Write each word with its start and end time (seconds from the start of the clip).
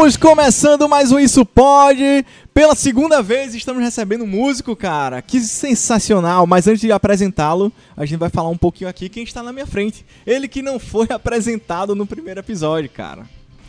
Estamos 0.00 0.16
começando 0.16 0.88
mais 0.88 1.12
um 1.12 1.18
Isso 1.18 1.44
Pode. 1.44 2.24
Pela 2.54 2.74
segunda 2.74 3.22
vez 3.22 3.54
estamos 3.54 3.82
recebendo 3.82 4.24
um 4.24 4.26
músico, 4.26 4.74
cara. 4.74 5.20
Que 5.20 5.38
sensacional. 5.40 6.46
Mas 6.46 6.66
antes 6.66 6.80
de 6.80 6.90
apresentá-lo, 6.90 7.70
a 7.94 8.06
gente 8.06 8.18
vai 8.18 8.30
falar 8.30 8.48
um 8.48 8.56
pouquinho 8.56 8.88
aqui 8.88 9.10
quem 9.10 9.24
está 9.24 9.42
na 9.42 9.52
minha 9.52 9.66
frente. 9.66 10.06
Ele 10.26 10.48
que 10.48 10.62
não 10.62 10.78
foi 10.78 11.06
apresentado 11.12 11.94
no 11.94 12.06
primeiro 12.06 12.40
episódio, 12.40 12.88
cara. 12.88 13.28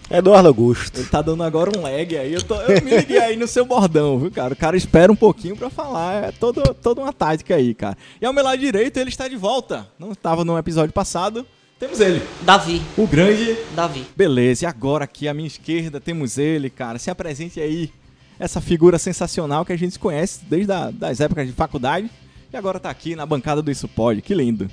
Eduardo 0.10 0.48
Augusto. 0.48 1.02
Ele 1.02 1.10
tá 1.10 1.22
dando 1.22 1.44
agora 1.44 1.78
um 1.78 1.82
lag 1.82 2.18
aí. 2.18 2.34
Eu, 2.34 2.42
tô, 2.42 2.56
eu 2.62 2.82
me 2.82 2.96
liguei 2.96 3.20
aí 3.20 3.36
no 3.36 3.46
seu 3.46 3.66
bordão, 3.66 4.18
viu, 4.18 4.32
cara? 4.32 4.54
O 4.54 4.58
cara 4.58 4.78
espera 4.78 5.12
um 5.12 5.18
pouquinho 5.18 5.58
pra 5.58 5.70
falar. 5.70 6.30
É 6.30 6.32
todo, 6.32 6.64
toda 6.76 7.02
uma 7.02 7.12
tática 7.12 7.56
aí, 7.56 7.76
cara. 7.76 7.98
E 8.22 8.26
ao 8.26 8.32
meu 8.32 8.46
lado 8.46 8.58
direito, 8.58 8.96
ele 8.96 9.10
está 9.10 9.28
de 9.28 9.36
volta. 9.36 9.86
Não 10.00 10.14
estava 10.14 10.46
no 10.46 10.58
episódio 10.58 10.94
passado. 10.94 11.46
Temos 11.82 12.00
ele. 12.00 12.22
Davi. 12.44 12.80
O 12.96 13.08
grande 13.08 13.58
Davi. 13.76 14.06
Beleza, 14.16 14.66
e 14.66 14.68
agora 14.68 15.06
aqui 15.06 15.28
à 15.28 15.34
minha 15.34 15.48
esquerda 15.48 16.00
temos 16.00 16.38
ele, 16.38 16.70
cara. 16.70 17.00
Se 17.00 17.10
apresente 17.10 17.60
aí. 17.60 17.92
Essa 18.38 18.62
figura 18.62 19.00
sensacional 19.00 19.66
que 19.66 19.74
a 19.74 19.76
gente 19.76 19.98
conhece 19.98 20.42
desde 20.48 20.72
a, 20.72 20.92
das 20.92 21.20
épocas 21.20 21.48
de 21.48 21.54
faculdade. 21.54 22.08
E 22.54 22.56
agora 22.56 22.80
tá 22.80 22.92
aqui 22.92 23.16
na 23.16 23.26
bancada 23.26 23.64
do 23.64 23.72
Isso 23.72 23.88
Pode. 23.88 24.22
Que 24.22 24.36
lindo. 24.36 24.70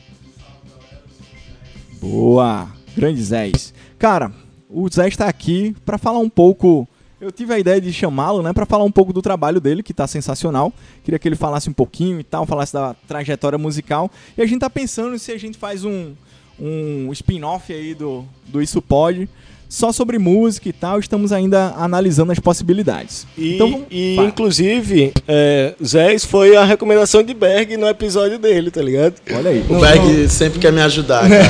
Boa. 1.99 2.69
Grande 2.95 3.23
Zé. 3.23 3.53
Cara, 3.99 4.31
o 4.69 4.87
Zé 4.91 5.09
está 5.09 5.29
aqui 5.29 5.75
para 5.87 5.97
falar 5.97 6.19
um 6.19 6.29
pouco. 6.29 6.87
Eu 7.19 7.33
tive 7.33 7.55
a 7.55 7.59
ideia 7.59 7.81
de 7.81 7.91
chamá-lo, 7.91 8.43
né, 8.43 8.53
para 8.53 8.67
falar 8.67 8.85
um 8.85 8.93
pouco 8.93 9.15
do 9.15 9.23
trabalho 9.23 9.63
dele, 9.63 9.83
que 9.83 9.95
tá 9.95 10.07
sensacional. 10.07 10.71
Queria 11.03 11.19
que 11.19 11.27
ele 11.27 11.37
falasse 11.37 11.71
um 11.71 11.73
pouquinho 11.73 12.21
e 12.21 12.25
tal, 12.25 12.45
falasse 12.45 12.75
da 12.75 12.93
trajetória 13.07 13.59
musical. 13.59 14.11
E 14.37 14.43
a 14.43 14.47
gente 14.47 14.61
tá 14.61 14.69
pensando 14.69 15.19
se 15.19 15.33
a 15.33 15.39
gente 15.39 15.57
faz 15.57 15.87
um, 15.87 16.15
um 16.59 17.13
spin-off 17.13 17.73
aí 17.73 17.95
do, 17.95 18.25
do 18.47 18.61
Isso 18.61 18.83
Pode, 18.83 19.29
só 19.69 19.93
sobre 19.93 20.19
música 20.19 20.69
e 20.69 20.73
tal, 20.73 20.99
estamos 20.99 21.31
ainda 21.31 21.75
analisando 21.77 22.33
as 22.33 22.39
possibilidades. 22.39 23.27
E, 23.37 23.55
então, 23.55 23.85
e 23.91 24.17
inclusive, 24.17 25.13
é, 25.27 25.75
Zés 25.85 26.25
foi 26.25 26.57
a 26.57 26.65
recomendação 26.65 27.23
de 27.23 27.35
Berg 27.35 27.77
no 27.77 27.87
episódio 27.87 28.39
dele, 28.39 28.71
tá 28.71 28.81
ligado? 28.81 29.15
Olha 29.31 29.51
aí. 29.51 29.65
O 29.69 29.75
não, 29.75 29.81
Berg 29.81 30.01
não... 30.01 30.29
sempre 30.29 30.59
quer 30.59 30.73
me 30.73 30.81
ajudar, 30.81 31.29
cara. 31.29 31.49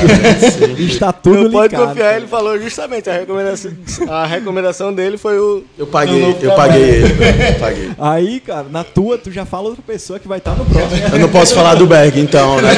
Está 0.79 1.13
tudo 1.13 1.43
Não 1.43 1.51
pode 1.51 1.75
confiar, 1.75 2.17
ele 2.17 2.27
falou 2.27 2.59
justamente, 2.59 3.09
a 3.09 3.13
recomendação, 3.13 3.71
a 4.09 4.25
recomendação 4.25 4.93
dele 4.93 5.17
foi 5.17 5.39
o... 5.39 5.63
Eu 5.77 5.87
paguei, 5.87 6.35
eu 6.41 6.51
paguei 6.51 6.81
ele. 6.81 7.13
Eu 7.13 7.59
paguei. 7.59 7.91
Aí, 7.97 8.39
cara, 8.41 8.67
na 8.69 8.83
tua, 8.83 9.17
tu 9.17 9.31
já 9.31 9.45
fala 9.45 9.69
outra 9.69 9.83
pessoa 9.85 10.19
que 10.19 10.27
vai 10.27 10.39
estar 10.39 10.55
no 10.55 10.65
próximo. 10.65 11.01
Eu 11.13 11.19
não 11.19 11.29
posso 11.29 11.55
falar 11.55 11.75
do 11.75 11.87
Berg, 11.87 12.19
então, 12.19 12.61
né? 12.61 12.69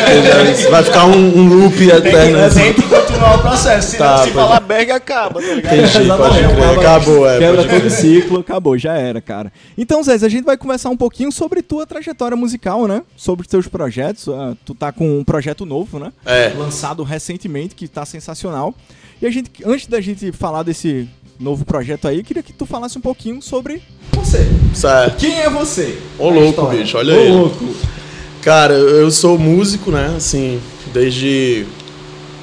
vai 0.69 0.83
ficar 0.83 1.05
um, 1.05 1.37
um 1.37 1.47
loop 1.47 1.81
eterno. 1.81 2.53
Tem 2.53 2.73
que 2.73 2.83
continuar 2.83 3.37
o 3.37 3.39
processo, 3.39 3.91
se, 3.91 3.97
tá, 3.97 4.23
se 4.23 4.31
falar 4.31 4.59
Berg, 4.59 4.91
acaba 4.91 5.30
acaba, 5.31 5.41
tá 5.41 5.53
ligado? 5.55 5.73
Entendi, 5.75 6.07
pode 6.07 6.39
crer. 6.39 6.79
Acabou, 6.79 7.29
é. 7.29 7.39
Quebra 7.39 7.67
todo 7.67 7.89
ciclo, 7.89 8.39
acabou, 8.39 8.77
já 8.77 8.93
era, 8.93 9.21
cara. 9.21 9.51
Então, 9.77 10.03
Zé, 10.03 10.13
a 10.13 10.29
gente 10.29 10.43
vai 10.43 10.57
conversar 10.57 10.89
um 10.89 10.97
pouquinho 10.97 11.31
sobre 11.31 11.61
tua 11.61 11.85
trajetória 11.85 12.37
musical, 12.37 12.87
né? 12.87 13.01
Sobre 13.15 13.47
teus 13.47 13.67
projetos. 13.67 14.27
Uh, 14.27 14.57
tu 14.65 14.75
tá 14.75 14.91
com 14.91 15.19
um 15.19 15.23
projeto 15.23 15.65
novo, 15.65 15.99
né? 15.99 16.11
É. 16.25 16.53
Lançado 16.57 17.03
recentemente, 17.03 17.75
que 17.75 17.87
tá 17.87 18.05
sensacional. 18.05 18.75
E 19.21 19.25
a 19.25 19.31
gente, 19.31 19.51
antes 19.65 19.87
da 19.87 20.01
gente 20.01 20.31
falar 20.31 20.63
desse 20.63 21.07
novo 21.39 21.65
projeto 21.65 22.07
aí, 22.07 22.23
queria 22.23 22.43
que 22.43 22.53
tu 22.53 22.65
falasse 22.65 22.97
um 22.97 23.01
pouquinho 23.01 23.41
sobre 23.41 23.81
você. 24.11 24.47
Certo. 24.73 25.17
Quem 25.17 25.39
é 25.39 25.49
você? 25.49 25.99
Ô 26.17 26.29
louco, 26.29 26.65
bicho, 26.67 26.97
olha 26.97 27.13
Ô, 27.13 27.19
aí. 27.19 27.29
louco. 27.31 27.65
Cara, 28.41 28.73
eu 28.73 29.11
sou 29.11 29.37
músico, 29.37 29.91
né? 29.91 30.13
Assim, 30.15 30.59
desde 30.93 31.65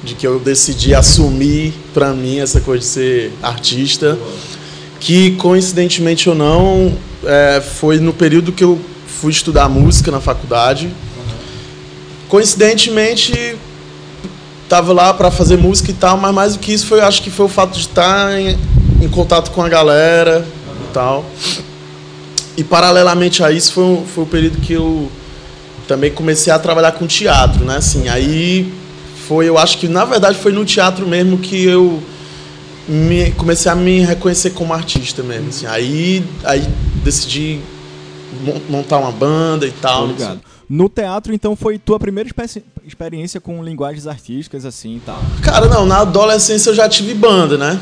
de 0.03 0.15
que 0.15 0.25
eu 0.25 0.39
decidi 0.39 0.95
assumir 0.95 1.73
para 1.93 2.13
mim 2.13 2.39
essa 2.39 2.61
coisa 2.61 2.81
de 2.81 2.85
ser 2.85 3.33
artista, 3.41 4.17
que 4.99 5.31
coincidentemente 5.31 6.29
ou 6.29 6.35
não 6.35 6.97
é, 7.23 7.61
foi 7.61 7.99
no 7.99 8.13
período 8.13 8.51
que 8.51 8.63
eu 8.63 8.79
fui 9.07 9.31
estudar 9.31 9.67
música 9.67 10.11
na 10.11 10.21
faculdade. 10.21 10.89
Coincidentemente 12.27 13.57
estava 14.63 14.93
lá 14.93 15.13
para 15.13 15.31
fazer 15.31 15.57
música 15.57 15.89
e 15.91 15.93
tal, 15.93 16.15
mas 16.17 16.33
mais 16.33 16.53
do 16.53 16.59
que 16.59 16.71
isso 16.71 16.85
foi, 16.85 17.01
acho 17.01 17.21
que 17.21 17.31
foi 17.31 17.47
o 17.47 17.49
fato 17.49 17.73
de 17.73 17.79
estar 17.79 18.39
em, 18.39 18.57
em 19.01 19.09
contato 19.09 19.51
com 19.51 19.61
a 19.63 19.67
galera 19.67 20.45
e 20.87 20.93
tal. 20.93 21.25
E 22.55 22.63
paralelamente 22.63 23.43
a 23.43 23.51
isso 23.51 23.73
foi, 23.73 24.03
foi 24.13 24.23
o 24.23 24.27
período 24.27 24.59
que 24.59 24.73
eu 24.73 25.11
também 25.87 26.11
comecei 26.11 26.53
a 26.53 26.59
trabalhar 26.59 26.91
com 26.91 27.07
teatro, 27.07 27.65
né? 27.65 27.77
Assim, 27.77 28.07
aí 28.09 28.71
foi, 29.29 29.47
eu 29.47 29.59
acho 29.59 29.77
que 29.77 29.87
na 29.87 30.05
verdade 30.05 30.39
foi 30.39 30.51
no 30.51 30.65
teatro 30.65 31.07
mesmo 31.07 31.37
que 31.37 31.63
eu 31.63 32.01
me, 32.87 33.29
comecei 33.33 33.71
a 33.71 33.75
me 33.75 33.99
reconhecer 33.99 34.49
como 34.49 34.73
artista 34.73 35.21
mesmo. 35.21 35.49
Assim. 35.49 35.67
Aí, 35.67 36.25
aí 36.43 36.67
decidi 37.03 37.59
montar 38.67 38.97
uma 38.97 39.11
banda 39.11 39.67
e 39.67 39.71
tal. 39.71 40.09
Assim. 40.09 40.39
No 40.67 40.89
teatro, 40.89 41.31
então, 41.31 41.55
foi 41.55 41.77
tua 41.77 41.99
primeira 41.99 42.27
experiência 42.83 43.39
com 43.39 43.63
linguagens 43.63 44.07
artísticas, 44.07 44.65
assim 44.65 44.95
e 44.95 44.99
tal? 45.01 45.21
Cara, 45.43 45.67
não, 45.67 45.85
na 45.85 45.99
adolescência 45.99 46.71
eu 46.71 46.75
já 46.75 46.89
tive 46.89 47.13
banda, 47.13 47.55
né? 47.55 47.79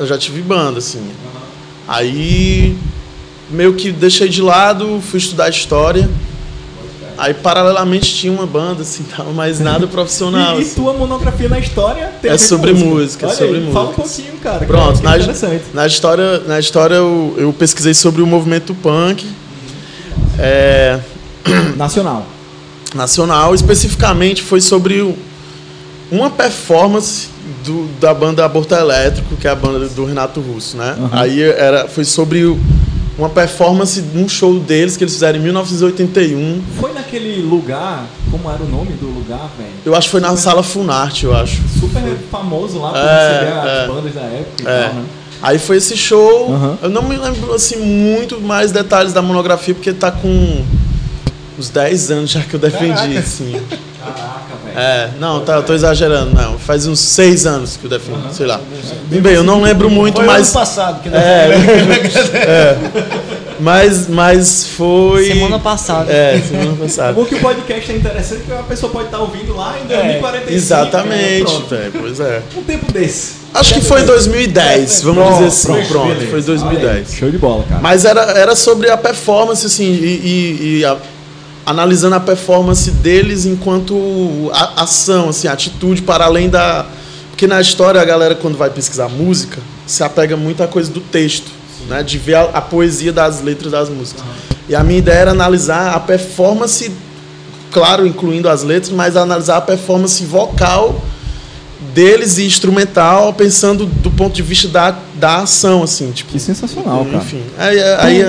Eu 0.00 0.06
já 0.08 0.18
tive 0.18 0.42
banda, 0.42 0.78
assim. 0.78 1.08
Aí, 1.86 2.76
meio 3.48 3.74
que 3.74 3.92
deixei 3.92 4.28
de 4.28 4.42
lado, 4.42 5.00
fui 5.00 5.20
estudar 5.20 5.48
história. 5.48 6.10
Aí, 7.16 7.34
paralelamente, 7.34 8.14
tinha 8.14 8.32
uma 8.32 8.46
banda, 8.46 8.82
assim, 8.82 9.04
tal, 9.16 9.32
mas 9.32 9.60
nada 9.60 9.86
profissional. 9.86 10.58
e, 10.58 10.62
assim. 10.62 10.72
e 10.72 10.74
tua 10.74 10.92
monografia 10.92 11.48
na 11.48 11.58
história 11.58 12.12
tem 12.20 12.30
É 12.30 12.38
sobre 12.38 12.72
música, 12.72 13.26
música 13.26 13.26
é 13.26 13.30
sobre 13.30 13.56
aí, 13.56 13.60
música. 13.60 13.72
Fala 13.72 13.90
um 13.90 13.94
pouquinho, 13.94 14.32
cara. 14.42 14.66
Pronto, 14.66 15.02
na, 15.02 15.16
na, 15.72 15.86
história, 15.86 16.38
na 16.40 16.58
história 16.58 16.94
eu, 16.94 17.34
eu 17.36 17.52
pesquisei 17.52 17.94
sobre 17.94 18.22
o 18.22 18.26
movimento 18.26 18.74
punk. 18.74 19.26
É... 20.38 21.00
Nacional. 21.76 22.26
Nacional, 22.94 23.54
especificamente 23.54 24.42
foi 24.42 24.60
sobre 24.60 25.14
uma 26.10 26.30
performance 26.30 27.28
do, 27.64 27.88
da 28.00 28.14
banda 28.14 28.44
Aborto 28.44 28.74
Elétrico, 28.74 29.36
que 29.36 29.48
é 29.48 29.50
a 29.50 29.54
banda 29.54 29.88
do 29.88 30.04
Renato 30.04 30.40
Russo, 30.40 30.76
né? 30.76 30.94
Uhum. 30.98 31.08
Aí 31.12 31.42
era, 31.42 31.88
foi 31.88 32.04
sobre 32.04 32.56
uma 33.18 33.28
performance 33.28 34.00
num 34.00 34.28
show 34.28 34.58
deles 34.58 34.96
que 34.96 35.04
eles 35.04 35.14
fizeram 35.14 35.38
em 35.38 35.42
1981. 35.42 36.62
Foi 36.80 36.92
naquele 36.92 37.42
lugar, 37.42 38.06
como 38.30 38.50
era 38.50 38.62
o 38.62 38.68
nome 38.68 38.92
do 38.92 39.06
lugar, 39.06 39.50
velho? 39.56 39.70
Eu 39.84 39.94
acho 39.94 40.08
que 40.08 40.12
foi 40.12 40.20
na 40.20 40.36
sala 40.36 40.62
Funarte, 40.62 41.24
eu 41.24 41.34
acho. 41.34 41.62
Super 41.80 42.02
famoso 42.30 42.78
lá 42.80 42.90
por 42.90 42.98
é, 42.98 43.28
receber 43.28 43.58
as 43.58 43.68
é, 43.68 43.86
bandas 43.86 44.14
da 44.14 44.22
época 44.22 44.62
e 44.62 44.66
é. 44.66 44.82
tal, 44.84 44.94
né? 44.94 45.04
Aí 45.42 45.58
foi 45.58 45.76
esse 45.76 45.96
show. 45.96 46.48
Uhum. 46.48 46.78
Eu 46.82 46.90
não 46.90 47.02
me 47.02 47.16
lembro 47.16 47.52
assim 47.52 47.76
muito 47.76 48.40
mais 48.40 48.72
detalhes 48.72 49.12
da 49.12 49.20
monografia 49.20 49.74
porque 49.74 49.92
tá 49.92 50.10
com 50.10 50.64
uns 51.58 51.68
10 51.68 52.10
anos 52.10 52.30
já 52.30 52.40
que 52.40 52.54
eu 52.54 52.60
defendi, 52.60 52.94
Caraca. 52.94 53.18
assim. 53.18 53.60
É, 54.76 55.10
não, 55.20 55.40
tá, 55.40 55.54
eu 55.54 55.62
tô 55.62 55.72
exagerando, 55.72 56.34
não. 56.34 56.58
Faz 56.58 56.86
uns 56.86 56.98
6 56.98 57.46
anos 57.46 57.76
que 57.76 57.84
eu 57.84 57.90
defendi, 57.90 58.18
uhum. 58.18 58.32
sei 58.32 58.46
lá. 58.46 58.60
Bem, 59.06 59.34
eu 59.34 59.44
não 59.44 59.62
lembro 59.62 59.88
muito, 59.88 60.16
foi 60.16 60.26
mas. 60.26 60.48
ano 60.48 60.54
passado 60.54 61.02
que 61.02 61.08
é, 61.08 61.14
é. 62.34 62.78
Mas, 63.60 64.08
mas 64.08 64.66
foi. 64.76 65.26
Semana 65.26 65.58
passada. 65.58 66.12
É, 66.12 66.40
semana 66.40 66.76
passada. 66.76 67.20
O 67.20 67.24
que 67.24 67.36
o 67.36 67.40
podcast 67.40 67.92
é 67.92 67.96
interessante 67.96 68.42
porque 68.42 68.60
a 68.60 68.64
pessoa 68.64 68.90
pode 68.92 69.06
estar 69.06 69.20
ouvindo 69.20 69.56
lá 69.56 69.76
em 69.78 69.86
2045. 69.86 70.50
É, 70.50 70.54
exatamente, 70.54 71.52
né? 71.70 71.90
pois 71.98 72.20
é. 72.20 72.42
Um 72.56 72.62
tempo 72.62 72.92
desse. 72.92 73.44
Acho 73.54 73.74
que 73.74 73.80
foi 73.82 74.02
em 74.02 74.06
2010, 74.06 75.02
vamos 75.02 75.22
pronto, 75.22 75.34
dizer 75.34 75.46
assim. 75.46 75.86
Pronto, 75.86 75.88
pronto 75.88 76.26
foi 76.30 76.42
2010. 76.42 77.14
Show 77.14 77.30
de 77.30 77.38
bola, 77.38 77.64
cara. 77.68 77.80
Mas 77.80 78.04
era, 78.04 78.22
era 78.32 78.56
sobre 78.56 78.90
a 78.90 78.96
performance, 78.96 79.64
assim, 79.64 79.84
e, 79.84 80.20
e, 80.24 80.78
e 80.80 80.84
a, 80.84 80.96
analisando 81.66 82.16
a 82.16 82.20
performance 82.20 82.90
deles 82.90 83.46
enquanto 83.46 84.50
a, 84.52 84.82
ação, 84.82 85.28
assim, 85.28 85.48
atitude 85.48 86.02
para 86.02 86.24
além 86.24 86.48
da. 86.48 86.86
Porque 87.30 87.46
na 87.46 87.60
história 87.60 88.00
a 88.00 88.04
galera, 88.04 88.34
quando 88.34 88.56
vai 88.56 88.70
pesquisar 88.70 89.08
música, 89.08 89.60
se 89.86 90.02
apega 90.04 90.36
muito 90.36 90.62
à 90.62 90.68
coisa 90.68 90.90
do 90.90 91.00
texto 91.00 91.50
né, 91.88 92.02
de 92.02 92.18
ver 92.18 92.34
a, 92.34 92.42
a, 92.44 92.60
poesia 92.60 93.12
das 93.12 93.42
letras 93.42 93.72
das 93.72 93.88
músicas. 93.88 94.22
Uhum. 94.22 94.56
E 94.68 94.74
a 94.74 94.82
minha 94.82 94.98
ideia 94.98 95.18
era 95.18 95.30
analisar 95.32 95.94
a 95.94 96.00
performance, 96.00 96.90
claro, 97.70 98.06
incluindo 98.06 98.48
as 98.48 98.62
letras, 98.62 98.92
mas 98.92 99.16
analisar 99.16 99.56
a 99.56 99.60
performance 99.60 100.24
vocal 100.24 101.02
deles 101.94 102.38
e 102.38 102.44
instrumental, 102.44 103.32
pensando 103.32 103.86
do 103.86 104.10
ponto 104.10 104.34
de 104.34 104.42
vista 104.42 104.66
da, 104.66 104.98
da 105.14 105.42
ação, 105.42 105.82
assim. 105.82 106.10
Tipo, 106.10 106.32
que 106.32 106.40
sensacional, 106.40 107.04
cara. 107.04 107.18
Enfim. 107.18 107.42
Aí, 107.56 107.80
aí, 107.80 108.22
aí, 108.22 108.24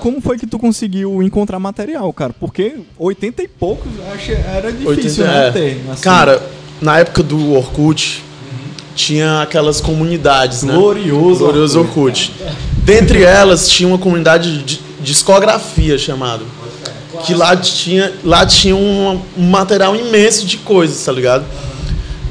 como 0.00 0.20
foi 0.20 0.36
que 0.36 0.46
tu 0.46 0.58
conseguiu 0.58 1.22
encontrar 1.22 1.58
material, 1.60 2.12
cara? 2.12 2.34
Porque 2.38 2.74
80 2.98 3.42
e 3.42 3.48
poucos 3.48 3.90
era 4.54 4.72
difícil 4.72 5.24
80, 5.24 5.24
né, 5.24 5.48
é. 5.48 5.50
ter. 5.52 5.80
Assim. 5.90 6.02
Cara, 6.02 6.42
na 6.82 6.98
época 6.98 7.22
do 7.22 7.54
Orkut, 7.54 8.24
tinha 8.96 9.42
aquelas 9.42 9.80
comunidades, 9.80 10.64
Glorioso 10.64 11.44
né? 11.44 11.52
Glorioso 11.52 11.80
Orkut. 11.80 12.32
Dentre 12.84 13.22
elas 13.22 13.68
tinha 13.68 13.88
uma 13.88 13.98
comunidade 13.98 14.62
de 14.64 14.80
discografia 15.00 15.96
chamada. 15.96 16.42
Que 17.24 17.34
lá 17.34 17.56
tinha, 17.56 18.12
lá 18.24 18.46
tinha 18.46 18.76
um, 18.76 19.20
um 19.36 19.50
material 19.50 19.94
imenso 19.96 20.46
de 20.46 20.56
coisas, 20.58 21.04
tá 21.04 21.12
ligado? 21.12 21.44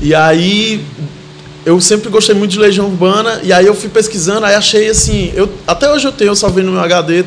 E 0.02 0.14
aí 0.14 0.84
eu 1.66 1.82
sempre 1.82 2.10
gostei 2.10 2.34
muito 2.34 2.52
de 2.52 2.60
Legião 2.60 2.86
Urbana, 2.86 3.42
e 3.44 3.52
aí 3.52 3.66
eu 3.66 3.76
fui 3.76 3.90
pesquisando, 3.90 4.46
aí 4.46 4.56
achei 4.56 4.90
assim, 4.90 5.34
eu, 5.36 5.50
até 5.68 5.92
hoje 5.92 6.08
eu 6.08 6.14
tenho, 6.14 6.30
eu 6.30 6.36
salvei 6.36 6.64
no 6.64 6.72
meu 6.72 6.82
HD 6.82 7.26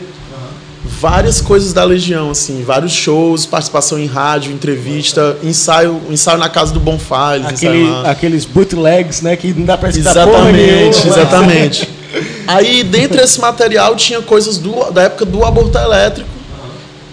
várias 1.01 1.41
coisas 1.41 1.73
da 1.73 1.83
Legião, 1.85 2.31
assim, 2.31 2.63
vários 2.63 2.93
shows, 2.93 3.47
participação 3.47 3.99
em 3.99 4.07
rádio, 4.07 4.53
entrevista, 4.53 5.37
ensaio, 5.43 6.01
ensaio 6.11 6.39
na 6.39 6.49
casa 6.49 6.73
do 6.73 6.81
Bonfires, 6.81 7.47
Aquele, 7.47 7.87
aqueles 8.05 8.45
bootlegs, 8.45 9.23
né, 9.23 9.37
que 9.37 9.53
não 9.53 9.65
dá 9.65 9.79
pra 9.79 9.91
citar 9.91 10.13
Exatamente, 10.13 11.09
exatamente. 11.09 11.89
aí, 12.47 12.83
dentro 12.83 13.17
desse 13.17 13.41
material, 13.41 13.97
tinha 13.97 14.21
coisas 14.21 14.59
do, 14.59 14.91
da 14.91 15.03
época 15.03 15.25
do 15.25 15.45
aborto 15.45 15.77
elétrico, 15.79 16.29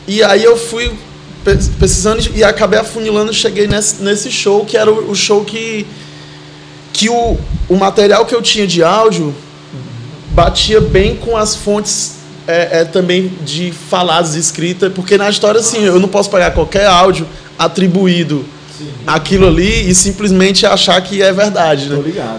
e 0.08 0.24
aí 0.24 0.44
eu 0.44 0.58
fui 0.58 0.92
pesquisando 1.44 2.22
e 2.36 2.44
acabei 2.44 2.80
afunilando, 2.80 3.34
cheguei 3.34 3.68
nesse, 3.68 4.02
nesse 4.02 4.32
show, 4.32 4.66
que 4.66 4.76
era 4.78 4.92
o, 4.92 5.12
o 5.12 5.16
show 5.16 5.44
que, 5.46 5.86
que 6.92 7.10
o, 7.10 7.38
o 7.70 7.76
material 7.76 8.26
que 8.26 8.36
eu 8.36 8.42
tinha 8.42 8.68
de 8.68 8.84
áudio 8.84 9.34
batia 10.32 10.80
bem 10.80 11.16
com 11.16 11.36
as 11.36 11.56
fontes 11.56 12.18
é, 12.48 12.82
é, 12.82 12.86
também 12.86 13.32
de 13.44 13.72
faladas 13.72 14.36
escritas, 14.36 14.92
porque 14.94 15.18
na 15.18 15.30
história, 15.30 15.60
assim, 15.60 15.84
eu 15.84 16.00
não 16.00 16.08
posso 16.08 16.30
pegar 16.30 16.52
qualquer 16.52 16.86
áudio 16.86 17.28
atribuído 17.60 18.46
Sim. 18.78 18.88
aquilo 19.06 19.48
ali 19.48 19.90
e 19.90 19.96
simplesmente 19.96 20.66
achar 20.66 21.02
que 21.02 21.22
é 21.22 21.34
verdade, 21.34 21.90
né? 21.90 21.96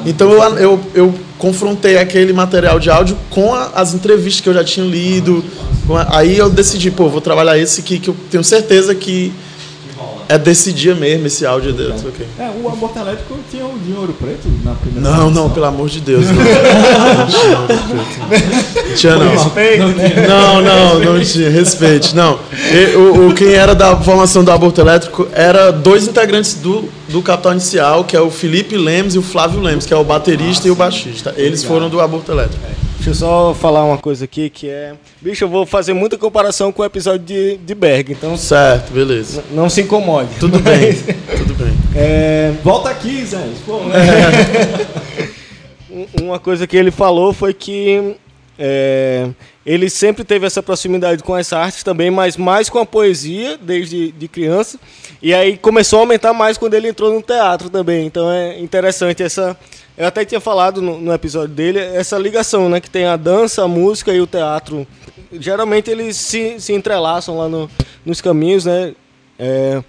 Então 0.07 0.31
eu, 0.31 0.59
eu, 0.59 0.81
eu 0.95 1.15
confrontei 1.37 1.99
aquele 1.99 2.33
material 2.33 2.79
de 2.79 2.89
áudio 2.89 3.19
com 3.31 3.53
a, 3.53 3.71
as 3.75 3.95
entrevistas 3.95 4.41
que 4.41 4.49
eu 4.49 4.55
já 4.55 4.65
tinha 4.65 4.87
lido, 4.87 5.45
Aí 6.11 6.37
eu 6.37 6.51
decidi, 6.51 6.91
pô, 6.91 7.09
vou 7.09 7.21
trabalhar 7.21 7.59
esse 7.59 7.81
aqui 7.81 7.99
que 7.99 8.09
eu 8.11 8.17
tenho 8.31 8.45
certeza 8.45 8.95
que 8.95 9.33
é 10.29 10.37
desse 10.37 10.73
dia 10.73 10.95
mesmo 10.95 11.27
esse 11.27 11.47
áudio 11.47 11.73
dele. 11.73 11.95
Okay. 11.95 12.27
É, 12.39 12.51
o 12.63 12.69
aborto 12.69 12.99
elétrico 12.99 13.35
tinha 13.51 13.65
o 13.65 13.79
de 13.79 13.95
ouro 13.95 14.13
preto 14.13 14.47
na 14.63 14.75
primeira 14.75 15.09
Não, 15.09 15.31
não, 15.31 15.49
pelo 15.49 15.65
amor 15.65 15.89
de 15.89 16.01
Deus. 16.01 16.27
Não, 16.27 16.35
não 16.37 17.27
tinha 18.95 19.17
não. 19.17 19.25
Não, 20.29 20.61
não, 20.61 21.01
não 21.01 21.25
tinha. 21.25 21.49
Respeite. 21.49 22.15
Não. 22.15 22.39
E, 22.53 22.95
o, 22.95 23.29
o, 23.29 23.35
quem 23.35 23.55
era 23.55 23.75
da 23.75 23.97
formação 23.97 24.45
do 24.45 24.53
aborto 24.53 24.79
elétrico 24.83 25.27
era 25.33 25.71
dois 25.71 26.07
integrantes 26.07 26.55
do, 26.55 26.87
do 27.09 27.23
Capital 27.23 27.53
Inicial, 27.53 28.05
que 28.05 28.15
é 28.15 28.21
o 28.21 28.31
Felipe 28.31 28.77
Lemos 28.77 29.15
e 29.15 29.19
o 29.19 29.23
Flávio 29.23 29.63
Lemos, 29.63 29.87
que 29.87 29.95
é 29.95 29.97
o 29.97 30.05
baterista 30.05 30.67
ah, 30.67 30.69
e 30.69 30.71
o 30.71 30.75
baixista. 30.75 31.35
Eles 31.39 31.65
foram 31.65 31.89
do 31.89 32.01
aborto 32.01 32.31
elétrico. 32.31 32.63
É. 32.67 32.88
Deixa 33.09 33.25
eu 33.25 33.27
só 33.27 33.55
falar 33.55 33.85
uma 33.85 33.97
coisa 33.97 34.27
aqui 34.27 34.51
que 34.51 34.69
é. 34.69 34.93
Bicho, 35.19 35.43
eu 35.43 35.49
vou 35.49 35.65
fazer 35.65 35.95
muita 35.95 36.19
comparação 36.19 36.71
com 36.71 36.83
o 36.83 36.85
episódio 36.85 37.25
de, 37.25 37.57
de 37.57 37.75
Berg, 37.75 38.13
então. 38.13 38.37
Certo, 38.37 38.93
beleza. 38.93 39.43
Não 39.51 39.71
se 39.71 39.81
incomode. 39.81 40.29
Tudo 40.39 40.59
bem, 40.59 40.93
tudo 41.39 41.55
bem. 41.55 41.73
É... 41.97 42.53
Volta 42.63 42.91
aqui, 42.91 43.25
Zé. 43.25 43.43
Pô, 43.65 43.81
é. 43.91 45.27
uma 46.23 46.39
coisa 46.39 46.67
que 46.67 46.77
ele 46.77 46.91
falou 46.91 47.33
foi 47.33 47.55
que 47.55 48.15
é, 48.59 49.27
ele 49.69 49.91
sempre 49.91 50.25
teve 50.25 50.47
essa 50.47 50.63
proximidade 50.63 51.23
com 51.23 51.35
as 51.35 51.53
artes 51.53 51.83
também, 51.83 52.11
mas 52.11 52.39
mais 52.39 52.71
com 52.71 52.79
a 52.79 52.87
poesia 52.87 53.59
desde 53.59 54.11
de 54.13 54.27
criança. 54.27 54.81
E 55.21 55.35
aí 55.35 55.59
começou 55.59 55.99
a 55.99 56.03
aumentar 56.03 56.33
mais 56.33 56.57
quando 56.57 56.73
ele 56.73 56.89
entrou 56.89 57.13
no 57.13 57.21
teatro 57.21 57.69
também. 57.69 58.07
Então 58.07 58.33
é 58.33 58.59
interessante 58.59 59.23
essa 59.23 59.55
eu 59.95 60.07
até 60.07 60.25
tinha 60.25 60.41
falado 60.41 60.81
no, 60.81 60.99
no, 60.99 61.13
episódio 61.13 61.55
dele 61.55 61.81
essa 61.81 62.17
ligação, 62.17 62.71
né? 62.71 62.81
Que 62.81 62.89
tem 62.89 63.05
a 63.05 63.17
dança, 63.17 63.65
a 63.65 63.69
música 63.69 64.15
e 64.15 64.21
o 64.23 64.27
teatro. 64.27 64.87
Geralmente 65.33 65.91
eles 65.91 66.17
se, 66.17 66.59
se 66.59 66.73
entrelaçam 66.73 67.37
lá 67.37 67.47
no, 67.47 67.71
nos 68.07 68.23
caminhos, 68.23 68.65
né? 68.65 68.95
É, 69.39 69.83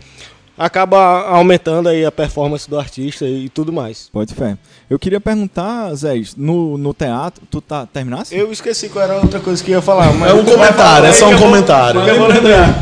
acaba 0.60 1.22
aumentando 1.30 1.88
aí 1.88 2.04
a 2.04 2.12
performance 2.12 2.70
do 2.70 2.78
artista 2.78 3.26
e 3.26 3.48
tudo 3.48 3.72
mais. 3.72 4.10
Pode 4.12 4.34
fé. 4.34 4.58
Eu 4.90 5.00
queria 5.00 5.22
perguntar, 5.22 5.96
Zé, 5.96 6.22
no, 6.36 6.78
no 6.78 6.94
teatro, 6.94 7.44
tu 7.50 7.62
tá 7.62 7.86
terminasse? 7.86 8.36
Eu 8.36 8.52
esqueci 8.52 8.90
qual 8.90 9.06
era 9.06 9.14
a 9.14 9.18
outra 9.22 9.40
coisa 9.40 9.64
que 9.64 9.72
ia 9.72 9.82
falar. 9.82 10.08
é 10.28 10.34
um 10.34 10.44
comentário, 10.44 11.08
é 11.08 11.14
só 11.14 11.30
um 11.30 11.38
comentário. 11.38 12.02
Eu 12.02 12.20
vou 12.20 12.28
lembrar. 12.28 12.78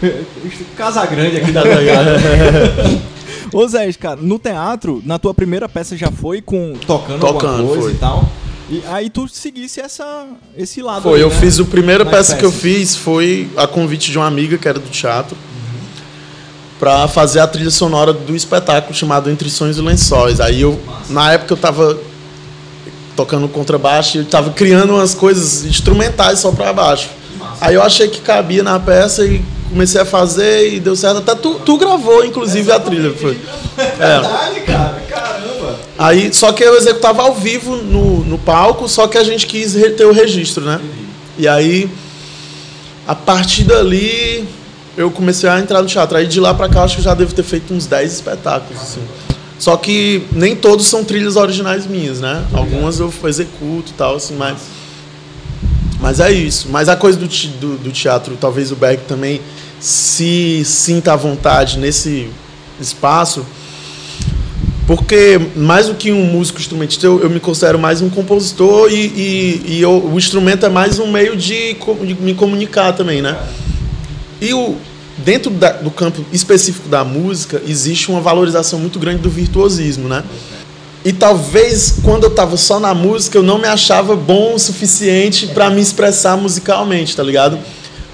Casa 0.74 1.04
grande 1.04 1.36
aqui 1.36 1.52
da 1.52 1.62
Ô 3.52 3.68
Zé, 3.68 3.92
cara, 3.92 4.18
no 4.20 4.38
teatro, 4.38 5.02
na 5.04 5.18
tua 5.18 5.34
primeira 5.34 5.68
peça 5.68 5.94
já 5.94 6.10
foi 6.10 6.40
com 6.40 6.72
tocando, 6.86 7.20
tocando 7.20 7.52
alguma 7.52 7.68
coisa 7.68 7.82
foi. 7.82 7.92
e 7.92 7.96
tal. 7.96 8.28
E 8.70 8.82
aí 8.88 9.10
tu 9.10 9.28
seguisse 9.28 9.80
essa, 9.80 10.26
esse 10.56 10.80
lado. 10.80 11.02
Foi, 11.02 11.16
aí, 11.16 11.20
eu 11.20 11.28
né? 11.28 11.34
fiz 11.38 11.60
a 11.60 11.64
primeira 11.64 12.06
peça 12.06 12.36
que 12.36 12.44
eu 12.44 12.50
fiz 12.50 12.96
foi 12.96 13.50
a 13.54 13.66
convite 13.66 14.10
de 14.10 14.16
uma 14.16 14.26
amiga 14.26 14.56
que 14.56 14.66
era 14.66 14.78
do 14.78 14.88
teatro. 14.88 15.36
Para 16.82 17.06
fazer 17.06 17.38
a 17.38 17.46
trilha 17.46 17.70
sonora 17.70 18.12
do 18.12 18.34
espetáculo 18.34 18.92
chamado 18.92 19.30
Entre 19.30 19.48
Sonhos 19.48 19.78
e 19.78 19.80
Lençóis. 19.80 20.40
Aí 20.40 20.62
eu, 20.62 20.80
na 21.08 21.30
época 21.30 21.52
eu 21.52 21.56
tava 21.56 21.96
tocando 23.14 23.46
contrabaixo 23.46 24.16
e 24.16 24.20
eu 24.22 24.24
tava 24.24 24.50
criando 24.50 24.94
umas 24.94 25.14
coisas 25.14 25.64
instrumentais 25.64 26.40
só 26.40 26.50
para 26.50 26.72
baixo. 26.72 27.08
Aí 27.60 27.76
eu 27.76 27.82
achei 27.84 28.08
que 28.08 28.20
cabia 28.20 28.64
na 28.64 28.80
peça 28.80 29.24
e 29.24 29.40
comecei 29.70 30.00
a 30.00 30.04
fazer 30.04 30.74
e 30.74 30.80
deu 30.80 30.96
certo. 30.96 31.18
Até 31.18 31.36
tu, 31.36 31.54
tu 31.64 31.78
gravou, 31.78 32.24
inclusive, 32.24 32.72
a 32.72 32.80
trilha. 32.80 33.12
Foi. 33.12 33.38
É 33.78 34.18
verdade, 34.18 34.60
cara. 34.62 35.02
Caramba. 35.08 35.78
Aí, 35.96 36.34
só 36.34 36.50
que 36.50 36.64
eu 36.64 36.76
executava 36.76 37.22
ao 37.22 37.32
vivo 37.32 37.76
no, 37.76 38.24
no 38.24 38.38
palco, 38.38 38.88
só 38.88 39.06
que 39.06 39.16
a 39.16 39.22
gente 39.22 39.46
quis 39.46 39.74
ter 39.96 40.04
o 40.04 40.12
registro, 40.12 40.64
né? 40.64 40.80
E 41.38 41.46
aí, 41.46 41.88
a 43.06 43.14
partir 43.14 43.62
dali, 43.62 44.48
eu 44.96 45.10
comecei 45.10 45.48
a 45.48 45.58
entrar 45.58 45.82
no 45.82 45.88
teatro. 45.88 46.16
Aí 46.16 46.26
de 46.26 46.40
lá 46.40 46.52
pra 46.54 46.68
cá, 46.68 46.84
acho 46.84 46.96
que 46.96 47.02
já 47.02 47.14
devo 47.14 47.34
ter 47.34 47.42
feito 47.42 47.72
uns 47.72 47.86
10 47.86 48.12
espetáculos, 48.12 48.80
assim. 48.80 49.02
Só 49.58 49.76
que 49.76 50.24
nem 50.32 50.56
todos 50.56 50.86
são 50.86 51.04
trilhas 51.04 51.36
originais 51.36 51.86
minhas, 51.86 52.20
né? 52.20 52.44
Algumas 52.52 52.98
eu 52.98 53.12
executo 53.24 53.90
e 53.90 53.94
tal, 53.94 54.16
assim, 54.16 54.34
mas. 54.36 54.58
Mas 56.00 56.18
é 56.18 56.32
isso. 56.32 56.68
Mas 56.68 56.88
a 56.88 56.96
coisa 56.96 57.16
do, 57.16 57.26
do, 57.26 57.78
do 57.78 57.92
teatro, 57.92 58.36
talvez 58.40 58.72
o 58.72 58.76
Beck 58.76 59.04
também 59.06 59.40
se 59.78 60.62
sinta 60.64 61.12
à 61.12 61.16
vontade 61.16 61.78
nesse 61.78 62.28
espaço, 62.80 63.44
porque 64.86 65.40
mais 65.56 65.86
do 65.86 65.94
que 65.94 66.12
um 66.12 66.24
músico 66.24 66.60
instrumentista, 66.60 67.06
eu, 67.06 67.20
eu 67.20 67.30
me 67.30 67.40
considero 67.40 67.78
mais 67.78 68.00
um 68.00 68.10
compositor 68.10 68.90
e, 68.90 68.94
e, 68.94 69.62
e 69.66 69.82
eu, 69.82 70.04
o 70.12 70.18
instrumento 70.18 70.66
é 70.66 70.68
mais 70.68 70.98
um 70.98 71.10
meio 71.10 71.36
de, 71.36 71.74
de, 71.74 72.14
me 72.20 72.34
comunicar 72.34 72.92
também, 72.92 73.22
né? 73.22 73.36
E 74.42 74.52
o, 74.52 74.74
dentro 75.18 75.52
da, 75.52 75.70
do 75.70 75.88
campo 75.88 76.24
específico 76.32 76.88
da 76.88 77.04
música, 77.04 77.62
existe 77.64 78.10
uma 78.10 78.20
valorização 78.20 78.80
muito 78.80 78.98
grande 78.98 79.22
do 79.22 79.30
virtuosismo, 79.30 80.08
né? 80.08 80.24
E 81.04 81.12
talvez 81.12 82.00
quando 82.02 82.24
eu 82.24 82.30
estava 82.30 82.56
só 82.56 82.80
na 82.80 82.92
música, 82.92 83.38
eu 83.38 83.42
não 83.42 83.56
me 83.56 83.68
achava 83.68 84.16
bom 84.16 84.54
o 84.54 84.58
suficiente 84.58 85.46
para 85.46 85.70
me 85.70 85.80
expressar 85.80 86.36
musicalmente, 86.36 87.14
tá 87.14 87.22
ligado? 87.22 87.56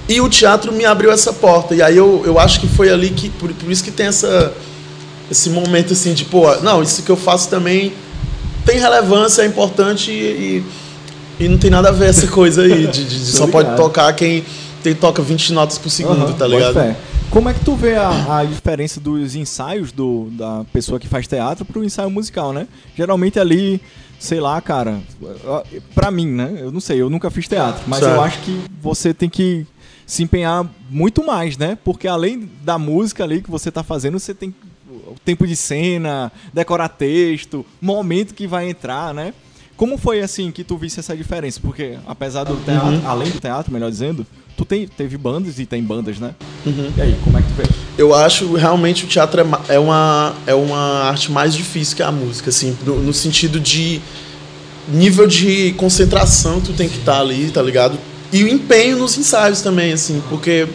E 0.06 0.20
o 0.20 0.28
teatro 0.28 0.70
me 0.70 0.84
abriu 0.84 1.10
essa 1.10 1.32
porta. 1.32 1.74
E 1.74 1.80
aí 1.80 1.96
eu, 1.96 2.22
eu 2.26 2.38
acho 2.38 2.60
que 2.60 2.66
foi 2.66 2.90
ali 2.90 3.08
que. 3.08 3.30
Por, 3.30 3.50
por 3.54 3.72
isso 3.72 3.82
que 3.82 3.90
tem 3.90 4.06
essa, 4.06 4.52
esse 5.30 5.48
momento 5.48 5.94
assim 5.94 6.12
de, 6.12 6.26
pô, 6.26 6.54
não, 6.56 6.82
isso 6.82 7.02
que 7.02 7.10
eu 7.10 7.16
faço 7.16 7.48
também 7.48 7.94
tem 8.66 8.78
relevância, 8.78 9.40
é 9.40 9.46
importante 9.46 10.10
e, 10.10 10.64
e, 11.40 11.44
e 11.44 11.48
não 11.48 11.56
tem 11.56 11.70
nada 11.70 11.88
a 11.88 11.92
ver 11.92 12.10
essa 12.10 12.26
coisa 12.26 12.62
aí. 12.62 12.86
De, 12.86 13.04
de, 13.04 13.24
de 13.24 13.32
só 13.32 13.46
pode 13.46 13.74
tocar 13.76 14.12
quem 14.12 14.44
tem, 14.82 14.94
toca 14.94 15.22
20 15.22 15.52
notas 15.52 15.78
por 15.78 15.90
segundo, 15.90 16.26
uhum, 16.26 16.32
tá 16.32 16.46
ligado? 16.46 16.96
Como 17.30 17.48
é 17.48 17.54
que 17.54 17.60
tu 17.60 17.74
vê 17.74 17.94
a, 17.94 18.38
a, 18.38 18.44
diferença 18.44 18.98
dos 18.98 19.34
ensaios 19.34 19.92
do, 19.92 20.28
da 20.32 20.64
pessoa 20.72 20.98
que 20.98 21.06
faz 21.06 21.26
teatro 21.26 21.64
pro 21.64 21.84
ensaio 21.84 22.10
musical, 22.10 22.52
né? 22.52 22.66
Geralmente 22.96 23.38
ali, 23.38 23.82
sei 24.18 24.40
lá, 24.40 24.60
cara, 24.62 24.98
pra 25.94 26.10
mim, 26.10 26.26
né? 26.26 26.56
Eu 26.58 26.72
não 26.72 26.80
sei, 26.80 27.00
eu 27.00 27.10
nunca 27.10 27.30
fiz 27.30 27.46
teatro, 27.46 27.82
mas 27.86 28.00
certo. 28.00 28.14
eu 28.14 28.20
acho 28.22 28.38
que 28.40 28.62
você 28.80 29.12
tem 29.12 29.28
que 29.28 29.66
se 30.06 30.22
empenhar 30.22 30.66
muito 30.88 31.24
mais, 31.24 31.58
né? 31.58 31.76
Porque 31.84 32.08
além 32.08 32.50
da 32.62 32.78
música 32.78 33.24
ali 33.24 33.42
que 33.42 33.50
você 33.50 33.70
tá 33.70 33.82
fazendo, 33.82 34.18
você 34.18 34.32
tem 34.32 34.54
o 34.88 35.16
tempo 35.22 35.46
de 35.46 35.54
cena, 35.54 36.32
decorar 36.52 36.88
texto, 36.88 37.64
momento 37.80 38.32
que 38.32 38.46
vai 38.46 38.70
entrar, 38.70 39.12
né? 39.12 39.34
Como 39.78 39.96
foi 39.96 40.20
assim 40.20 40.50
que 40.50 40.64
tu 40.64 40.76
visse 40.76 40.98
essa 40.98 41.16
diferença? 41.16 41.60
Porque 41.62 41.96
apesar 42.04 42.42
do 42.42 42.56
teatro, 42.56 42.88
uhum. 42.88 43.06
além 43.06 43.30
do 43.30 43.38
teatro, 43.38 43.72
melhor 43.72 43.88
dizendo, 43.88 44.26
tu 44.56 44.64
tem, 44.64 44.88
teve 44.88 45.16
bandas 45.16 45.60
e 45.60 45.64
tem 45.64 45.80
bandas, 45.80 46.18
né? 46.18 46.34
Uhum. 46.66 46.92
E 46.96 47.00
aí, 47.00 47.16
como 47.22 47.38
é 47.38 47.42
que 47.42 47.46
tu 47.46 47.54
vê? 47.54 47.62
Eu 47.96 48.12
acho 48.12 48.52
realmente 48.54 49.04
o 49.04 49.06
teatro 49.06 49.40
é, 49.40 49.76
é, 49.76 49.78
uma, 49.78 50.34
é 50.48 50.54
uma 50.54 51.04
arte 51.04 51.30
mais 51.30 51.54
difícil 51.54 51.96
que 51.96 52.02
a 52.02 52.10
música, 52.10 52.50
assim, 52.50 52.76
no, 52.84 53.00
no 53.00 53.14
sentido 53.14 53.60
de 53.60 54.00
nível 54.88 55.28
de 55.28 55.72
concentração 55.74 56.60
tu 56.60 56.72
tem 56.72 56.88
que 56.88 56.98
estar 56.98 57.12
tá 57.12 57.20
ali, 57.20 57.48
tá 57.48 57.62
ligado? 57.62 57.96
E 58.32 58.42
o 58.42 58.48
empenho 58.48 58.98
nos 58.98 59.16
ensaios 59.16 59.62
também, 59.62 59.92
assim, 59.92 60.20
porque 60.28 60.66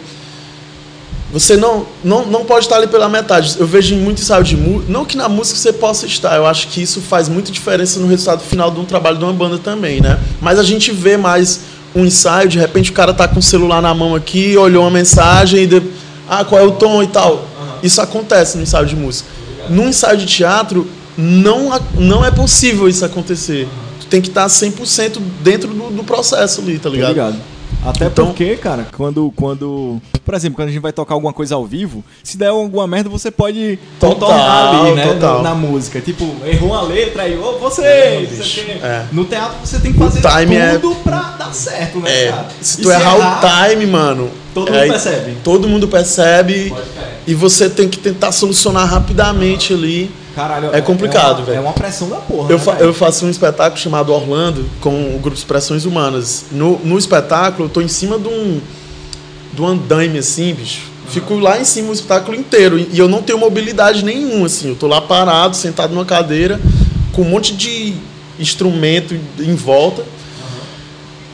você 1.34 1.56
não, 1.56 1.84
não, 2.04 2.24
não 2.26 2.44
pode 2.44 2.64
estar 2.64 2.76
ali 2.76 2.86
pela 2.86 3.08
metade. 3.08 3.56
Eu 3.58 3.66
vejo 3.66 3.96
muito 3.96 4.22
ensaio 4.22 4.44
de 4.44 4.56
música. 4.56 4.92
Não 4.92 5.04
que 5.04 5.16
na 5.16 5.28
música 5.28 5.58
você 5.58 5.72
possa 5.72 6.06
estar, 6.06 6.36
eu 6.36 6.46
acho 6.46 6.68
que 6.68 6.80
isso 6.80 7.00
faz 7.00 7.28
muita 7.28 7.50
diferença 7.50 7.98
no 7.98 8.06
resultado 8.06 8.40
final 8.40 8.70
de 8.70 8.78
um 8.78 8.84
trabalho 8.84 9.18
de 9.18 9.24
uma 9.24 9.32
banda 9.32 9.58
também, 9.58 10.00
né? 10.00 10.16
Mas 10.40 10.60
a 10.60 10.62
gente 10.62 10.92
vê 10.92 11.16
mais 11.16 11.58
um 11.92 12.04
ensaio, 12.04 12.48
de 12.48 12.56
repente 12.56 12.92
o 12.92 12.94
cara 12.94 13.12
tá 13.12 13.26
com 13.26 13.40
o 13.40 13.42
celular 13.42 13.82
na 13.82 13.92
mão 13.92 14.14
aqui, 14.14 14.56
olhou 14.56 14.84
uma 14.84 14.92
mensagem 14.92 15.64
e. 15.64 15.66
De... 15.66 15.82
Ah, 16.28 16.44
qual 16.44 16.60
é 16.60 16.64
o 16.64 16.70
tom 16.70 17.02
e 17.02 17.08
tal. 17.08 17.44
Isso 17.82 18.00
acontece 18.00 18.56
no 18.56 18.62
ensaio 18.62 18.86
de 18.86 18.94
música. 18.94 19.28
No 19.68 19.88
ensaio 19.88 20.16
de 20.16 20.26
teatro, 20.26 20.86
não, 21.18 21.76
não 21.98 22.24
é 22.24 22.30
possível 22.30 22.88
isso 22.88 23.04
acontecer. 23.04 23.66
Tu 24.00 24.06
tem 24.06 24.22
que 24.22 24.28
estar 24.28 24.46
100% 24.46 25.18
dentro 25.42 25.68
do, 25.68 25.90
do 25.90 26.04
processo 26.04 26.60
ali, 26.60 26.78
tá 26.78 26.88
ligado? 26.88 27.08
ligado. 27.08 27.53
Até 27.84 28.06
Então- 28.06 28.26
porque, 28.26 28.56
cara, 28.56 28.86
quando, 28.96 29.30
quando. 29.36 30.00
Por 30.24 30.32
exemplo, 30.34 30.56
quando 30.56 30.68
a 30.68 30.72
gente 30.72 30.80
vai 30.80 30.92
tocar 30.92 31.12
alguma 31.14 31.34
coisa 31.34 31.54
ao 31.54 31.66
vivo, 31.66 32.02
se 32.22 32.38
der 32.38 32.48
alguma 32.48 32.86
merda, 32.86 33.10
você 33.10 33.30
pode 33.30 33.78
Total, 34.00 34.14
contornar 34.14 34.80
ali, 34.86 34.94
né? 34.94 35.06
total. 35.08 35.42
Na, 35.42 35.50
na 35.50 35.54
música. 35.54 36.00
Tipo, 36.00 36.24
errou 36.46 36.70
uma 36.70 36.80
letra 36.80 37.24
aí, 37.24 37.38
ô, 37.38 37.58
você! 37.58 38.26
quê. 38.42 38.78
É. 38.82 39.04
No 39.12 39.24
teatro 39.26 39.58
você 39.62 39.78
tem 39.80 39.92
que 39.92 39.98
fazer 39.98 40.20
é- 40.26 40.78
tudo 40.78 40.94
pra 40.96 41.36
dar 41.38 41.52
certo, 41.54 41.98
né, 42.00 42.24
É, 42.24 42.30
cara? 42.30 42.46
se 42.62 42.80
tu 42.80 42.90
errar, 42.90 43.16
o 43.44 43.68
time, 43.70 43.86
mano. 43.86 44.30
todo 44.54 44.72
mundo 44.72 44.88
percebe. 44.88 45.36
Todo 45.44 45.68
mundo 45.68 45.88
percebe. 45.88 46.74
E 47.26 47.34
você 47.34 47.68
tem 47.68 47.88
que 47.88 47.98
tentar 47.98 48.32
solucionar 48.32 48.88
rapidamente 48.88 49.74
ali. 49.74 50.10
Caralho, 50.34 50.70
É 50.74 50.80
complicado, 50.80 51.38
uma- 51.38 51.44
velho. 51.46 51.58
É 51.58 51.60
uma 51.60 51.72
pressão 51.72 52.08
da 52.08 52.16
porra. 52.16 52.50
Eu, 52.50 52.58
né, 52.58 52.64
fa- 52.64 52.76
eu 52.80 52.92
faço 52.92 53.24
um 53.24 53.30
espetáculo 53.30 53.80
chamado 53.80 54.12
Orlando 54.12 54.64
com 54.80 55.14
o 55.14 55.18
grupo 55.20 55.36
Expressões 55.36 55.84
Humanas. 55.84 56.46
No, 56.50 56.78
no 56.84 56.98
espetáculo, 56.98 57.66
eu 57.66 57.70
tô 57.70 57.80
em 57.80 57.88
cima 57.88 58.18
de 58.18 58.28
um, 58.28 58.60
de 59.52 59.62
um 59.62 59.66
andaime, 59.66 60.18
assim, 60.18 60.52
bicho. 60.52 60.80
Fico 61.08 61.34
lá 61.38 61.60
em 61.60 61.64
cima 61.64 61.90
o 61.90 61.92
espetáculo 61.92 62.36
inteiro. 62.36 62.78
E 62.78 62.98
eu 62.98 63.06
não 63.08 63.22
tenho 63.22 63.38
mobilidade 63.38 64.04
nenhuma, 64.04 64.46
assim. 64.46 64.70
Eu 64.70 64.74
tô 64.74 64.86
lá 64.88 65.00
parado, 65.00 65.54
sentado 65.54 65.92
numa 65.94 66.04
cadeira, 66.04 66.60
com 67.12 67.22
um 67.22 67.28
monte 67.28 67.54
de 67.54 67.94
instrumento 68.40 69.14
em 69.38 69.54
volta. 69.54 70.02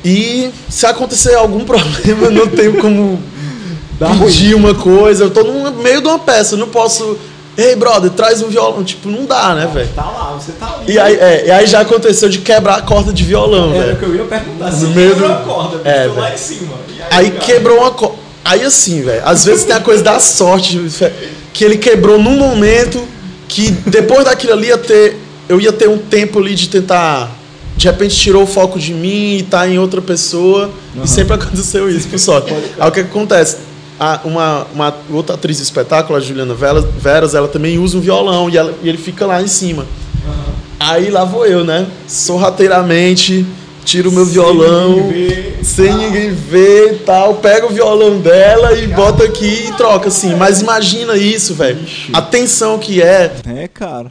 E 0.05 0.51
se 0.69 0.87
acontecer 0.87 1.35
algum 1.35 1.65
problema, 1.65 2.27
eu 2.27 2.31
não 2.31 2.47
tenho 2.49 2.79
como 2.81 3.21
Dá 3.99 4.09
pedir 4.15 4.55
uma 4.55 4.75
coisa. 4.75 5.25
Eu 5.25 5.31
tô 5.31 5.43
no 5.43 5.71
meio 5.83 6.01
de 6.01 6.09
uma 6.09 6.19
peça, 6.19 6.55
eu 6.55 6.59
não 6.59 6.69
posso. 6.69 7.19
Ei, 7.59 7.75
brother, 7.77 8.11
traz 8.11 8.41
um 8.43 8.49
violão. 8.49 8.83
Tipo, 8.85 9.09
não 9.09 9.25
dá, 9.27 9.55
né, 9.55 9.69
velho? 9.73 9.89
Tá 9.95 10.03
lá, 10.05 10.39
você 10.39 10.53
tá 10.53 10.77
ali. 10.81 10.93
E 10.93 10.99
aí, 10.99 11.15
é, 11.17 11.47
e 11.47 11.51
aí 11.51 11.67
já 11.67 11.81
aconteceu 11.81 12.29
de 12.29 12.39
quebrar 12.39 12.77
a 12.77 12.83
corda 12.83 13.13
de 13.13 13.23
violão, 13.25 13.71
Era 13.75 13.79
o 13.79 13.87
velho. 13.87 13.97
que 13.99 14.03
eu 14.05 14.15
ia 14.17 14.25
perguntar. 14.25 14.71
No 14.71 14.77
Se 14.79 14.87
meio 14.87 15.11
quebrou 15.11 15.29
do- 15.29 15.35
a 15.35 15.39
corda, 15.39 15.81
É, 15.89 16.07
lá 16.07 16.15
velho. 16.23 16.35
em 16.35 16.39
cima. 16.39 16.75
Aí 17.11 17.31
cara? 17.31 17.45
quebrou 17.45 17.79
uma 17.79 17.91
corda. 17.91 18.17
Aí 18.45 18.63
assim, 18.65 19.03
velho, 19.03 19.23
às 19.25 19.45
vezes 19.45 19.65
tem 19.65 19.75
a 19.77 19.81
coisa 19.81 20.03
da 20.03 20.19
sorte, 20.19 20.81
que 21.53 21.65
ele 21.65 21.77
quebrou 21.77 22.19
num 22.19 22.37
momento 22.39 23.03
que 23.49 23.71
depois 23.87 24.25
daquilo 24.25 24.53
ali 24.55 24.69
ia 24.69 24.79
ter. 24.79 25.17
Eu 25.49 25.61
ia 25.61 25.73
ter 25.73 25.89
um 25.89 25.99
tempo 25.99 26.39
ali 26.39 26.55
de 26.55 26.69
tentar. 26.69 27.31
De 27.77 27.87
repente 27.87 28.15
tirou 28.15 28.45
o 28.45 28.47
foco 28.47 28.79
de 28.79 28.93
mim 28.95 29.39
e 29.39 29.43
tá 29.43 29.67
em 29.69 29.79
outra 29.79 30.01
pessoa. 30.01 30.71
E 31.03 31.09
sempre 31.09 31.35
aconteceu 31.35 31.91
isso, 31.91 32.09
por 32.09 32.19
sorte. 32.19 32.53
Aí 32.79 32.89
o 32.89 32.93
que 32.93 33.01
acontece? 33.01 33.57
A- 34.01 34.21
uma, 34.25 34.67
uma 34.75 34.95
outra 35.11 35.35
atriz 35.35 35.59
do 35.59 35.63
espetáculo, 35.63 36.17
a 36.17 36.21
Juliana 36.21 36.55
Veras, 36.55 36.85
Veras 36.99 37.35
ela 37.35 37.47
também 37.47 37.79
usa 37.79 37.99
um 37.99 38.01
violão 38.01 38.49
e, 38.49 38.57
ela- 38.57 38.75
e 38.83 38.89
ele 38.89 38.97
fica 38.99 39.27
lá 39.27 39.43
em 39.43 39.47
cima. 39.47 39.87
Aí 40.81 41.11
lá 41.11 41.25
vou 41.25 41.45
eu, 41.45 41.63
né? 41.63 41.87
Sorrateiramente, 42.09 43.45
tiro 43.85 44.09
o 44.09 44.13
meu 44.13 44.25
Sem 44.25 44.33
violão, 44.33 44.97
ninguém 44.97 45.29
ver. 45.29 45.59
sem 45.63 45.93
ninguém 45.95 46.31
ver 46.33 46.95
e 46.95 46.97
tal, 47.01 47.35
pega 47.35 47.67
o 47.67 47.71
violão 47.71 48.19
dela 48.19 48.73
e 48.73 48.87
bota 48.87 49.25
aqui 49.25 49.67
e 49.69 49.73
troca, 49.77 50.09
assim. 50.09 50.35
Mas 50.35 50.63
imagina 50.63 51.17
isso, 51.17 51.55
velho. 51.55 51.79
A 52.15 52.23
tensão 52.23 52.79
que 52.79 53.03
é. 53.03 53.31
É, 53.47 53.69
cara. 53.69 54.11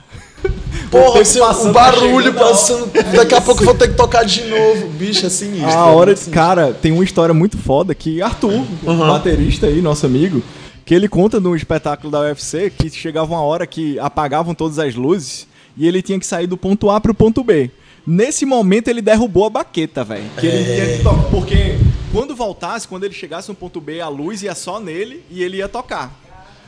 Porra, 0.90 1.20
passando, 1.20 1.44
o 1.62 1.64
tá 1.66 1.72
barulho 1.72 2.14
hora. 2.16 2.32
passando. 2.34 2.92
Daqui 3.16 3.36
a 3.36 3.42
pouco 3.42 3.62
eu 3.62 3.66
vou 3.66 3.76
ter 3.76 3.90
que 3.90 3.96
tocar 3.96 4.24
de 4.26 4.44
novo. 4.46 4.88
Bicho, 4.90 5.26
é 5.26 5.30
sinistro. 5.30 5.68
A 5.70 5.72
é 5.72 5.76
hora, 5.92 6.16
sinistro. 6.16 6.34
cara, 6.34 6.74
tem 6.74 6.92
uma 6.92 7.04
história 7.04 7.34
muito 7.34 7.58
foda 7.58 7.94
que 7.94 8.22
Arthur, 8.22 8.52
Uhum. 8.84 8.98
baterista 9.08 9.68
aí, 9.68 9.82
nosso 9.82 10.06
amigo, 10.06 10.42
que 10.86 10.94
ele 10.96 11.08
conta 11.08 11.40
num 11.40 11.56
espetáculo 11.56 12.10
da 12.12 12.22
UFC 12.22 12.70
que 12.72 12.90
chegava 12.90 13.32
uma 13.34 13.42
hora 13.44 13.68
que 13.68 14.00
apagavam 14.00 14.56
todas 14.56 14.80
as 14.80 14.96
luzes 14.96 15.48
e 15.78 15.88
ele 15.88 16.02
tinha 16.02 16.20
que 16.20 16.26
sair 16.26 16.48
do 16.48 16.58
ponto 16.58 16.90
A 16.90 17.00
pro 17.00 17.14
ponto 17.14 17.44
B. 17.44 17.70
Nesse 18.08 18.44
momento 18.46 18.88
ele 18.88 19.02
derrubou 19.02 19.46
a 19.46 19.50
baqueta, 19.52 20.04
velho. 20.04 20.24
Que 20.40 20.48
ele 20.48 20.72
É. 20.72 20.76
tinha 20.86 20.98
que 20.98 21.04
tocar. 21.04 21.24
Porque 21.30 21.78
quando 22.12 22.36
voltasse, 22.36 22.88
quando 22.88 23.04
ele 23.04 23.14
chegasse 23.14 23.48
no 23.50 23.54
ponto 23.56 23.80
B, 23.80 24.02
a 24.02 24.08
luz 24.08 24.42
ia 24.42 24.56
só 24.56 24.80
nele 24.80 25.24
e 25.30 25.44
ele 25.44 25.58
ia 25.58 25.68
tocar. 25.70 26.12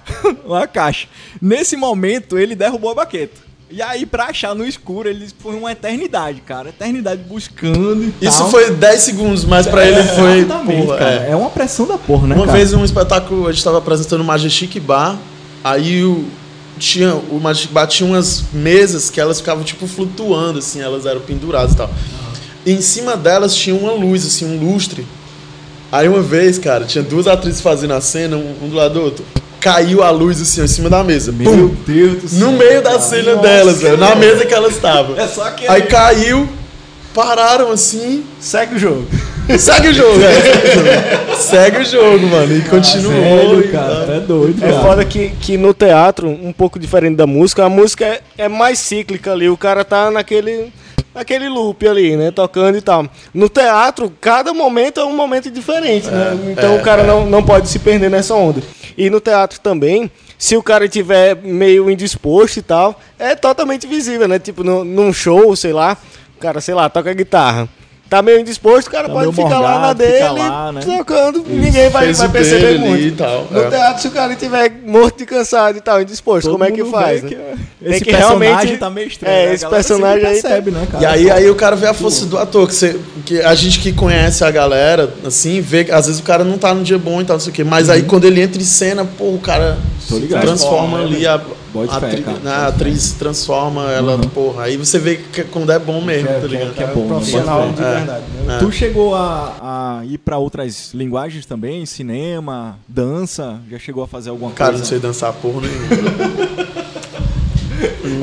uma 0.46 0.68
caixa. 0.68 1.08
Nesse 1.42 1.76
momento 1.76 2.38
ele 2.38 2.56
derrubou 2.56 2.92
a 2.92 2.96
baqueta. 2.96 3.50
E 3.72 3.82
aí, 3.82 4.06
pra 4.06 4.26
achar 4.26 4.54
no 4.54 4.66
escuro, 4.66 5.08
ele 5.08 5.28
foi 5.40 5.56
uma 5.56 5.72
eternidade, 5.72 6.42
cara. 6.42 6.70
Eternidade 6.70 7.22
buscando 7.24 8.14
e 8.22 8.26
Isso 8.26 8.40
tal. 8.40 8.52
foi 8.52 8.72
10 8.72 9.02
segundos, 9.02 9.46
mas 9.46 9.66
pra 9.66 9.86
ele 9.86 10.04
foi. 10.04 10.40
Exatamente, 10.40 10.86
porra, 10.86 10.98
cara. 10.98 11.12
é. 11.12 11.32
É. 11.32 11.36
uma 11.36 11.50
pressão 11.50 11.88
da 11.88 11.98
porra, 11.98 12.28
né, 12.28 12.36
Uma 12.36 12.46
cara? 12.46 12.58
vez 12.58 12.74
um 12.74 12.84
espetáculo, 12.84 13.46
a 13.48 13.52
gente 13.52 13.60
estava 13.60 13.78
apresentando 13.78 14.22
o 14.22 14.26
Majestic 14.26 14.78
Bar, 14.80 15.18
aí 15.64 16.04
o, 16.04 16.26
tinha, 16.78 17.14
o 17.16 17.40
Majestic 17.40 17.72
Bar 17.72 17.88
tinha 17.88 18.10
umas 18.10 18.44
mesas 18.52 19.10
que 19.10 19.22
elas 19.22 19.40
ficavam 19.40 19.64
tipo 19.64 19.88
flutuando, 19.88 20.60
assim, 20.60 20.82
elas 20.82 21.06
eram 21.06 21.22
penduradas 21.22 21.72
e 21.74 21.78
tal. 21.78 21.90
E 22.66 22.74
em 22.74 22.82
cima 22.82 23.16
delas 23.16 23.56
tinha 23.56 23.76
uma 23.76 23.94
luz, 23.94 24.26
assim, 24.26 24.46
um 24.46 24.72
lustre. 24.74 25.08
Aí 25.92 26.08
uma 26.08 26.22
vez, 26.22 26.58
cara, 26.60 26.86
tinha 26.86 27.04
duas 27.04 27.26
atrizes 27.28 27.62
fazendo 27.62 27.94
a 27.94 28.02
cena, 28.02 28.36
um, 28.38 28.56
um 28.64 28.70
do 28.70 28.76
lado 28.76 28.94
do 28.96 29.02
outro. 29.02 29.26
Caiu 29.62 30.02
a 30.04 30.10
luz, 30.10 30.42
assim, 30.42 30.60
ó, 30.60 30.64
em 30.66 30.68
cima 30.68 30.90
da 30.90 31.04
mesa. 31.04 31.32
Meu 31.32 31.70
Pum! 31.70 31.76
Deus 31.86 32.22
do 32.24 32.28
céu. 32.28 32.40
No 32.40 32.58
meio 32.58 32.82
da 32.82 33.00
cena 33.00 33.36
Nossa, 33.36 33.48
delas, 33.48 33.82
velho, 33.82 33.98
na 33.98 34.16
mesa 34.16 34.44
que 34.46 34.54
elas 34.54 34.74
estavam. 34.74 35.16
É 35.18 35.28
só 35.28 35.50
que 35.52 35.68
Aí 35.68 35.84
caiu, 35.84 36.50
pararam 37.14 37.72
assim, 37.72 38.24
segue 38.40 38.76
o 38.76 38.80
jogo. 38.80 39.06
segue 39.60 39.90
o 39.90 39.94
jogo, 39.94 40.18
velho. 40.18 40.42
Segue 41.38 41.78
o 41.80 41.86
jogo, 41.86 42.26
mano. 42.28 42.56
E 42.56 42.62
continuou. 42.62 43.14
Sério, 43.22 43.60
e 43.62 43.68
cara, 43.70 44.06
tá 44.06 44.20
doido, 44.20 44.64
É 44.64 44.70
cara. 44.70 44.82
foda 44.84 45.06
que, 45.06 45.30
que 45.42 45.58
no 45.58 45.74
teatro, 45.74 46.28
um 46.30 46.54
pouco 46.54 46.80
diferente 46.80 47.16
da 47.16 47.28
música, 47.28 47.66
a 47.66 47.70
música 47.70 48.06
é, 48.06 48.22
é 48.38 48.48
mais 48.48 48.80
cíclica 48.80 49.32
ali, 49.34 49.50
o 49.50 49.58
cara 49.58 49.84
tá 49.84 50.10
naquele, 50.12 50.72
naquele 51.14 51.50
loop 51.50 51.86
ali, 51.88 52.16
né, 52.16 52.32
tocando 52.32 52.78
e 52.78 52.82
tal. 52.82 53.06
No 53.34 53.50
teatro, 53.50 54.12
cada 54.22 54.54
momento 54.54 55.00
é 55.00 55.06
um 55.06 55.16
momento 55.16 55.50
diferente, 55.50 56.08
né? 56.08 56.38
Então 56.52 56.76
é, 56.76 56.80
o 56.80 56.82
cara 56.82 57.02
é. 57.02 57.08
não, 57.08 57.26
não 57.26 57.44
pode 57.44 57.68
se 57.68 57.80
perder 57.80 58.10
nessa 58.10 58.34
onda. 58.36 58.62
E 58.98 59.10
no 59.10 59.20
teatro 59.20 59.60
também, 59.60 60.12
se 60.38 60.56
o 60.58 60.64
cara 60.64 60.88
tiver 60.88 61.36
meio 61.36 61.90
indisposto 61.90 62.60
e 62.60 62.62
tal, 62.62 63.00
é 63.18 63.36
totalmente 63.36 63.88
visível, 63.88 64.28
né? 64.28 64.40
Tipo, 64.40 64.64
no, 64.64 64.84
num 64.84 65.14
show, 65.14 65.56
sei 65.56 65.74
lá, 65.74 65.98
o 66.36 66.40
cara, 66.40 66.60
sei 66.62 66.74
lá, 66.74 66.90
toca 66.90 67.14
guitarra. 67.14 67.70
Tá 68.12 68.22
meio 68.22 68.42
indisposto, 68.42 68.90
o 68.90 68.92
cara 68.92 69.08
Tá 69.08 69.14
pode 69.14 69.32
ficar 69.32 69.58
lá 69.62 69.70
na 69.70 69.78
morgado, 69.88 70.00
dele, 70.00 70.14
fica 70.18 70.32
lá, 70.34 70.72
né? 70.74 70.82
tocando, 70.82 71.46
ninguém 71.48 71.90
vai, 71.90 72.12
vai 72.12 72.28
perceber 72.28 72.78
muito. 72.78 73.04
e 73.08 73.12
tal, 73.12 73.48
No 73.50 73.62
é. 73.62 73.70
teatro, 73.70 74.02
se 74.02 74.08
o 74.10 74.12
cara 74.12 74.34
estiver 74.34 74.70
morto 74.86 75.20
de 75.20 75.26
cansado 75.26 75.78
e 75.78 75.82
tal, 75.82 76.02
indisposto, 76.02 76.50
Todo 76.50 76.60
como 76.60 76.66
é 76.66 76.72
que 76.72 76.84
faz? 76.92 77.24
né? 77.24 77.30
que 77.30 77.36
Tem 77.36 77.56
esse 77.94 78.04
que 78.04 78.12
personagem 78.12 78.50
realmente- 78.50 78.78
tá 78.80 78.90
meio 78.90 79.08
estranho. 79.08 79.34
é, 79.34 79.46
né? 79.46 79.54
Esse 79.54 79.66
personagem 79.66 80.26
aí 80.26 80.34
percebe, 80.42 80.72
né, 80.72 80.86
cara? 80.92 81.02
E 81.02 81.06
aí, 81.08 81.32
aí 81.32 81.50
o 81.50 81.56
cara 81.56 81.78
vê 81.78 81.88
a 81.88 81.94
força 81.94 82.26
do 82.26 82.38
ator, 82.38 82.68
que, 82.68 82.76
você, 82.76 83.00
que 83.26 83.42
a 83.42 83.56
gente 83.56 83.80
que 83.80 83.94
conhece 83.94 84.44
a 84.44 84.52
galera, 84.52 85.10
assim, 85.26 85.62
vê 85.62 85.86
que 85.86 85.92
às 85.94 86.06
vezes 86.08 86.20
o 86.20 86.24
cara 86.24 86.44
não 86.44 86.58
tá 86.58 86.74
no 86.74 86.84
dia 86.84 87.00
bom 87.00 87.22
e 87.22 87.24
tal, 87.24 87.38
não 87.38 87.42
sei 87.42 87.52
o 87.52 87.56
quê. 87.56 87.64
Mas 87.64 87.90
aí 87.90 88.04
quando 88.04 88.26
ele 88.26 88.42
entra 88.42 88.62
em 88.62 88.66
cena, 88.66 89.06
pô, 89.06 89.30
o 89.30 89.40
cara 89.40 89.78
transforma 90.10 90.42
Transforma, 90.42 91.00
ali 91.00 91.26
a, 91.26 91.40
Bota 91.74 91.96
a, 91.96 92.00
fé, 92.02 92.08
atri- 92.08 92.22
cara, 92.24 92.40
né, 92.40 92.52
a 92.52 92.68
atriz 92.68 93.02
se 93.02 93.16
transforma, 93.16 93.90
ela, 93.92 94.16
Uhum. 94.16 94.22
porra. 94.22 94.64
Aí 94.64 94.76
você 94.78 95.00
vê 95.00 95.16
que 95.16 95.44
quando 95.46 95.72
é 95.72 95.80
bom 95.80 96.02
mesmo, 96.02 96.28
Que 96.28 96.34
é- 96.34 96.40
tá 96.40 96.48
que 96.48 96.56
é- 96.56 96.60
ligado? 96.60 96.74
que 96.76 96.84
é 96.84 96.88
bom, 96.88 97.02
né? 97.02 97.08
profissional 97.08 97.70
de 97.70 97.76
verdade. 97.82 98.24
né? 98.46 98.56
É. 98.56 98.60
Tu 98.60 98.72
chegou 98.72 99.16
a, 99.16 100.00
a 100.02 100.06
ir 100.06 100.18
pra 100.18 100.38
outras 100.38 100.92
linguagens 100.94 101.46
também? 101.46 101.86
Cinema, 101.86 102.78
dança? 102.88 103.60
Já 103.70 103.80
chegou 103.80 104.04
a 104.04 104.08
fazer 104.08 104.30
alguma 104.32 104.52
Cara, 104.52 104.72
não 104.72 104.80
coisa? 104.80 104.90
sei 104.90 105.00
dançar 105.00 105.32
porra 105.34 105.62
nenhuma. 105.62 106.72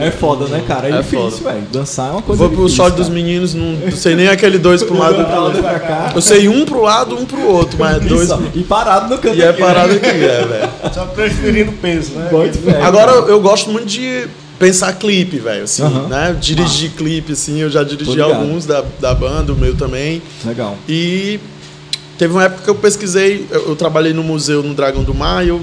É 0.06 0.10
foda, 0.10 0.46
né, 0.46 0.62
cara? 0.66 0.88
É, 0.88 0.92
É 0.92 0.96
difícil, 1.02 1.30
foda. 1.30 1.52
velho. 1.54 1.66
Dançar 1.72 2.08
é 2.08 2.12
uma 2.12 2.22
coisa 2.22 2.38
Vou 2.42 2.48
pro 2.50 2.64
difícil, 2.64 2.84
shot 2.84 2.96
dos 2.96 3.06
cara. 3.08 3.14
meninos, 3.20 3.54
não, 3.54 3.72
não 3.72 3.90
sei 3.92 4.14
nem 4.14 4.28
aquele 4.28 4.58
dois 4.58 4.82
pro 4.82 4.96
lado 4.98 5.20
e 5.20 5.24
pro 5.24 5.42
outro. 5.42 5.62
pra 5.62 5.78
cá. 5.80 6.12
Eu 6.14 6.20
sei 6.22 6.48
um 6.48 6.64
pro 6.64 6.82
lado, 6.82 7.16
um 7.16 7.24
pro 7.24 7.46
outro, 7.48 7.76
mas 7.78 8.02
dois. 8.04 8.30
Isso, 8.30 8.42
E 8.54 8.62
parado 8.62 9.08
no 9.14 9.20
canto 9.20 9.36
E 9.36 9.42
é 9.42 9.48
aqui, 9.48 9.60
né? 9.60 9.66
parado 9.66 9.92
aqui, 9.94 10.06
é, 10.06 10.44
velho. 10.44 10.70
Só 10.94 11.06
transferindo 11.06 11.72
peso, 11.72 12.12
né? 12.12 12.28
Bota 12.30 12.52
fé, 12.52 12.82
Agora 12.82 13.12
cara. 13.12 13.26
eu 13.26 13.40
gosto 13.40 13.70
muito 13.70 13.86
de 13.86 14.26
pensar 14.58 14.92
clipe, 14.94 15.38
velho, 15.38 15.64
assim, 15.64 15.82
né? 16.08 16.36
Dirigir 16.40 16.90
clipe, 16.96 17.32
assim, 17.32 17.60
eu 17.60 17.70
já 17.70 17.82
dirigi 17.84 18.20
alguns 18.20 18.66
da, 18.66 18.84
da 19.00 19.14
banda, 19.14 19.52
o 19.52 19.56
meu 19.56 19.74
também. 19.76 20.20
Legal. 20.44 20.76
E 20.88 21.38
teve 22.18 22.32
uma 22.34 22.44
época 22.44 22.62
que 22.64 22.70
eu 22.70 22.74
pesquisei, 22.74 23.46
eu, 23.50 23.68
eu 23.68 23.76
trabalhei 23.76 24.12
no 24.12 24.22
museu 24.24 24.62
no 24.62 24.74
Dragão 24.74 25.04
do 25.04 25.14
Mar 25.14 25.44
e 25.44 25.48
eu 25.50 25.60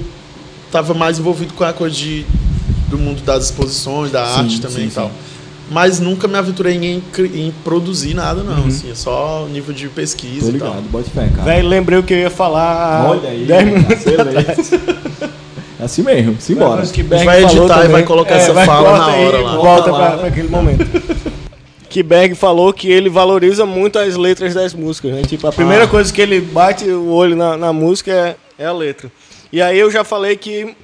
tava 0.72 0.94
mais 0.94 1.18
envolvido 1.18 1.52
com 1.52 1.62
a 1.64 1.72
coisa 1.74 1.94
de, 1.94 2.24
do 2.88 2.98
mundo 2.98 3.22
das 3.22 3.44
exposições, 3.46 4.10
da 4.10 4.24
Sim, 4.26 4.40
arte 4.40 4.60
também 4.60 4.82
sim, 4.84 4.86
e 4.88 4.90
tal. 4.90 5.06
sim. 5.08 5.12
Mas 5.68 5.98
nunca 5.98 6.28
me 6.28 6.36
aventurei 6.38 6.74
em, 6.76 7.02
em 7.34 7.52
produzir 7.64 8.14
nada, 8.14 8.42
não, 8.44 8.60
Uhum. 8.62 8.68
assim, 8.68 8.90
é 8.90 8.94
só 8.94 9.48
nível 9.50 9.74
de 9.74 9.88
pesquisa 9.88 10.50
Tô 10.52 10.56
e 10.56 10.60
tal. 10.60 10.68
ligado, 10.68 10.84
bota 10.90 11.10
fé, 11.10 11.28
cara. 11.34 11.42
Velho, 11.42 11.68
lembrei 11.68 11.98
o 11.98 12.02
que 12.04 12.14
eu 12.14 12.18
ia 12.18 12.30
falar. 12.30 13.10
Olha 13.10 13.28
aí. 13.30 13.44
10 13.44 13.64
minutos. 13.66 14.04
beleza. 14.04 14.80
É 15.80 15.84
assim 15.84 16.02
mesmo, 16.02 16.36
simbora. 16.40 16.82
Que 16.86 17.00
A 17.00 17.04
gente 17.16 17.24
vai 17.24 17.42
editar 17.42 17.64
e 17.64 17.68
também. 17.68 17.88
vai 17.88 18.02
colocar 18.04 18.36
essa 18.36 18.52
vai, 18.52 18.64
fala 18.64 18.96
na 18.98 19.06
aí, 19.06 19.24
hora 19.26 19.38
lá. 19.40 19.56
Volta 19.56 19.66
Volta 19.66 19.90
lá. 19.90 19.98
pra, 20.10 20.18
pra 20.18 20.28
aquele 20.28 20.48
momento. 20.48 20.86
que 21.90 22.02
Berg 22.02 22.34
falou 22.34 22.72
que 22.72 22.88
ele 22.90 23.08
valoriza 23.10 23.66
muito 23.66 23.98
as 23.98 24.16
letras 24.16 24.54
das 24.54 24.72
músicas, 24.72 25.12
né? 25.12 25.22
Tipo, 25.22 25.48
a 25.48 25.52
primeira 25.52 25.84
Ah. 25.84 25.88
coisa 25.88 26.12
que 26.12 26.20
ele 26.22 26.40
bate 26.40 26.84
o 26.88 27.08
olho 27.10 27.34
na, 27.36 27.56
na 27.56 27.72
música 27.72 28.10
é, 28.12 28.36
é 28.58 28.66
a 28.66 28.72
letra. 28.72 29.10
E 29.52 29.60
aí 29.60 29.78
eu 29.78 29.90
já 29.90 30.04
falei 30.04 30.36
que 30.36 30.74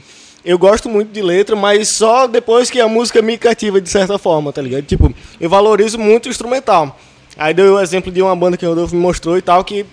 eu 0.45 0.59
gosto 0.59 0.89
muito 0.89 1.13
de 1.13 1.23
letra, 1.23 1.55
mas 1.55 1.89
só 1.89 2.27
depois 2.27 2.71
que 2.71 2.81
a 2.81 2.89
música 2.89 3.23
me 3.23 3.39
cativa 3.39 3.81
de 3.81 3.89
certa 3.89 4.19
forma, 4.19 4.53
tá 4.53 4.61
ligado? 4.61 4.85
Tipo, 4.85 5.15
eu 5.41 5.49
valorizo 5.49 5.99
muito 5.99 6.27
o 6.27 6.29
instrumental. 6.29 6.99
Aí 7.37 7.55
deu 7.55 7.75
o 7.75 7.81
exemplo 7.81 8.11
de 8.11 8.21
uma 8.21 8.35
banda 8.35 8.57
que 8.57 8.67
o 8.67 8.69
Rodolfo 8.69 8.95
me 8.95 9.01
mostrou 9.01 9.39
e 9.39 9.43
tal, 9.43 9.65
que 9.65 9.87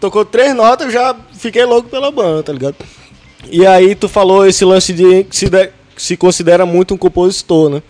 tocou 0.00 0.24
três 0.24 0.54
notas, 0.54 0.92
já 0.92 1.16
fiquei 1.38 1.64
louco 1.64 1.88
pela 1.88 2.10
banda, 2.10 2.42
tá 2.42 2.52
ligado? 2.52 2.76
E 3.50 3.66
aí 3.66 3.94
tu 3.94 4.08
falou 4.08 4.46
esse 4.46 4.64
lance 4.64 4.92
de 4.92 5.24
que 5.24 5.36
se, 5.36 5.48
de, 5.48 5.70
se 5.96 6.16
considera 6.16 6.66
muito 6.66 6.94
um 6.94 6.98
compositor, 6.98 7.70
né? 7.70 7.82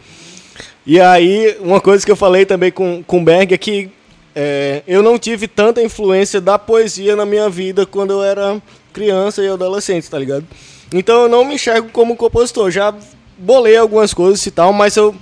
E 0.87 1.01
aí, 1.01 1.57
uma 1.61 1.81
coisa 1.81 2.05
que 2.05 2.13
eu 2.13 2.17
falei 2.17 2.47
também 2.47 2.71
com, 2.71 3.03
com 3.05 3.21
o 3.21 3.25
Berg 3.25 3.53
é 3.53 3.59
que 3.59 3.91
é, 4.35 4.83
eu 4.87 5.03
não 5.03 5.19
tive 5.19 5.49
tanta 5.49 5.83
influência 5.83 6.41
da 6.41 6.59
poesia 6.59 7.17
na 7.17 7.27
minha 7.27 7.49
vida 7.49 7.85
quando 7.85 8.13
eu 8.13 8.23
era 8.23 8.63
criança 8.93 9.43
e 9.43 9.49
adolescente, 9.49 10.09
tá 10.09 10.19
ligado? 10.19 10.47
Então 10.93 11.23
eu 11.23 11.29
não 11.29 11.45
me 11.45 11.55
enxergo 11.55 11.89
como 11.91 12.17
compositor. 12.17 12.71
Já 12.71 12.95
bolei 13.39 13.77
algumas 13.77 14.15
coisas 14.15 14.45
e 14.47 14.51
tal, 14.51 14.73
mas 14.73 14.97
eu 14.97 15.15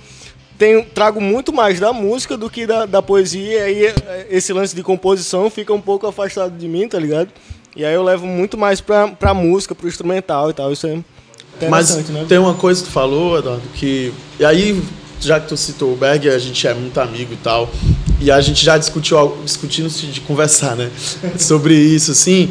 tenho, 0.57 0.85
trago 0.85 1.19
muito 1.19 1.51
mais 1.51 1.79
da 1.79 1.91
música 1.91 2.37
do 2.37 2.49
que 2.49 2.65
da, 2.65 2.85
da 2.85 3.01
poesia. 3.01 3.69
E 3.69 3.85
aí 3.87 3.93
esse 4.29 4.53
lance 4.53 4.75
de 4.75 4.83
composição 4.83 5.49
fica 5.49 5.73
um 5.73 5.81
pouco 5.81 6.07
afastado 6.07 6.57
de 6.57 6.67
mim, 6.67 6.87
tá 6.87 6.99
ligado? 6.99 7.29
E 7.75 7.83
aí 7.83 7.93
eu 7.93 8.03
levo 8.03 8.25
muito 8.25 8.57
mais 8.57 8.79
pra, 8.79 9.09
pra 9.09 9.33
música, 9.33 9.75
pro 9.75 9.87
instrumental 9.87 10.49
e 10.49 10.53
tal. 10.53 10.71
Isso 10.71 10.87
é 10.87 11.67
Mas 11.69 11.95
né? 12.09 12.25
tem 12.27 12.37
uma 12.37 12.53
coisa 12.53 12.81
que 12.81 12.87
tu 12.87 12.93
falou, 12.93 13.37
Eduardo, 13.37 13.63
que. 13.73 14.13
E 14.39 14.45
aí, 14.45 14.81
já 15.19 15.39
que 15.39 15.47
tu 15.47 15.57
citou 15.57 15.91
o 15.91 15.95
Berg, 15.95 16.29
a 16.29 16.39
gente 16.39 16.65
é 16.65 16.73
muito 16.73 16.97
amigo 16.99 17.33
e 17.33 17.37
tal. 17.37 17.69
E 18.21 18.31
a 18.31 18.39
gente 18.39 18.63
já 18.63 18.77
discutiu, 18.77 19.37
discutindo 19.43 19.89
de 19.89 20.21
conversar, 20.21 20.75
né? 20.75 20.89
Sobre 21.37 21.75
isso, 21.75 22.11
assim. 22.11 22.49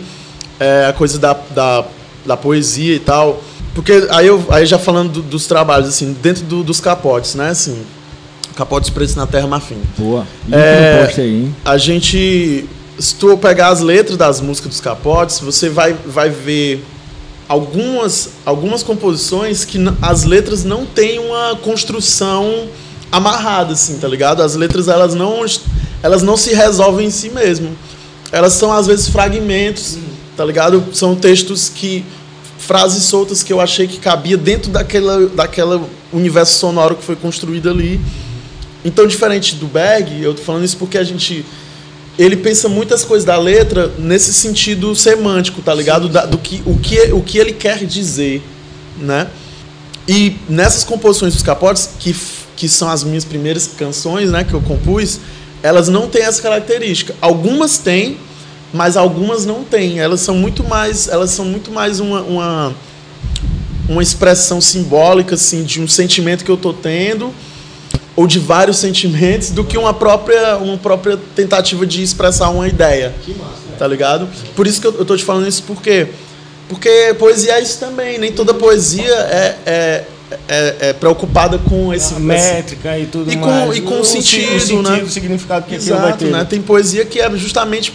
É, 0.60 0.86
a 0.86 0.92
coisa 0.92 1.18
da, 1.18 1.32
da, 1.32 1.84
da 2.24 2.36
poesia 2.36 2.94
e 2.94 3.00
tal. 3.00 3.42
Porque 3.74 4.06
aí, 4.10 4.26
eu, 4.26 4.44
aí 4.50 4.64
já 4.66 4.78
falando 4.78 5.12
do, 5.12 5.22
dos 5.22 5.46
trabalhos, 5.46 5.88
assim, 5.88 6.12
dentro 6.22 6.44
do, 6.44 6.62
dos 6.62 6.80
capotes, 6.80 7.34
né? 7.34 7.50
Assim, 7.50 7.82
capotes 8.54 8.90
pretos 8.90 9.16
na 9.16 9.26
terra 9.26 9.46
marfim. 9.46 9.78
Boa. 9.98 10.26
É, 10.50 10.94
no 10.94 11.04
post 11.04 11.20
aí, 11.20 11.34
hein? 11.42 11.56
A 11.64 11.76
gente. 11.76 12.66
Se 12.96 13.16
tu 13.16 13.36
pegar 13.36 13.68
as 13.68 13.80
letras 13.80 14.16
das 14.16 14.40
músicas 14.40 14.70
dos 14.70 14.80
capotes, 14.80 15.40
você 15.40 15.68
vai, 15.68 15.94
vai 16.06 16.30
ver 16.30 16.84
algumas, 17.48 18.30
algumas 18.46 18.84
composições 18.84 19.64
que 19.64 19.78
as 20.00 20.22
letras 20.22 20.62
não 20.62 20.86
têm 20.86 21.18
uma 21.18 21.56
construção 21.56 22.68
amarrada, 23.10 23.72
assim, 23.72 23.98
tá 23.98 24.08
ligado? 24.08 24.42
As 24.42 24.54
letras 24.54 24.88
elas 24.88 25.14
não, 25.14 25.44
elas 26.02 26.22
não 26.22 26.36
se 26.36 26.54
resolvem 26.54 27.08
em 27.08 27.10
si 27.10 27.30
mesmo. 27.30 27.76
Elas 28.32 28.52
são 28.54 28.72
às 28.72 28.86
vezes 28.86 29.08
fragmentos, 29.08 29.98
tá 30.36 30.44
ligado? 30.44 30.84
São 30.92 31.14
textos 31.14 31.68
que 31.68 32.04
frases 32.58 33.04
soltas 33.04 33.42
que 33.42 33.52
eu 33.52 33.60
achei 33.60 33.86
que 33.86 33.98
cabia 33.98 34.36
dentro 34.36 34.70
daquela, 34.70 35.26
daquela 35.28 35.86
universo 36.12 36.58
sonoro 36.58 36.96
que 36.96 37.04
foi 37.04 37.16
construído 37.16 37.68
ali. 37.68 38.00
Então, 38.84 39.06
diferente 39.06 39.54
do 39.56 39.66
Berg, 39.66 40.22
eu 40.22 40.34
tô 40.34 40.42
falando 40.42 40.64
isso 40.64 40.76
porque 40.76 40.98
a 40.98 41.04
gente. 41.04 41.44
Ele 42.16 42.36
pensa 42.36 42.68
muitas 42.68 43.04
coisas 43.04 43.24
da 43.24 43.36
letra 43.36 43.92
nesse 43.98 44.32
sentido 44.32 44.94
semântico, 44.94 45.60
tá 45.62 45.74
ligado? 45.74 46.08
Da- 46.08 46.26
do 46.26 46.38
que, 46.38 46.62
o, 46.64 46.78
que, 46.78 47.12
o 47.12 47.20
que 47.20 47.38
ele 47.38 47.52
quer 47.52 47.84
dizer, 47.84 48.40
né? 48.98 49.26
E 50.06 50.36
nessas 50.48 50.84
composições 50.84 51.32
dos 51.34 51.42
capotes, 51.42 51.90
que, 51.98 52.14
que 52.56 52.68
são 52.68 52.88
as 52.88 53.02
minhas 53.02 53.24
primeiras 53.24 53.66
canções, 53.66 54.30
né, 54.30 54.44
que 54.44 54.52
eu 54.54 54.60
compus, 54.60 55.18
elas 55.62 55.88
não 55.88 56.08
têm 56.08 56.22
essa 56.22 56.42
característica. 56.42 57.14
Algumas 57.20 57.78
têm, 57.78 58.18
mas 58.74 58.96
algumas 58.96 59.46
não 59.46 59.62
têm. 59.62 60.00
Elas 60.00 60.20
são 60.20 60.34
muito 60.34 60.64
mais, 60.64 61.06
elas 61.08 61.30
são 61.30 61.44
muito 61.44 61.70
mais 61.70 62.00
uma, 62.00 62.20
uma, 62.22 62.74
uma 63.88 64.02
expressão 64.02 64.60
simbólica 64.60 65.36
assim 65.36 65.62
de 65.62 65.80
um 65.80 65.86
sentimento 65.88 66.44
que 66.44 66.50
eu 66.50 66.56
tô 66.56 66.72
tendo 66.72 67.32
ou 68.16 68.26
de 68.26 68.38
vários 68.38 68.76
sentimentos 68.78 69.50
do 69.50 69.64
que 69.64 69.78
uma 69.78 69.94
própria 69.94 70.56
uma 70.56 70.76
própria 70.76 71.16
tentativa 71.36 71.86
de 71.86 72.02
expressar 72.02 72.50
uma 72.50 72.66
ideia. 72.68 73.14
Tá 73.78 73.86
ligado? 73.86 74.28
Por 74.54 74.66
isso 74.66 74.80
que 74.80 74.86
eu, 74.86 75.04
tô 75.04 75.16
te 75.16 75.24
falando 75.24 75.46
isso 75.48 75.62
porque 75.62 76.08
porque 76.68 77.14
poesia 77.18 77.54
é 77.58 77.62
isso 77.62 77.78
também, 77.78 78.18
nem 78.18 78.32
toda 78.32 78.54
poesia 78.54 79.04
é, 79.12 79.56
é, 79.66 80.04
é, 80.48 80.76
é 80.80 80.92
preocupada 80.94 81.58
com 81.58 81.92
esse 81.92 82.14
A 82.14 82.18
métrica 82.18 82.98
e 82.98 83.06
tudo 83.06 83.30
E 83.30 83.36
com- 83.36 83.46
mais. 83.46 83.76
e 83.76 83.80
com 83.82 84.00
o 84.00 84.04
sentido, 84.04 84.56
o 84.56 84.60
sentido, 84.60 84.82
né? 84.82 85.02
o 85.02 85.08
significado 85.10 85.66
que 85.66 85.74
aquilo 85.76 85.96
vai 85.96 86.06
Exato, 86.08 86.24
ter. 86.24 86.30
né? 86.30 86.44
Tem 86.44 86.60
poesia 86.62 87.04
que 87.04 87.20
é 87.20 87.30
justamente 87.36 87.92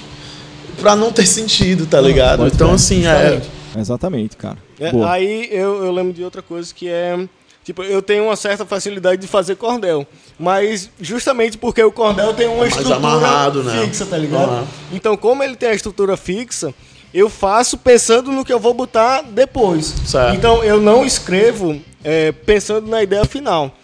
pra 0.80 0.96
não 0.96 1.12
ter 1.12 1.26
sentido, 1.26 1.86
tá 1.86 2.00
ligado? 2.02 2.40
pode 2.40 2.56
Então 2.56 2.68
crer, 2.68 2.76
assim, 2.76 3.08
é. 3.08 3.42
Exatamente, 3.78 4.36
cara. 4.36 4.58
É, 4.80 4.92
aí 5.06 5.48
eu, 5.52 5.84
eu 5.86 5.92
lembro 5.92 6.14
de 6.14 6.24
outra 6.24 6.42
coisa 6.42 6.74
que 6.74 6.88
é. 6.88 7.18
Tipo, 7.64 7.84
eu 7.84 8.02
tenho 8.02 8.24
uma 8.24 8.36
certa 8.36 8.66
facilidade 8.66 9.22
de 9.22 9.28
fazer 9.28 9.56
cordel. 9.56 10.08
Mas 10.40 10.90
justamente 11.00 11.58
porque 11.58 11.84
o 11.84 11.92
cordel 11.92 12.34
tem 12.34 12.48
uma 12.48 12.60
mais 12.60 12.70
estrutura 12.70 12.96
amarrado, 12.96 13.64
né? 13.64 13.86
fixa, 13.86 14.06
tá 14.06 14.18
ligado? 14.18 14.50
Aham. 14.50 14.68
Então, 14.92 15.16
como 15.16 15.44
ele 15.44 15.56
tem 15.56 15.70
a 15.70 15.74
estrutura 15.74 16.18
fixa, 16.18 16.74
eu 17.14 17.30
faço 17.30 17.78
pensando 17.78 18.32
no 18.32 18.44
que 18.44 18.52
eu 18.52 18.60
vou 18.60 18.74
botar 18.74 19.22
depois. 19.22 19.94
Certo. 20.06 20.36
Então, 20.36 20.64
eu 20.64 20.80
não 20.82 21.06
escrevo 21.06 21.80
é, 22.04 22.32
pensando 22.32 22.88
na 22.88 23.04
ideia 23.04 23.26
final. 23.26 23.76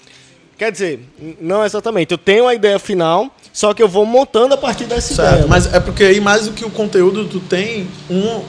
Quer 0.57 0.71
dizer, 0.71 0.99
não 1.41 1.65
exatamente. 1.65 2.11
Eu 2.11 2.17
tenho 2.17 2.47
a 2.47 2.55
ideia 2.55 2.79
final, 2.79 3.29
só 3.51 3.73
que 3.73 3.83
eu 3.83 3.89
vou 3.89 4.05
montando 4.05 4.53
a 4.53 4.57
partir 4.57 4.85
dessa 4.85 5.13
certo. 5.13 5.27
ideia. 5.29 5.41
né? 5.43 5.47
Mas 5.49 5.73
é 5.73 5.79
porque 5.79 6.03
aí 6.03 6.21
mais 6.21 6.45
do 6.45 6.53
que 6.53 6.63
o 6.63 6.69
conteúdo, 6.69 7.25
tu 7.25 7.39
tem 7.41 7.87
um, 8.09 8.41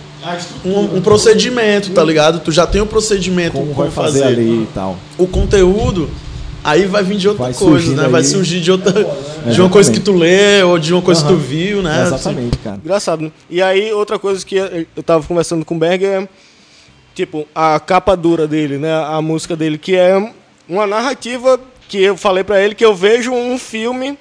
um, 0.65 0.97
um 0.97 1.01
procedimento, 1.03 1.91
tá 1.91 2.05
ligado? 2.05 2.39
Tu 2.41 2.53
já 2.53 2.67
tem 2.67 2.81
o 2.81 2.87
procedimento 2.87 3.53
Como 3.55 3.75
como 3.75 3.77
vai 3.77 3.91
fazer 3.91 4.23
ali 4.25 4.63
e 4.63 4.69
tal. 4.73 4.97
O 5.19 5.27
conteúdo 5.27 6.09
aí 6.63 6.85
vai 6.87 7.03
vir 7.03 7.17
de 7.17 7.29
outra 7.29 7.45
Vai 7.45 7.55
coisa, 7.55 7.95
né? 7.95 8.09
Vai 8.09 8.21
aí. 8.21 8.27
surgir 8.27 8.61
de 8.61 8.71
outra 8.71 8.93
de 8.93 9.01
Exatamente. 9.01 9.61
uma 9.61 9.71
coisa 9.71 9.93
que 9.93 10.01
tu 10.01 10.13
lê 10.13 10.63
ou 10.63 10.79
de 10.79 10.93
uma 10.93 11.03
coisa 11.03 11.23
que 11.23 11.29
Aham. 11.29 11.37
tu 11.37 11.41
viu, 11.41 11.83
né? 11.83 12.03
Exatamente, 12.07 12.59
cara. 12.59 12.81
Engraçado, 12.85 13.23
né? 13.23 13.33
E 13.51 13.61
aí, 13.63 13.93
outra 13.93 14.19
coisa 14.19 14.45
que 14.45 14.57
eu 14.57 15.03
tava 15.05 15.25
conversando 15.25 15.65
com 15.65 15.75
o 15.75 15.79
Berg 15.79 16.05
é, 16.05 16.29
tipo, 17.15 17.47
a 17.55 17.79
capa 17.79 18.17
dura 18.17 18.47
dele, 18.49 18.79
né? 18.79 18.93
A 18.95 19.21
música 19.23 19.57
dele, 19.57 19.79
que 19.79 19.95
é 19.95 20.33
uma 20.69 20.87
narrativa 20.87 21.61
que 21.89 22.03
eu 22.03 22.17
falei 22.17 22.43
pra 22.45 22.61
ele 22.61 22.75
que 22.75 22.85
eu 22.85 22.95
vejo 22.95 23.33
um 23.33 23.59
filme 23.59 24.19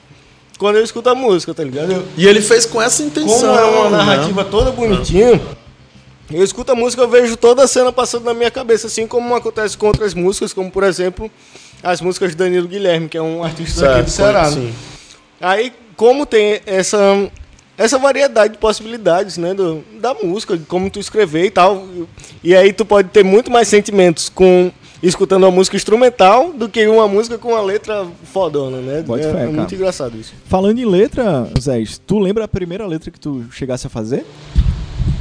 quando 0.58 0.78
eu 0.78 0.84
escuto 0.84 1.10
a 1.10 1.16
música, 1.16 1.54
tá 1.54 1.64
ligado? 1.64 1.92
Eu- 1.92 2.06
E 2.18 2.28
ele 2.28 2.42
fez 2.42 2.66
com 2.66 2.82
essa 2.82 3.04
intenção. 3.04 3.40
como 3.40 3.58
é 3.60 3.64
uma 3.66 3.90
né? 3.90 3.98
narrativa 3.98 4.44
toda 4.46 4.72
bonitinha, 4.72 5.40
eu 6.32 6.44
escuto 6.44 6.72
a 6.72 6.76
música, 6.76 7.02
eu 7.02 7.10
vejo 7.10 7.36
toda 7.36 7.64
a 7.64 7.68
cena 7.68 7.92
passando 7.92 8.24
na 8.26 8.34
minha 8.34 8.50
cabeça, 8.52 8.88
assim 8.88 9.06
como 9.08 9.36
acontece 9.36 9.78
com 9.78 9.88
outras 9.88 10.14
músicas, 10.14 10.54
como, 10.54 10.72
por 10.72 10.84
exemplo, 10.84 11.30
as 11.84 12.02
músicas 12.02 12.32
de 12.32 12.38
Danilo 12.38 12.68
Guilherme, 12.68 13.08
que 13.10 13.18
é 13.18 13.22
um 13.22 13.44
artista 13.44 13.82
daqui 13.82 14.04
do 14.04 14.10
Certo, 14.10 14.32
Ceará. 14.32 14.50
né? 14.50 14.52
sim. 14.52 14.74
Aí, 15.42 15.72
como 15.96 16.26
tem 16.26 16.62
essa, 16.66 16.98
essa 17.78 18.00
variedade 18.00 18.54
de 18.54 18.60
possibilidades, 18.60 19.38
né, 19.38 19.54
do, 19.54 19.84
da 20.00 20.14
música, 20.16 20.58
de 20.58 20.66
como 20.66 20.90
tu 20.90 21.00
escrever 21.00 21.46
e 21.46 21.52
tal, 21.52 21.86
e 22.44 22.56
aí 22.56 22.72
tu 22.74 22.86
pode 22.86 23.10
ter 23.10 23.24
muito 23.24 23.52
mais 23.52 23.68
sentimentos 23.68 24.30
com 24.30 24.72
escutando 25.08 25.44
uma 25.44 25.52
música 25.52 25.76
instrumental 25.76 26.52
do 26.54 26.68
que 26.68 26.86
uma 26.88 27.08
música 27.08 27.38
com 27.38 27.50
uma 27.50 27.62
letra 27.62 28.06
fodona, 28.32 28.78
né? 28.78 29.02
Bote 29.02 29.26
é, 29.26 29.32
fé, 29.32 29.38
é 29.38 29.40
cara. 29.42 29.52
muito 29.52 29.76
engraçado 29.76 30.18
isso. 30.18 30.34
Falando 30.46 30.80
em 30.80 30.86
letra, 30.86 31.48
Zé, 31.60 31.84
tu 32.06 32.20
lembra 32.20 32.46
a 32.46 32.48
primeira 32.48 32.86
letra 32.86 33.12
que 33.12 33.20
tu 33.20 33.46
chegasse 33.52 33.88
a 33.88 33.90
fazer? 33.90 34.26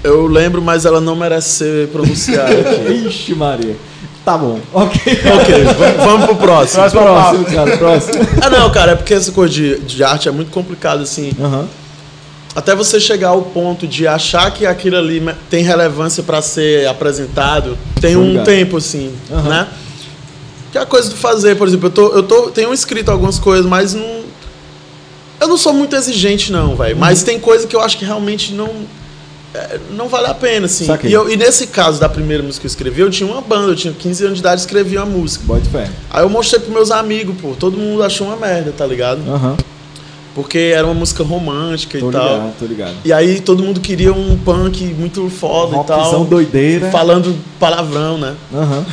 Eu 0.02 0.26
lembro, 0.26 0.60
mas 0.60 0.84
ela 0.84 1.00
não 1.00 1.16
merece 1.16 1.50
ser 1.50 1.88
pronunciada 1.88 2.52
aqui. 2.52 2.92
Ixi, 3.08 3.34
Maria. 3.34 3.76
Tá 4.24 4.38
bom. 4.38 4.58
Ok. 4.72 5.00
ok, 5.02 5.64
vamos, 5.64 5.96
vamos 6.04 6.26
pro 6.26 6.36
próximo. 6.36 6.90
Próximo, 6.90 7.44
cara, 7.44 7.76
próximo. 7.76 8.14
Ah, 8.42 8.50
não, 8.50 8.70
cara, 8.70 8.92
é 8.92 8.94
porque 8.96 9.14
essa 9.14 9.32
coisa 9.32 9.52
de, 9.52 9.78
de 9.80 10.02
arte 10.02 10.28
é 10.28 10.32
muito 10.32 10.50
complicado, 10.50 11.02
assim. 11.02 11.30
Aham. 11.40 11.68
Até 12.54 12.74
você 12.74 13.00
chegar 13.00 13.30
ao 13.30 13.42
ponto 13.42 13.86
de 13.86 14.06
achar 14.06 14.50
que 14.52 14.64
aquilo 14.64 14.96
ali 14.96 15.20
tem 15.50 15.64
relevância 15.64 16.22
pra 16.22 16.40
ser 16.40 16.86
apresentado, 16.86 17.76
tem 18.00 18.16
um 18.16 18.44
tempo, 18.44 18.76
assim, 18.76 19.12
Aham. 19.30 19.48
né? 19.48 19.68
Que 20.70 20.78
é 20.78 20.80
a 20.80 20.86
coisa 20.86 21.08
de 21.08 21.16
fazer, 21.16 21.56
por 21.56 21.66
exemplo, 21.66 21.86
eu, 21.88 21.90
tô, 21.92 22.08
eu 22.14 22.22
tô, 22.22 22.42
tenho 22.50 22.72
escrito 22.72 23.10
algumas 23.10 23.38
coisas, 23.38 23.66
mas 23.66 23.92
não. 23.94 24.22
Eu 25.40 25.48
não 25.48 25.56
sou 25.58 25.72
muito 25.72 25.96
exigente, 25.96 26.52
não, 26.52 26.76
velho. 26.76 26.96
Mas 26.96 27.20
Uhum. 27.20 27.24
tem 27.26 27.40
coisa 27.40 27.66
que 27.66 27.74
eu 27.74 27.80
acho 27.80 27.98
que 27.98 28.04
realmente 28.04 28.52
não. 28.54 28.70
é, 29.52 29.78
não 29.90 30.08
vale 30.08 30.26
a 30.28 30.34
pena, 30.34 30.66
assim. 30.66 30.86
E, 31.04 31.12
eu- 31.12 31.28
e 31.30 31.36
nesse 31.36 31.66
caso 31.68 32.00
da 32.00 32.08
primeira 32.08 32.42
música 32.42 32.62
que 32.62 32.66
eu 32.66 32.70
escrevi, 32.70 33.00
eu 33.02 33.10
tinha 33.10 33.28
uma 33.30 33.40
banda, 33.40 33.70
eu 33.72 33.76
tinha 33.76 33.92
15 33.92 34.24
anos 34.24 34.38
de 34.38 34.40
idade 34.40 34.60
e 34.60 34.64
escrevi 34.64 34.96
uma 34.96 35.06
música. 35.06 35.44
Bote 35.46 35.68
fé. 35.68 35.88
Aí 36.10 36.22
eu 36.24 36.28
mostrei 36.28 36.60
pros 36.60 36.72
meus 36.72 36.90
amigos, 36.90 37.36
pô. 37.40 37.54
Todo 37.58 37.76
mundo 37.76 38.02
achou 38.02 38.26
uma 38.28 38.36
merda, 38.36 38.72
tá 38.76 38.84
ligado? 38.86 39.20
Aham. 39.30 39.56
Porque 40.34 40.72
era 40.74 40.84
uma 40.84 40.94
música 40.94 41.22
romântica 41.22 41.98
Tô 41.98 42.08
e 42.08 42.12
tal. 42.12 42.22
ligado, 42.32 42.52
tô 42.58 42.66
ligado. 42.66 42.94
E 43.04 43.12
aí 43.12 43.40
todo 43.40 43.62
mundo 43.62 43.78
queria 43.80 44.12
um 44.12 44.36
punk 44.36 44.82
muito 44.98 45.28
foda 45.30 45.76
e 45.76 45.84
tal. 45.84 46.24
doideira. 46.24 46.90
Falando 46.90 47.36
palavrão, 47.60 48.18
né? 48.18 48.34
Aham. 48.52 48.84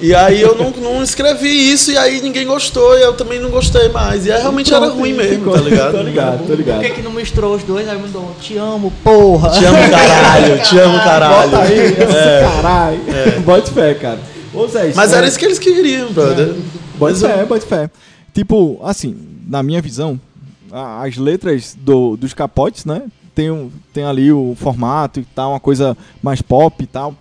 E 0.00 0.14
aí 0.14 0.40
eu 0.40 0.54
não, 0.54 0.70
não 0.70 1.02
escrevi 1.02 1.48
isso 1.72 1.90
e 1.90 1.96
aí 1.98 2.20
ninguém 2.20 2.46
gostou 2.46 2.96
e 2.96 3.02
eu 3.02 3.14
também 3.14 3.40
não 3.40 3.50
gostei 3.50 3.88
mais. 3.88 4.26
E 4.26 4.30
aí 4.30 4.40
realmente 4.40 4.72
era 4.72 4.86
Pronto, 4.86 4.98
ruim 5.00 5.12
ficou- 5.14 5.24
mesmo, 5.26 5.52
tá 5.52 5.58
ligado? 5.68 5.92
Tô 5.92 6.02
ligado, 6.02 6.38
tô 6.38 6.44
Por 6.44 6.56
ligado. 6.56 6.80
que, 6.82 6.90
que 6.90 7.02
não 7.02 7.10
misturou 7.10 7.56
os 7.56 7.64
dois? 7.64 7.88
Aí 7.88 7.98
mandou, 8.00 8.30
te 8.40 8.56
amo, 8.58 8.92
porra. 9.02 9.50
Te 9.50 9.64
amo 9.64 9.90
caralho, 9.90 10.62
te 10.62 10.78
amo 10.78 10.98
caralho. 11.02 11.50
Bota 11.50 11.62
aí, 11.64 11.78
esse 11.80 11.96
caralho. 12.54 13.00
Bote 13.44 13.70
fé, 13.72 13.94
cara. 13.94 14.18
Ô, 14.54 14.66
Zé, 14.68 14.92
Mas 14.94 15.12
é- 15.12 15.16
era 15.16 15.26
isso 15.26 15.38
que 15.38 15.44
eles 15.46 15.58
queriam, 15.58 16.12
brother. 16.12 16.54
Bota 16.96 17.12
Mas 17.12 17.20
fé, 17.20 17.44
bota 17.44 17.66
fé. 17.66 17.90
Tipo, 18.32 18.78
assim, 18.84 19.16
na 19.48 19.64
minha 19.64 19.82
visão, 19.82 20.20
as 20.70 21.16
letras 21.16 21.76
do, 21.78 22.16
dos 22.16 22.34
capotes, 22.34 22.84
né? 22.84 23.02
Tem, 23.34 23.50
um, 23.50 23.70
tem 23.92 24.04
ali 24.04 24.32
o 24.32 24.56
formato 24.58 25.20
e 25.20 25.24
tal, 25.24 25.50
uma 25.52 25.60
coisa 25.60 25.96
mais 26.22 26.42
pop 26.42 26.82
e 26.82 26.86
tal. 26.86 27.14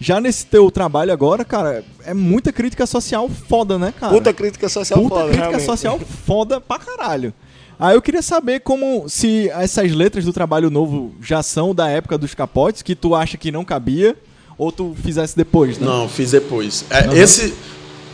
Já 0.00 0.20
nesse 0.20 0.44
teu 0.46 0.70
trabalho 0.70 1.12
agora, 1.12 1.44
cara, 1.44 1.84
é 2.04 2.12
muita 2.12 2.52
crítica 2.52 2.86
social 2.86 3.28
foda, 3.28 3.78
né, 3.78 3.94
cara? 3.98 4.12
Puta 4.12 4.32
crítica 4.32 4.68
social 4.68 5.00
Puta 5.00 5.14
foda, 5.14 5.24
crítica 5.26 5.46
realmente. 5.48 5.66
social 5.66 6.00
foda 6.26 6.60
pra 6.60 6.78
caralho. 6.78 7.32
Aí 7.78 7.96
eu 7.96 8.02
queria 8.02 8.22
saber 8.22 8.60
como 8.60 9.08
se 9.08 9.48
essas 9.50 9.92
letras 9.92 10.24
do 10.24 10.32
trabalho 10.32 10.70
novo 10.70 11.14
já 11.22 11.42
são 11.42 11.74
da 11.74 11.88
época 11.88 12.18
dos 12.18 12.34
capotes, 12.34 12.82
que 12.82 12.94
tu 12.94 13.14
acha 13.14 13.36
que 13.36 13.50
não 13.50 13.64
cabia, 13.64 14.16
ou 14.58 14.70
tu 14.70 14.94
fizesse 15.02 15.36
depois, 15.36 15.78
né? 15.78 15.86
Não, 15.86 16.08
fiz 16.08 16.32
depois. 16.32 16.84
É, 16.90 17.00
Aham. 17.00 17.14
Esse, 17.16 17.54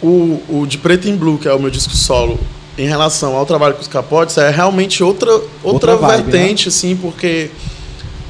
o, 0.03 0.41
o 0.49 0.67
de 0.67 0.79
Preto 0.79 1.09
em 1.09 1.17
Blue, 1.17 1.39
que 1.39 1.49
é 1.49 1.53
o 1.53 1.59
meu 1.59 1.71
disco 1.71 1.93
solo, 1.95 2.39
em 2.81 2.87
relação 2.87 3.37
ao 3.37 3.45
trabalho 3.45 3.75
com 3.75 3.83
os 3.83 3.88
capotes, 3.88 4.37
é 4.38 4.51
realmente 4.51 5.03
outra, 5.03 5.31
outra, 5.31 5.93
Outra 5.93 5.97
vibe, 5.97 6.25
né? 6.25 6.31
vertente, 6.31 6.69
assim, 6.69 6.97
porque 6.97 7.51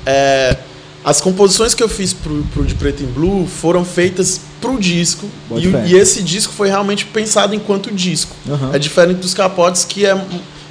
é, 0.05 0.57
as 1.05 1.21
composições 1.21 1.73
que 1.73 1.83
eu 1.83 1.89
fiz 1.89 2.13
pro, 2.13 2.43
pro 2.53 2.65
de 2.65 2.75
Preto 2.75 3.03
em 3.03 3.07
Blue 3.07 3.47
foram 3.47 3.85
feitas 3.85 4.41
pro 4.61 4.79
disco, 4.79 5.27
e, 5.53 5.91
e 5.91 5.97
esse 5.97 6.23
disco 6.23 6.53
foi 6.53 6.69
realmente 6.69 7.07
pensado 7.07 7.55
enquanto 7.55 7.93
disco. 7.93 8.35
Aham. 8.49 8.71
É 8.75 8.79
diferente 8.79 9.19
dos 9.19 9.35
capotes, 9.35 9.85
que 9.85 10.05
é 10.05 10.15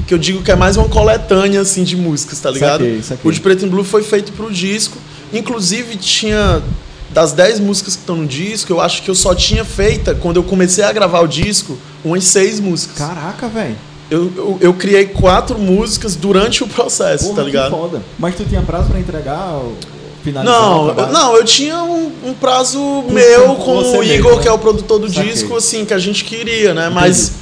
que 0.05 0.13
eu 0.13 0.17
digo 0.17 0.41
que 0.41 0.51
é 0.51 0.55
mais 0.55 0.75
uma 0.75 0.89
coletânea 0.89 1.61
assim 1.61 1.83
de 1.83 1.95
músicas, 1.95 2.39
tá 2.39 2.49
ligado? 2.49 2.81
Saquei, 2.83 3.03
saquei. 3.03 3.29
O 3.29 3.31
de 3.31 3.39
Preto 3.39 3.65
em 3.65 3.69
Blue 3.69 3.83
foi 3.83 4.01
feito 4.01 4.31
pro 4.31 4.51
disco. 4.51 4.97
Inclusive 5.31 5.95
tinha 5.97 6.63
das 7.11 7.31
10 7.33 7.59
músicas 7.59 7.95
que 7.95 8.01
estão 8.01 8.15
no 8.17 8.27
disco, 8.27 8.71
eu 8.71 8.79
acho 8.79 9.01
que 9.01 9.09
eu 9.09 9.15
só 9.15 9.33
tinha 9.33 9.65
feita 9.65 10.13
quando 10.15 10.37
eu 10.37 10.43
comecei 10.43 10.83
a 10.83 10.91
gravar 10.91 11.21
o 11.21 11.27
disco, 11.27 11.77
umas 12.03 12.23
seis 12.25 12.59
músicas. 12.59 12.97
Caraca, 12.97 13.47
velho. 13.47 13.75
Eu, 14.11 14.31
eu, 14.35 14.57
eu 14.61 14.73
criei 14.73 15.05
quatro 15.05 15.57
músicas 15.59 16.15
durante 16.15 16.63
o 16.63 16.67
processo, 16.67 17.25
Porra, 17.25 17.35
tá 17.37 17.41
que 17.41 17.47
ligado? 17.47 17.71
foda. 17.71 18.01
Mas 18.17 18.35
tu 18.35 18.43
tinha 18.43 18.61
prazo 18.61 18.89
pra 18.89 18.99
entregar, 18.99 19.51
ou 19.53 19.75
finalizar 20.23 20.59
Não, 20.59 20.87
eu, 20.89 21.07
não, 21.11 21.35
eu 21.35 21.45
tinha 21.45 21.83
um, 21.83 22.11
um 22.25 22.33
prazo 22.33 22.79
meu 23.09 23.55
com 23.55 23.77
o 23.77 23.99
mesmo, 23.99 24.03
Igor, 24.03 24.35
né? 24.37 24.41
que 24.41 24.47
é 24.47 24.51
o 24.51 24.57
produtor 24.57 24.99
do 24.99 25.07
Saquei. 25.07 25.31
disco, 25.31 25.55
assim, 25.55 25.85
que 25.85 25.93
a 25.93 25.99
gente 25.99 26.23
queria, 26.23 26.73
né? 26.73 26.89
Mas 26.89 27.33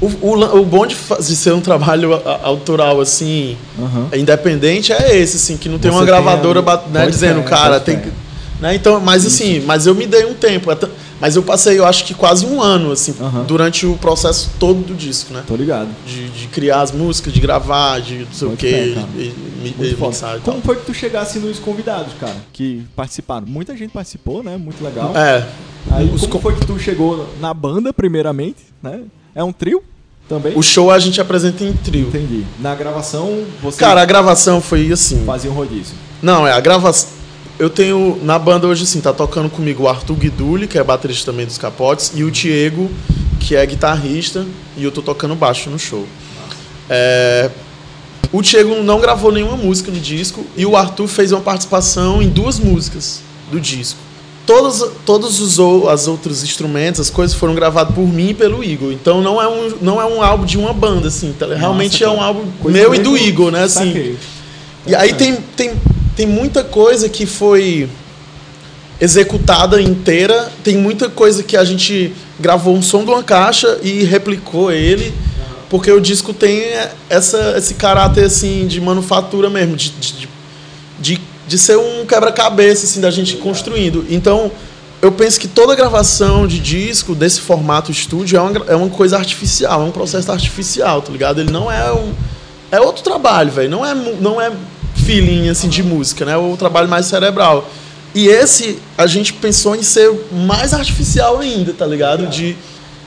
o, 0.00 0.06
o, 0.20 0.58
o 0.60 0.64
bom 0.64 0.86
de, 0.86 0.94
de 0.94 1.36
ser 1.36 1.52
um 1.54 1.60
trabalho 1.62 2.12
autoral, 2.42 3.00
assim, 3.00 3.56
Aham. 3.78 4.08
independente, 4.14 4.92
é 4.92 5.16
esse, 5.16 5.36
assim, 5.36 5.56
que 5.56 5.68
não 5.70 5.78
tem 5.78 5.90
Você 5.90 5.96
uma 5.96 6.04
tem 6.04 6.14
gravadora 6.14 6.58
ali- 6.58 6.66
bat- 6.66 6.86
né, 6.90 7.06
dizendo, 7.06 7.42
cara, 7.44 7.80
tem 7.80 7.96
fé. 7.98 8.08
Né? 8.64 8.74
Então, 8.74 8.98
mas 8.98 9.26
assim, 9.26 9.60
mas 9.60 9.86
eu 9.86 9.94
me 9.94 10.06
dei 10.06 10.24
um 10.24 10.32
tempo. 10.32 10.70
Mas 11.20 11.36
eu 11.36 11.42
passei, 11.42 11.78
eu 11.78 11.84
acho 11.84 12.02
que 12.06 12.14
quase 12.14 12.46
um 12.46 12.62
ano, 12.62 12.90
assim, 12.92 13.14
Aham. 13.20 13.44
durante 13.44 13.84
o 13.84 13.94
processo 13.98 14.50
todo 14.58 14.80
do 14.80 14.94
disco, 14.94 15.34
né? 15.34 15.44
Tô 15.46 15.54
ligado. 15.54 15.88
De, 16.06 16.30
de 16.30 16.46
criar 16.48 16.80
as 16.80 16.90
músicas, 16.90 17.34
de 17.34 17.40
gravar, 17.40 18.00
de 18.00 18.20
não 18.20 18.32
sei 18.32 18.48
o 18.48 18.56
quê, 18.56 18.96
e, 19.14 19.20
e, 19.20 19.74
e 19.78 19.96
mixar 20.00 20.38
e. 20.38 20.40
Como 20.40 20.62
foi 20.62 20.76
que 20.76 20.86
tu 20.86 20.94
chegasse 20.94 21.38
nos 21.38 21.58
convidados, 21.58 22.14
cara, 22.18 22.34
que 22.54 22.82
participaram? 22.96 23.46
Muita 23.46 23.76
gente 23.76 23.90
participou, 23.90 24.42
né? 24.42 24.56
Muito 24.56 24.82
legal. 24.82 25.12
É. 25.14 25.46
Aí, 25.90 26.06
os 26.14 26.22
como 26.22 26.32
co- 26.32 26.40
foi 26.40 26.54
que 26.56 26.66
tu 26.66 26.78
chegou 26.78 27.28
na 27.42 27.52
banda, 27.52 27.92
primeiramente, 27.92 28.62
né? 28.82 29.02
É 29.34 29.44
um 29.44 29.52
trio 29.52 29.82
também? 30.26 30.54
O 30.56 30.62
show 30.62 30.90
a 30.90 30.98
gente 30.98 31.20
apresenta 31.20 31.62
em 31.64 31.74
trio. 31.74 32.08
Entendi. 32.08 32.44
Na 32.58 32.74
gravação, 32.74 33.44
você 33.62 33.78
Cara, 33.78 34.00
a 34.00 34.06
gravação 34.06 34.58
foi 34.62 34.90
assim. 34.90 35.22
fazia 35.26 35.50
um 35.50 35.54
rodízio. 35.54 35.94
Não, 36.22 36.46
é 36.46 36.52
a 36.52 36.60
gravação. 36.60 37.10
Eu 37.58 37.70
tenho 37.70 38.18
na 38.22 38.38
banda 38.38 38.66
hoje 38.66 38.82
assim, 38.82 39.00
tá 39.00 39.12
tocando 39.12 39.48
comigo 39.48 39.84
o 39.84 39.88
Arthur 39.88 40.16
Guiduli, 40.16 40.66
que 40.66 40.76
é 40.76 40.82
baterista 40.82 41.30
também 41.30 41.46
dos 41.46 41.56
Capotes, 41.56 42.12
e 42.14 42.24
o 42.24 42.30
Diego, 42.30 42.90
que 43.38 43.54
é 43.54 43.64
guitarrista, 43.64 44.44
e 44.76 44.82
eu 44.82 44.90
tô 44.90 45.00
tocando 45.00 45.34
baixo 45.36 45.70
no 45.70 45.78
show. 45.78 46.04
É, 46.90 47.50
O 48.32 48.42
Diego 48.42 48.82
não 48.82 49.00
gravou 49.00 49.30
nenhuma 49.30 49.56
música 49.56 49.92
no 49.92 50.00
disco 50.00 50.44
e 50.56 50.66
o 50.66 50.76
Arthur 50.76 51.06
fez 51.06 51.30
uma 51.30 51.40
participação 51.40 52.20
em 52.20 52.28
duas 52.28 52.58
músicas 52.58 53.20
do 53.50 53.60
disco. 53.60 53.98
Todos, 54.44 54.84
todos 55.06 55.40
os 55.40 55.88
as 55.88 56.08
outros 56.08 56.42
instrumentos, 56.42 57.00
as 57.00 57.08
coisas 57.08 57.34
foram 57.34 57.54
gravadas 57.54 57.94
por 57.94 58.06
mim 58.06 58.30
e 58.30 58.34
pelo 58.34 58.64
Igor. 58.64 58.92
Então 58.92 59.22
não 59.22 59.40
é 59.40 59.48
um, 59.48 59.76
não 59.80 60.00
é 60.00 60.04
um 60.04 60.20
álbum 60.20 60.44
de 60.44 60.58
uma 60.58 60.72
banda, 60.72 61.06
assim. 61.06 61.32
tá? 61.32 61.46
Realmente 61.46 62.02
é 62.02 62.06
cara. 62.06 62.18
um 62.18 62.20
álbum 62.20 62.44
meu 62.64 62.92
e 62.92 62.98
do 62.98 63.16
Igor, 63.16 63.52
né? 63.52 63.62
Assim, 63.62 63.86
saquei. 63.86 64.18
e 64.86 64.94
aí 64.96 65.14
tem, 65.14 65.36
tem, 65.56 65.72
tem 66.16 66.26
muita 66.26 66.62
coisa 66.62 67.08
que 67.08 67.26
foi 67.26 67.88
executada 69.00 69.80
inteira, 69.82 70.50
tem 70.62 70.76
muita 70.76 71.08
coisa 71.08 71.42
que 71.42 71.56
a 71.56 71.64
gente 71.64 72.12
gravou 72.38 72.74
um 72.74 72.82
som 72.82 73.04
de 73.04 73.10
uma 73.10 73.22
caixa 73.22 73.78
e 73.82 74.04
replicou 74.04 74.70
ele, 74.70 75.12
porque 75.68 75.90
o 75.90 76.00
disco 76.00 76.32
tem 76.32 76.62
essa, 77.08 77.54
esse 77.56 77.74
caráter 77.74 78.24
assim 78.24 78.66
de 78.66 78.80
manufatura 78.80 79.50
mesmo, 79.50 79.76
de, 79.76 79.90
de, 79.90 80.28
de, 81.00 81.20
de 81.46 81.58
ser 81.58 81.76
um 81.76 82.06
quebra-cabeça 82.06 82.84
assim, 82.86 83.00
da 83.00 83.10
gente 83.10 83.36
construindo. 83.36 84.06
Então, 84.08 84.50
eu 85.02 85.12
penso 85.12 85.38
que 85.38 85.48
toda 85.48 85.74
gravação 85.74 86.46
de 86.46 86.58
disco 86.58 87.14
desse 87.14 87.40
formato 87.40 87.90
estúdio 87.90 88.38
é 88.38 88.40
uma, 88.40 88.64
é 88.68 88.76
uma 88.76 88.88
coisa 88.88 89.18
artificial, 89.18 89.82
é 89.82 89.84
um 89.84 89.90
processo 89.90 90.30
artificial, 90.30 91.02
tá 91.02 91.12
ligado? 91.12 91.40
Ele 91.40 91.50
não 91.50 91.70
é 91.70 91.92
um. 91.92 92.12
É 92.70 92.80
outro 92.80 93.02
trabalho, 93.04 93.50
velho. 93.50 93.68
Não 93.68 93.84
é, 93.84 93.94
não 93.94 94.40
é 94.40 94.50
feeling 94.94 95.48
assim, 95.48 95.68
de 95.68 95.82
música, 95.82 96.24
né? 96.24 96.36
O 96.36 96.56
trabalho 96.56 96.88
mais 96.88 97.06
cerebral. 97.06 97.68
E 98.14 98.28
esse 98.28 98.78
a 98.96 99.06
gente 99.06 99.32
pensou 99.32 99.74
em 99.74 99.82
ser 99.82 100.10
mais 100.32 100.72
artificial 100.72 101.38
ainda, 101.38 101.72
tá 101.72 101.86
ligado? 101.86 102.26
De. 102.26 102.56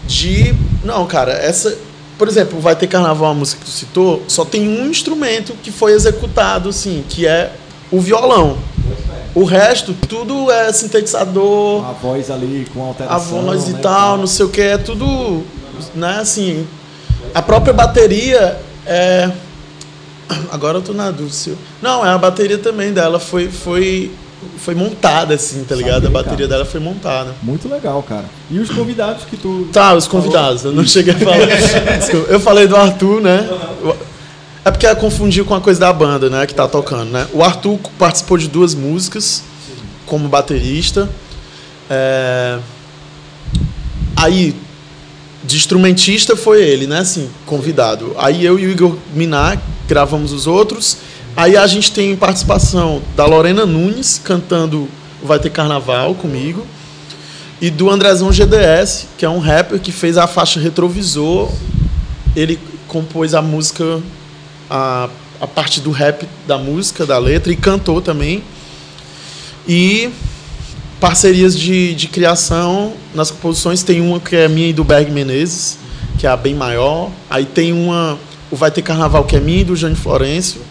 de 0.06 0.54
não, 0.84 1.06
cara, 1.06 1.32
essa. 1.32 1.78
Por 2.18 2.28
exemplo, 2.28 2.60
vai 2.60 2.76
ter 2.76 2.88
carnaval, 2.88 3.32
a 3.32 3.34
música 3.34 3.60
que 3.60 3.66
tu 3.66 3.72
citou, 3.72 4.24
só 4.28 4.44
tem 4.44 4.68
um 4.68 4.90
instrumento 4.90 5.54
que 5.62 5.72
foi 5.72 5.94
executado, 5.94 6.70
assim, 6.70 7.04
que 7.08 7.28
é 7.28 7.52
o 7.92 8.02
violão. 8.02 8.58
O 9.36 9.44
resto, 9.44 9.94
tudo 9.94 10.52
é 10.52 10.74
sintetizador, 10.74 11.86
A 11.86 11.92
voz 11.92 12.32
ali 12.32 12.66
com 12.74 12.84
a 12.84 12.88
alteração. 12.88 13.44
voz 13.44 13.68
e 13.68 13.74
né, 13.74 13.80
tal, 13.84 14.18
não 14.18 14.26
sei 14.26 14.48
o 14.48 14.50
que, 14.50 14.62
é 14.62 14.78
tudo, 14.80 15.44
né, 15.94 16.18
assim, 16.20 16.66
a 17.36 17.42
própria 17.44 17.72
bateria 17.72 18.58
é, 18.84 19.30
agora 20.52 20.78
eu 20.78 20.82
tô 20.82 20.94
na 20.94 21.12
dúvida, 21.12 21.34
se 21.34 21.58
não, 21.82 22.06
é 22.06 22.10
a 22.10 22.18
bateria 22.18 22.58
também 22.58 22.92
dela, 22.92 23.20
foi, 23.20 23.50
foi, 23.50 24.12
foi 24.58 24.76
montada 24.76 25.34
assim, 25.34 25.64
tá 25.64 25.76
ligado? 25.76 26.04
Saquei, 26.04 26.08
A 26.08 26.12
bateria 26.12 26.48
cara. 26.48 26.50
dela 26.50 26.66
foi 26.66 26.80
montada. 26.80 27.36
Muito 27.42 27.68
legal, 27.70 28.02
cara. 28.04 28.26
E 28.50 28.60
os 28.60 28.70
convidados 28.70 29.26
que 29.26 29.38
tu. 29.38 29.68
Tá, 29.72 29.94
os 29.94 30.08
convidados, 30.08 30.64
eu 30.64 30.72
não 30.72 30.86
cheguei 30.86 31.14
a 31.14 31.18
falar. 31.18 31.38
Eu 32.30 32.40
falei 32.40 32.68
do 32.68 32.76
Arthur, 32.76 33.22
né? 33.22 33.50
É 34.64 34.72
porque 34.72 34.94
confundiu 34.96 35.46
com 35.46 35.56
a 35.56 35.62
coisa 35.62 35.80
da 35.80 35.94
banda, 35.94 36.30
né? 36.30 36.46
Que 36.46 36.54
tá 36.54 36.68
tocando, 36.68 37.12
né? 37.12 37.28
O 37.34 37.44
Arthur 37.44 37.80
participou 37.98 38.38
de 38.38 38.48
duas 38.48 38.76
músicas 38.76 39.44
como 40.06 40.28
baterista. 40.28 41.10
É, 41.90 42.60
Aí, 44.18 44.56
de 45.48 45.56
instrumentista 45.56 46.36
foi 46.36 46.62
ele, 46.62 46.86
né? 46.86 47.00
Assim, 47.00 47.30
convidado. 47.46 48.14
Aí 48.18 48.46
eu 48.46 48.60
e 48.60 48.66
o 48.66 48.70
Igor 48.70 48.98
Minar 49.16 49.60
gravamos 49.88 50.34
os 50.34 50.46
outros. 50.46 50.98
Aí 51.38 51.56
a 51.56 51.66
gente 51.66 51.92
tem 51.94 52.16
participação 52.18 53.02
da 53.16 53.26
Lorena 53.26 53.66
Nunes 53.66 54.20
cantando 54.22 54.90
Vai 55.24 55.40
Ter 55.40 55.50
Carnaval 55.50 56.14
comigo 56.16 56.68
e 57.62 57.70
do 57.70 57.90
Andrezão 57.90 58.32
GDS, 58.32 59.08
que 59.18 59.26
é 59.26 59.30
um 59.30 59.40
rapper 59.40 59.80
que 59.80 59.92
fez 59.92 60.18
a 60.18 60.28
faixa 60.28 60.60
Retrovisor. 60.60 61.50
Ele 62.36 62.60
compôs 62.88 63.34
a 63.34 63.42
música, 63.42 64.02
a, 64.70 65.10
a 65.40 65.48
parte 65.48 65.80
do 65.80 65.92
rap 65.92 66.28
da 66.46 66.58
música, 66.58 67.06
da 67.06 67.18
letra, 67.18 67.54
e 67.54 67.56
cantou 67.56 68.02
também. 68.02 68.44
E 69.68 70.10
parcerias 71.00 71.58
de, 71.58 71.94
de 71.96 72.08
criação 72.08 72.94
nas 73.14 73.32
composições. 73.32 73.84
Tem 73.84 74.02
uma 74.02 74.20
que 74.20 74.36
é 74.36 74.48
minha 74.48 74.70
e 74.70 74.74
do 74.74 74.84
Berg 74.84 75.12
Menezes, 75.12 75.78
que 76.18 76.26
é 76.26 76.30
a 76.30 76.38
bem 76.38 76.56
maior. 76.56 77.12
Aí 77.30 77.46
tem 77.46 77.72
uma, 77.72 78.18
o 78.50 78.56
Vai 78.56 78.72
Ter 78.72 78.82
Carnaval, 78.82 79.24
que 79.24 79.36
é 79.36 79.40
minha 79.40 79.62
e 79.62 79.64
do 79.64 79.76
Jane 79.76 79.96
Florencio. 79.96 80.62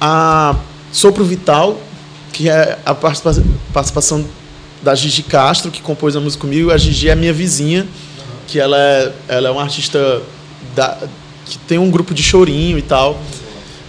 A 0.00 0.56
Sopro 0.92 1.24
Vital, 1.24 1.78
que 2.32 2.48
é 2.48 2.78
a 2.84 2.94
participa- 2.94 3.42
participação 3.72 4.24
da 4.82 4.94
Gigi 4.94 5.22
Castro, 5.22 5.70
que 5.70 5.80
compôs 5.80 6.14
a 6.16 6.20
música 6.20 6.42
comigo. 6.42 6.70
A 6.70 6.78
Gigi 6.78 7.08
é 7.08 7.14
minha 7.14 7.32
vizinha, 7.32 7.86
que 8.46 8.58
ela 8.60 8.78
é, 8.78 9.12
ela 9.28 9.48
é 9.48 9.50
uma 9.50 9.62
artista 9.62 10.22
da, 10.74 10.98
que 11.44 11.58
tem 11.58 11.78
um 11.78 11.90
grupo 11.90 12.14
de 12.14 12.22
chorinho 12.22 12.78
e 12.78 12.82
tal. 12.82 13.20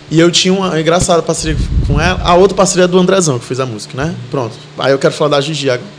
E 0.09 0.19
eu 0.19 0.31
tinha 0.31 0.53
uma 0.53 0.79
engraçada 0.79 1.21
parceria 1.21 1.57
com 1.85 1.99
ela. 1.99 2.21
A 2.23 2.35
outra 2.35 2.55
parceria 2.55 2.85
é 2.85 2.87
do 2.87 2.97
Andrezão, 2.97 3.37
que 3.37 3.45
fez 3.45 3.59
a 3.59 3.65
música, 3.65 3.97
né? 3.97 4.15
Pronto. 4.31 4.55
Aí 4.77 4.91
eu 4.91 4.99
quero 4.99 5.13
falar 5.13 5.31
da 5.31 5.41
Gigi 5.41 5.69
agora. 5.69 5.89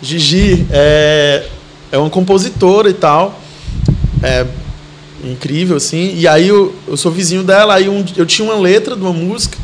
Gigi 0.00 0.66
é, 0.70 1.46
é 1.90 1.98
uma 1.98 2.10
compositora 2.10 2.88
e 2.88 2.94
tal. 2.94 3.40
É 4.22 4.46
incrível, 5.24 5.76
assim. 5.76 6.14
E 6.14 6.28
aí 6.28 6.48
eu, 6.48 6.74
eu 6.86 6.96
sou 6.96 7.10
vizinho 7.10 7.42
dela, 7.42 7.74
aí 7.74 7.88
um, 7.88 8.04
eu 8.16 8.26
tinha 8.26 8.46
uma 8.46 8.60
letra 8.60 8.94
de 8.94 9.02
uma 9.02 9.12
música. 9.12 9.58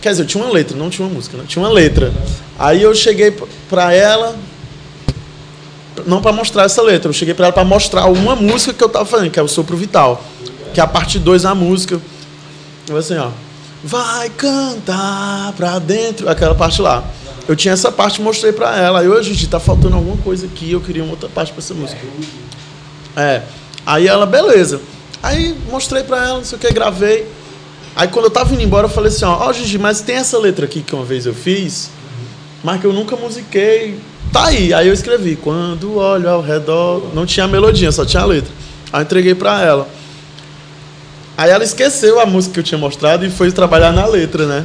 Quer 0.00 0.10
dizer, 0.10 0.22
eu 0.22 0.26
tinha 0.26 0.44
uma 0.44 0.52
letra, 0.52 0.76
não 0.76 0.90
tinha 0.90 1.06
uma 1.06 1.14
música, 1.14 1.36
né? 1.38 1.44
Tinha 1.46 1.62
uma 1.62 1.72
letra. 1.72 2.12
Aí 2.58 2.82
eu 2.82 2.94
cheguei 2.94 3.34
pra 3.70 3.92
ela, 3.94 4.36
não 6.06 6.20
pra 6.20 6.32
mostrar 6.32 6.64
essa 6.64 6.82
letra, 6.82 7.08
eu 7.08 7.12
cheguei 7.12 7.34
pra 7.34 7.46
ela 7.46 7.52
pra 7.52 7.64
mostrar 7.64 8.06
uma 8.06 8.34
música 8.34 8.72
que 8.72 8.82
eu 8.82 8.88
tava 8.88 9.04
fazendo, 9.04 9.30
que 9.30 9.38
é 9.38 9.42
o 9.42 9.48
Sopro 9.48 9.76
Vital, 9.76 10.24
que 10.74 10.80
é 10.80 10.82
a 10.82 10.86
parte 10.86 11.18
2 11.18 11.42
da 11.42 11.54
música. 11.54 12.00
Assim, 12.90 13.16
ó. 13.16 13.30
Vai 13.84 14.30
cantar 14.30 15.52
pra 15.56 15.78
dentro, 15.78 16.28
aquela 16.28 16.54
parte 16.54 16.80
lá. 16.80 17.04
Eu 17.48 17.56
tinha 17.56 17.74
essa 17.74 17.90
parte, 17.90 18.22
mostrei 18.22 18.52
pra 18.52 18.76
ela. 18.78 19.00
Aí 19.00 19.08
hoje, 19.08 19.34
gente, 19.34 19.48
tá 19.48 19.58
faltando 19.58 19.96
alguma 19.96 20.16
coisa 20.18 20.46
aqui, 20.46 20.70
eu 20.72 20.80
queria 20.80 21.02
uma 21.02 21.12
outra 21.12 21.28
parte 21.28 21.52
pra 21.52 21.60
essa 21.60 21.74
música. 21.74 22.00
É. 23.16 23.42
Aí 23.84 24.06
ela, 24.06 24.24
beleza. 24.26 24.80
Aí 25.22 25.56
mostrei 25.70 26.04
pra 26.04 26.18
ela, 26.18 26.38
não 26.38 26.44
sei 26.44 26.56
o 26.56 26.60
que, 26.60 26.72
gravei. 26.72 27.26
Aí 27.94 28.08
quando 28.08 28.26
eu 28.26 28.30
tava 28.30 28.54
indo 28.54 28.62
embora, 28.62 28.86
eu 28.86 28.90
falei 28.90 29.10
assim, 29.10 29.24
ó, 29.24 29.48
ó 29.48 29.52
Gigi, 29.52 29.78
mas 29.78 30.00
tem 30.00 30.16
essa 30.16 30.38
letra 30.38 30.64
aqui 30.64 30.80
que 30.80 30.94
uma 30.94 31.04
vez 31.04 31.26
eu 31.26 31.34
fiz, 31.34 31.90
mas 32.64 32.80
que 32.80 32.86
eu 32.86 32.92
nunca 32.92 33.16
musiquei. 33.16 33.98
Tá 34.32 34.46
aí. 34.46 34.72
Aí 34.72 34.86
eu 34.86 34.94
escrevi, 34.94 35.36
quando 35.36 35.96
olho 35.96 36.28
ao 36.28 36.40
redor. 36.40 37.10
Não 37.12 37.26
tinha 37.26 37.44
a 37.44 37.48
melodia, 37.48 37.90
só 37.92 38.04
tinha 38.04 38.22
a 38.22 38.26
letra. 38.26 38.52
Aí 38.92 39.02
entreguei 39.02 39.34
pra 39.34 39.60
ela. 39.62 39.88
Aí 41.42 41.50
ela 41.50 41.64
esqueceu 41.64 42.20
a 42.20 42.24
música 42.24 42.54
que 42.54 42.60
eu 42.60 42.62
tinha 42.62 42.78
mostrado 42.78 43.26
e 43.26 43.28
foi 43.28 43.50
trabalhar 43.50 43.90
na 43.90 44.06
letra, 44.06 44.46
né? 44.46 44.64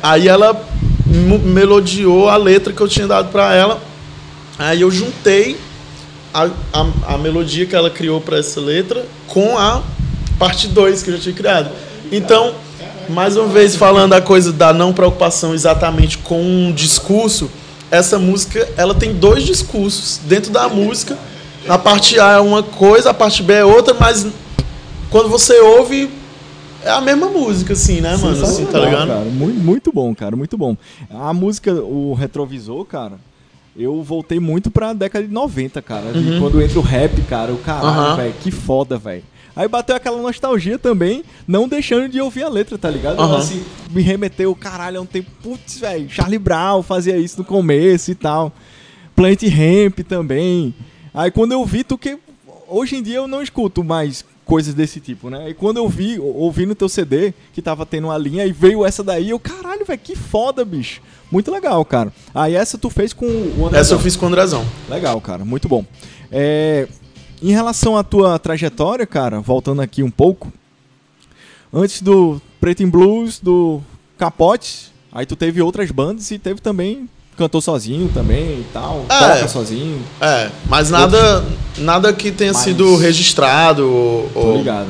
Aí 0.00 0.28
ela 0.28 0.64
melodiou 1.04 2.28
a 2.28 2.36
letra 2.36 2.72
que 2.72 2.80
eu 2.80 2.86
tinha 2.86 3.08
dado 3.08 3.32
pra 3.32 3.52
ela. 3.52 3.82
Aí 4.56 4.82
eu 4.82 4.88
juntei 4.88 5.58
a, 6.32 6.48
a, 6.72 7.14
a 7.14 7.18
melodia 7.18 7.66
que 7.66 7.74
ela 7.74 7.90
criou 7.90 8.20
para 8.20 8.38
essa 8.38 8.60
letra 8.60 9.04
com 9.26 9.58
a 9.58 9.82
parte 10.38 10.68
2 10.68 11.02
que 11.02 11.10
eu 11.10 11.16
já 11.16 11.20
tinha 11.20 11.34
criado. 11.34 11.70
Então, 12.12 12.54
mais 13.08 13.36
uma 13.36 13.48
vez 13.48 13.74
falando 13.74 14.12
a 14.12 14.20
coisa 14.20 14.52
da 14.52 14.72
não 14.72 14.92
preocupação 14.92 15.52
exatamente 15.54 16.18
com 16.18 16.40
um 16.40 16.72
discurso, 16.72 17.50
essa 17.90 18.16
música 18.16 18.68
ela 18.76 18.94
tem 18.94 19.12
dois 19.12 19.42
discursos 19.42 20.20
dentro 20.22 20.52
da 20.52 20.68
música. 20.68 21.18
A 21.68 21.76
parte 21.76 22.20
A 22.20 22.34
é 22.34 22.38
uma 22.38 22.62
coisa, 22.62 23.10
a 23.10 23.14
parte 23.14 23.42
B 23.42 23.54
é 23.54 23.64
outra, 23.64 23.92
mas 23.98 24.24
quando 25.10 25.28
você 25.28 25.58
ouve 25.60 26.10
é 26.82 26.90
a 26.90 27.00
mesma 27.00 27.28
música, 27.28 27.72
assim, 27.72 28.00
né, 28.00 28.16
mano? 28.16 28.42
Assim, 28.42 28.64
tá 28.66 28.78
ligado? 28.78 29.08
Cara. 29.08 29.20
Muito, 29.20 29.58
muito 29.58 29.92
bom, 29.92 30.14
cara, 30.14 30.36
muito 30.36 30.56
bom. 30.56 30.76
A 31.10 31.32
música, 31.34 31.72
o 31.72 32.14
retrovisor, 32.14 32.84
cara, 32.84 33.18
eu 33.76 34.02
voltei 34.02 34.38
muito 34.38 34.70
pra 34.70 34.92
década 34.92 35.26
de 35.26 35.32
90, 35.32 35.82
cara. 35.82 36.12
de 36.12 36.38
Quando 36.38 36.62
entra 36.62 36.78
o 36.78 36.82
rap, 36.82 37.20
cara, 37.22 37.52
o 37.52 37.58
caralho, 37.58 38.10
Uhum. 38.10 38.16
Velho, 38.16 38.34
que 38.40 38.50
foda, 38.50 38.96
velho. 38.96 39.24
Aí 39.56 39.66
bateu 39.66 39.96
aquela 39.96 40.20
nostalgia 40.20 40.78
também, 40.78 41.24
não 41.48 41.66
deixando 41.66 42.08
de 42.10 42.20
ouvir 42.20 42.42
a 42.42 42.48
letra, 42.48 42.76
tá 42.76 42.90
ligado? 42.90 43.18
Aham. 43.20 43.38
Assim, 43.38 43.64
me 43.90 44.02
remeteu, 44.02 44.54
caralho, 44.54 44.98
há 44.98 45.02
um 45.02 45.06
tempo, 45.06 45.30
putz, 45.42 45.78
velho, 45.78 46.08
Charlie 46.10 46.38
Brown 46.38 46.82
fazia 46.82 47.16
isso 47.16 47.38
no 47.38 47.44
começo 47.44 48.10
e 48.10 48.14
tal. 48.14 48.52
Plant 49.14 49.42
Ramp 49.44 50.00
também. 50.06 50.74
Aí 51.14 51.30
quando 51.30 51.52
eu 51.52 51.64
vi, 51.64 51.82
tu 51.82 51.96
que. 51.96 52.18
Hoje 52.68 52.96
em 52.96 53.02
dia 53.02 53.16
eu 53.16 53.26
não 53.26 53.42
escuto 53.42 53.82
mais 53.82 54.24
coisas 54.46 54.72
desse 54.72 55.00
tipo, 55.00 55.28
né? 55.28 55.50
E 55.50 55.54
quando 55.54 55.78
eu 55.78 55.88
vi, 55.88 56.18
ouvi 56.20 56.64
no 56.64 56.74
teu 56.74 56.88
CD, 56.88 57.34
que 57.52 57.60
tava 57.60 57.84
tendo 57.84 58.06
uma 58.06 58.16
linha, 58.16 58.46
e 58.46 58.52
veio 58.52 58.86
essa 58.86 59.02
daí, 59.02 59.30
eu, 59.30 59.40
caralho, 59.40 59.84
velho, 59.84 59.98
que 59.98 60.14
foda, 60.14 60.64
bicho. 60.64 61.02
Muito 61.30 61.50
legal, 61.50 61.84
cara. 61.84 62.12
Aí 62.32 62.54
essa 62.54 62.78
tu 62.78 62.88
fez 62.88 63.12
com 63.12 63.26
o 63.26 63.66
Andrezão. 63.66 63.80
Essa 63.80 63.94
eu 63.94 63.98
fiz 63.98 64.14
com 64.14 64.24
o 64.24 64.28
Andrezão. 64.28 64.64
Legal, 64.88 65.20
cara, 65.20 65.44
muito 65.44 65.68
bom. 65.68 65.84
É, 66.30 66.86
em 67.42 67.50
relação 67.50 67.96
à 67.96 68.04
tua 68.04 68.38
trajetória, 68.38 69.04
cara, 69.04 69.40
voltando 69.40 69.82
aqui 69.82 70.04
um 70.04 70.10
pouco, 70.10 70.52
antes 71.72 72.00
do 72.00 72.40
Preto 72.60 72.84
em 72.84 72.88
Blues, 72.88 73.40
do 73.40 73.82
Capote, 74.16 74.92
aí 75.10 75.26
tu 75.26 75.34
teve 75.34 75.60
outras 75.60 75.90
bandas 75.90 76.30
e 76.30 76.38
teve 76.38 76.60
também, 76.60 77.08
cantou 77.36 77.60
sozinho 77.60 78.08
também 78.12 78.60
e 78.60 78.66
tal, 78.72 79.04
É. 79.08 79.18
toca 79.36 79.48
sozinho, 79.48 80.00
É, 80.20 80.48
mas 80.68 80.90
nada, 80.90 81.44
nada 81.78 82.12
que 82.12 82.30
tenha 82.30 82.52
Mas- 82.52 82.62
sido 82.62 82.96
registrado 82.96 83.86
ou, 84.34 84.56
ligado. 84.56 84.88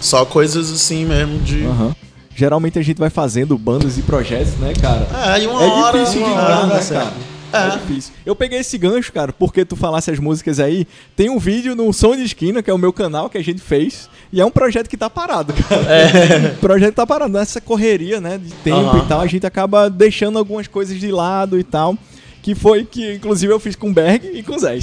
só 0.00 0.24
coisas 0.24 0.70
assim 0.70 1.04
mesmo 1.04 1.38
de. 1.40 1.64
Aham. 1.64 1.94
Geralmente 2.34 2.78
a 2.78 2.82
gente 2.82 2.98
vai 2.98 3.10
fazendo 3.10 3.56
bandas 3.58 3.98
e 3.98 4.02
projetos, 4.02 4.54
né, 4.54 4.72
cara? 4.80 5.06
É, 5.34 5.42
e 5.42 5.46
uma 5.46 5.62
é 5.62 5.66
hora, 5.68 5.98
difícil 5.98 6.22
de 6.22 6.28
uma 6.30 6.40
ligar, 6.40 6.58
hora 6.64 6.66
né, 6.74 6.86
cara? 6.88 7.12
É. 7.52 7.66
É 7.68 7.70
difícil. 7.70 8.12
Eu 8.24 8.34
peguei 8.34 8.58
esse 8.60 8.78
gancho, 8.78 9.12
cara, 9.12 9.32
porque 9.32 9.64
tu 9.64 9.76
falasse 9.76 10.10
as 10.10 10.18
músicas 10.18 10.58
aí. 10.58 10.86
Tem 11.14 11.28
um 11.28 11.38
vídeo 11.38 11.74
no 11.74 11.92
Som 11.92 12.16
de 12.16 12.22
Esquina, 12.22 12.62
que 12.62 12.70
é 12.70 12.74
o 12.74 12.78
meu 12.78 12.92
canal, 12.92 13.28
que 13.28 13.38
a 13.38 13.44
gente 13.44 13.60
fez. 13.60 14.08
E 14.32 14.40
é 14.40 14.44
um 14.44 14.50
projeto 14.50 14.88
que 14.88 14.96
tá 14.96 15.10
parado, 15.10 15.52
cara. 15.52 15.82
É. 15.82 16.52
O 16.56 16.60
projeto 16.60 16.94
tá 16.94 17.06
parado. 17.06 17.32
Nessa 17.32 17.60
correria, 17.60 18.20
né, 18.20 18.38
de 18.38 18.52
tempo 18.54 18.78
Aham. 18.78 19.04
e 19.04 19.08
tal, 19.08 19.20
a 19.20 19.26
gente 19.26 19.46
acaba 19.46 19.88
deixando 19.90 20.38
algumas 20.38 20.66
coisas 20.66 20.98
de 20.98 21.10
lado 21.10 21.58
e 21.58 21.64
tal. 21.64 21.96
Que 22.42 22.56
foi 22.56 22.84
que, 22.84 23.14
inclusive, 23.14 23.52
eu 23.52 23.60
fiz 23.60 23.76
com 23.76 23.90
o 23.90 23.92
Berg 23.92 24.28
e 24.34 24.42
com 24.42 24.56
o 24.56 24.58
Zé. 24.58 24.76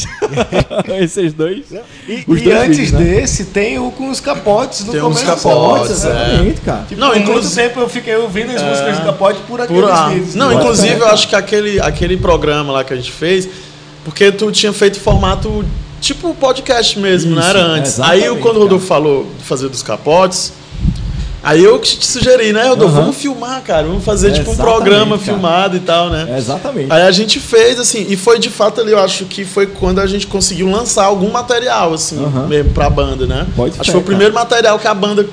Esses 1.01 1.33
dois. 1.33 1.65
E, 2.07 2.23
Os 2.25 2.39
e 2.39 2.43
dois 2.45 2.57
antes 2.57 2.91
né? 2.93 2.99
desse, 3.03 3.45
tem 3.45 3.77
o 3.77 3.91
com 3.91 4.09
os 4.09 4.19
capotes 4.21 4.85
no 4.85 4.93
Tem 4.93 5.01
começo. 5.01 5.25
capotes, 5.25 5.89
Nossa, 5.89 6.07
é. 6.07 6.11
Exatamente, 6.31 6.61
cara. 6.61 6.85
Tipo, 6.87 7.01
Não, 7.01 7.15
inclusive- 7.15 7.61
tempo 7.61 7.79
eu 7.81 7.89
fiquei 7.89 8.15
ouvindo 8.15 8.51
as 8.55 8.61
músicas 8.61 8.99
do 8.99 9.05
capote 9.05 9.39
por 9.47 9.59
aqueles 9.59 9.81
Por 9.83 10.09
vídeos. 10.09 10.35
Não, 10.35 10.49
né? 10.49 10.55
inclusive 10.55 10.99
eu 10.99 11.07
acho 11.07 11.27
que 11.27 11.35
aquele, 11.35 11.81
aquele 11.81 12.15
programa 12.15 12.71
lá 12.71 12.83
que 12.85 12.93
a 12.93 12.95
gente 12.95 13.11
fez, 13.11 13.49
porque 14.05 14.31
tu 14.31 14.51
tinha 14.51 14.71
feito 14.71 14.97
formato 14.99 15.65
tipo 15.99 16.33
podcast 16.35 16.97
mesmo, 16.97 17.31
não 17.35 17.41
Isso, 17.41 17.49
era 17.49 17.59
antes. 17.61 17.99
Aí 17.99 18.21
quando 18.37 18.55
o 18.55 18.59
Rodolfo 18.61 18.85
falou 18.87 19.27
de 19.37 19.43
fazer 19.43 19.67
dos 19.67 19.83
capotes, 19.83 20.53
aí 21.43 21.63
eu 21.63 21.79
que 21.79 21.97
te 21.97 22.05
sugeri, 22.05 22.51
né, 22.53 22.67
Rodolfo? 22.67 22.93
Aham. 22.95 23.01
Vamos 23.05 23.17
filmar, 23.17 23.61
cara. 23.61 23.87
Vamos 23.87 24.03
fazer 24.03 24.31
tipo 24.33 24.51
um 24.51 24.55
programa 24.57 25.17
cara. 25.17 25.21
filmado 25.31 25.77
e 25.77 25.79
tal, 25.79 26.09
né? 26.09 26.27
É, 26.31 26.37
exatamente. 26.37 26.91
Aí 26.91 27.01
a 27.03 27.11
gente 27.11 27.39
fez, 27.39 27.79
assim, 27.79 28.05
e 28.09 28.15
foi 28.17 28.39
de 28.39 28.49
fato 28.49 28.81
ali, 28.81 28.91
eu 28.91 28.99
acho 28.99 29.25
que 29.25 29.45
foi 29.45 29.67
quando 29.67 29.99
a 29.99 30.07
gente 30.07 30.27
conseguiu 30.27 30.69
lançar 30.69 31.05
algum 31.05 31.29
material, 31.31 31.93
assim, 31.93 32.23
Aham. 32.23 32.47
mesmo 32.47 32.71
pra 32.73 32.89
banda, 32.89 33.25
né? 33.25 33.47
Pode 33.55 33.71
acho 33.73 33.83
que 33.83 33.91
foi 33.91 33.99
o 34.01 34.03
primeiro 34.03 34.33
material 34.33 34.77
que 34.77 34.87
a 34.87 34.93
banda 34.93 35.25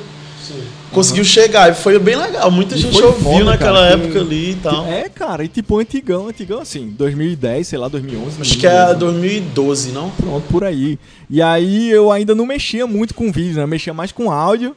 conseguiu 0.93 1.25
chegar. 1.25 1.71
E 1.71 1.75
foi 1.75 1.99
bem 1.99 2.17
legal. 2.17 2.51
Muita 2.51 2.75
E 2.75 2.79
gente 2.79 3.03
ouviu 3.03 3.23
foda, 3.23 3.45
naquela 3.45 3.81
cara, 3.81 3.93
época 3.95 4.13
que- 4.13 4.19
ali 4.19 4.51
e 4.53 4.55
tal. 4.55 4.87
É, 4.87 5.09
cara, 5.11 5.45
e 5.45 5.49
tipo 5.49 5.79
antigão, 5.79 6.29
antigão 6.29 6.61
assim, 6.61 6.95
2010, 6.97 7.67
sei 7.69 7.79
lá, 7.79 7.89
2011. 7.89 8.41
Acho 8.41 8.57
que 8.59 8.67
é 8.67 8.95
2012, 8.95 9.91
não? 9.93 10.11
Pronto, 10.11 10.45
por 10.51 10.65
aí. 10.65 10.99
E 11.29 11.43
aí 11.43 11.91
eu 11.91 12.11
ainda 12.11 12.35
não 12.35 12.47
mexia 12.47 12.87
muito 12.87 13.13
com 13.15 13.31
vídeo, 13.31 13.57
né? 13.57 13.67
Mexia 13.67 13.93
mais 13.93 14.11
com 14.13 14.31
áudio. 14.31 14.75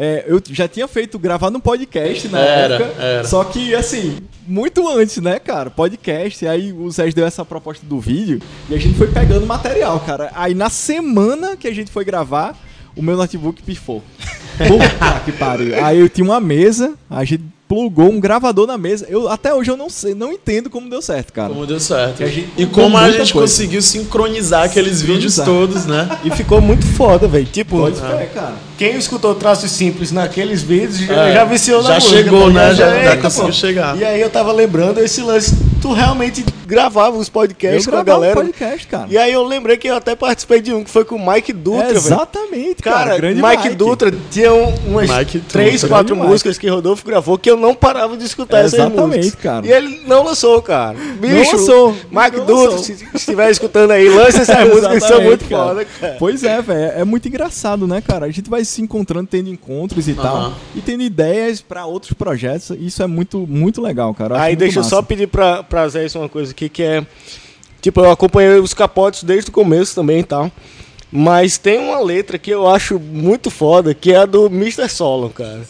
É, 0.00 0.24
eu 0.28 0.40
já 0.48 0.68
tinha 0.68 0.86
feito, 0.86 1.18
gravado 1.18 1.56
um 1.56 1.60
podcast 1.60 2.28
na 2.28 2.38
Era, 2.38 2.74
época. 2.76 3.02
era. 3.02 3.24
Só 3.24 3.42
que, 3.42 3.74
assim, 3.74 4.18
muito 4.46 4.88
antes, 4.88 5.16
né, 5.16 5.40
cara? 5.40 5.70
Podcast. 5.70 6.44
E 6.44 6.48
aí 6.48 6.72
o 6.72 6.90
Sérgio 6.92 7.16
deu 7.16 7.26
essa 7.26 7.44
proposta 7.44 7.84
do 7.84 7.98
vídeo 7.98 8.40
e 8.70 8.74
a 8.74 8.78
gente 8.78 8.96
foi 8.96 9.08
pegando 9.08 9.44
material, 9.44 9.98
cara. 10.00 10.30
Aí 10.36 10.54
na 10.54 10.70
semana 10.70 11.56
que 11.56 11.66
a 11.66 11.74
gente 11.74 11.90
foi 11.90 12.04
gravar, 12.04 12.56
o 12.94 13.02
meu 13.02 13.16
notebook 13.16 13.60
pifou. 13.62 14.02
Puta 14.56 15.20
que 15.24 15.32
pariu. 15.32 15.84
Aí 15.84 15.98
eu 15.98 16.08
tinha 16.08 16.24
uma 16.24 16.40
mesa, 16.40 16.94
a 17.10 17.24
gente 17.24 17.44
plugou 17.68 18.10
um 18.10 18.18
gravador 18.18 18.66
na 18.66 18.78
mesa. 18.78 19.06
Eu, 19.08 19.28
até 19.28 19.52
hoje 19.54 19.70
eu 19.70 19.76
não 19.76 19.90
sei, 19.90 20.14
não 20.14 20.32
entendo 20.32 20.70
como 20.70 20.88
deu 20.88 21.02
certo, 21.02 21.32
cara. 21.32 21.50
Como 21.50 21.66
deu 21.66 21.78
certo. 21.78 22.22
E 22.56 22.64
como 22.66 22.96
a 22.96 23.10
gente 23.10 23.32
coisa. 23.32 23.52
conseguiu 23.52 23.82
sincronizar 23.82 24.64
aqueles 24.64 25.02
vídeos 25.02 25.34
Sincronizar. 25.34 25.44
todos, 25.68 25.86
né? 25.86 26.08
E 26.24 26.30
ficou 26.30 26.60
muito 26.60 26.86
foda, 26.86 27.28
velho. 27.28 27.44
Tipo, 27.46 27.78
Pode 27.78 27.96
ser, 27.98 28.30
cara. 28.34 28.54
quem 28.78 28.96
escutou 28.96 29.34
traços 29.34 29.70
simples 29.70 30.10
naqueles 30.10 30.62
vídeos 30.62 30.98
já, 30.98 31.28
É, 31.28 31.34
já 31.34 31.44
viciou 31.44 31.82
na 31.82 31.88
já 31.90 31.94
música. 31.96 32.16
chegou, 32.16 32.40
tá 32.40 32.46
né? 32.46 32.72
ligado? 32.72 32.76
Já- 32.76 32.88
já 33.02 33.10
Eita, 33.10 33.16
conseguiu 33.22 33.46
pô. 33.48 33.52
chegar. 33.52 33.98
E 33.98 34.04
aí 34.04 34.20
eu 34.20 34.30
tava 34.30 34.50
lembrando 34.52 34.98
esse 35.00 35.20
lance. 35.20 35.54
Tu 35.80 35.92
realmente 35.92 36.44
gravava 36.66 37.16
os 37.16 37.28
podcasts 37.28 37.86
Eu 37.86 37.92
com 37.92 37.98
a 37.98 38.02
gravava 38.02 38.18
um 38.18 38.28
galera. 38.34 38.46
podcast, 38.46 38.86
cara. 38.88 39.06
E 39.08 39.16
aí 39.16 39.32
eu 39.32 39.44
lembrei 39.44 39.76
que 39.76 39.88
eu 39.88 39.94
até 39.96 40.14
participei 40.16 40.60
de 40.60 40.72
um 40.74 40.82
que 40.84 40.90
foi 40.90 41.04
com 41.04 41.14
o 41.16 41.32
Mike 41.32 41.52
Dutra, 41.52 41.82
É, 41.84 41.86
velho. 41.86 41.96
exatamente, 41.98 42.82
cara. 42.82 42.96
Cara, 42.98 43.16
grande 43.16 43.40
Mike, 43.42 43.70
Dutra 43.76 44.12
tinha 44.30 44.52
um- 44.52 44.74
umas 44.88 45.08
Mike 45.08 45.38
três, 45.40 45.74
Dutra, 45.82 45.88
quatro 45.88 46.16
músicas 46.16 46.58
que 46.58 46.68
Rodolfo 46.68 47.06
gravou 47.06 47.38
que 47.38 47.48
eu 47.50 47.56
não 47.56 47.74
parava 47.74 48.16
de 48.16 48.24
escutar 48.24 48.58
É, 48.58 48.60
essas 48.62 48.74
exatamente, 48.74 49.16
músicas. 49.18 49.40
cara. 49.42 49.66
E 49.66 49.72
ele 49.72 50.02
não 50.06 50.24
lançou, 50.24 50.60
cara. 50.60 50.96
Bicho, 51.20 51.56
lançou, 51.56 51.92
Mike 52.10 52.36
não 52.38 52.44
Dutra, 52.46 52.70
lançou. 52.70 52.78
se 52.78 53.06
estiver 53.14 53.50
escutando 53.50 53.92
aí, 53.92 54.08
lança 54.08 54.42
essas 54.42 54.58
músicas 54.68 54.92
que 54.94 55.00
são 55.00 55.20
Exatamente, 55.20 55.28
muito 55.28 55.48
cara. 55.48 55.62
foda, 55.68 55.84
cara. 55.84 56.16
Pois 56.18 56.44
é, 56.44 56.60
velho. 56.60 56.92
É 57.00 57.04
muito 57.04 57.28
engraçado, 57.28 57.86
né, 57.86 58.00
cara? 58.00 58.26
A 58.26 58.30
gente 58.30 58.50
vai 58.50 58.64
se 58.64 58.82
encontrando, 58.82 59.28
tendo 59.30 59.48
encontros 59.48 60.08
e 60.08 60.14
tal. 60.14 60.36
Aham. 60.36 60.52
E 60.74 60.80
tendo 60.80 61.02
ideias 61.02 61.60
pra 61.62 61.86
outros 61.86 62.12
projetos. 62.12 62.70
Isso 62.78 63.02
é 63.02 63.06
muito, 63.06 63.46
muito 63.48 63.80
legal, 63.80 64.12
cara. 64.12 64.40
Aí 64.40 64.54
deixa 64.56 64.80
eu 64.80 64.82
massa. 64.82 64.96
só 64.96 65.02
pedir 65.02 65.28
pra, 65.28 65.62
pra 65.68 65.88
Zé 65.88 66.04
isso 66.06 66.18
uma 66.18 66.28
coisa 66.28 66.52
aqui 66.52 66.68
que 66.68 66.82
é. 66.82 67.04
Tipo, 67.80 68.00
eu 68.00 68.10
acompanhei 68.10 68.58
os 68.58 68.74
capotes 68.74 69.22
desde 69.22 69.50
o 69.50 69.52
começo 69.52 69.94
também 69.94 70.20
e 70.20 70.24
tal. 70.24 70.50
Mas 71.10 71.56
tem 71.56 71.78
uma 71.78 72.00
letra 72.00 72.38
que 72.38 72.50
eu 72.50 72.68
acho 72.68 72.98
muito 72.98 73.50
foda, 73.50 73.94
que 73.94 74.12
é 74.12 74.18
a 74.18 74.26
do 74.26 74.46
Mr. 74.46 74.88
Solon, 74.88 75.30
cara. 75.30 75.60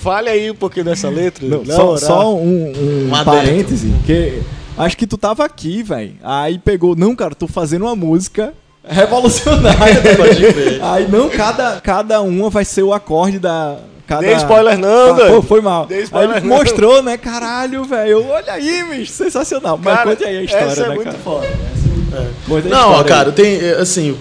Fale 0.00 0.28
aí 0.28 0.50
um 0.50 0.54
pouquinho 0.54 0.86
dessa 0.86 1.08
letra. 1.08 1.46
Não, 1.46 1.64
só, 1.64 1.96
só 1.96 2.34
um, 2.34 2.72
um 2.72 3.14
Um 3.14 3.24
parêntese, 3.24 3.92
que 4.04 4.42
acho 4.76 4.96
que 4.96 5.06
tu 5.06 5.16
tava 5.16 5.44
aqui, 5.44 5.82
velho. 5.82 6.14
Aí 6.22 6.58
pegou, 6.58 6.96
não, 6.96 7.14
cara, 7.14 7.34
tô 7.34 7.46
fazendo 7.46 7.82
uma 7.82 7.94
música 7.94 8.52
revolucionária. 8.84 10.02
Aí 10.82 11.08
não, 11.08 11.30
cada, 11.30 11.80
cada 11.80 12.20
uma 12.20 12.50
vai 12.50 12.64
ser 12.64 12.82
o 12.82 12.92
acorde 12.92 13.38
da. 13.38 13.78
Cada... 14.12 14.26
Dei 14.26 14.36
spoiler 14.36 14.78
não, 14.78 15.16
Ah, 15.16 15.26
pô, 15.28 15.42
foi 15.42 15.60
mal. 15.62 15.86
Dei 15.86 15.98
Aí 15.98 16.04
spoiler 16.04 16.36
ele 16.36 16.46
não. 16.46 16.56
mostrou, 16.56 17.02
né? 17.02 17.16
Caralho, 17.16 17.82
velho. 17.84 18.26
Olha 18.28 18.52
aí, 18.52 18.84
bicho, 18.90 19.12
sensacional. 19.12 19.80
Mas 19.82 19.96
Cara, 19.96 20.10
conte 20.10 20.24
aí 20.24 20.36
a 20.36 20.42
história, 20.42 20.66
essa 20.66 20.82
é 20.82 20.88
né, 20.88 20.94
muito 20.94 21.06
cara? 21.06 21.18
foda. 21.24 21.46
Essa 21.46 22.66
é 22.66 22.70
Não, 22.70 23.04
cara, 23.04 23.28
aí. 23.30 23.34
tem, 23.34 23.70
assim, 23.70 24.16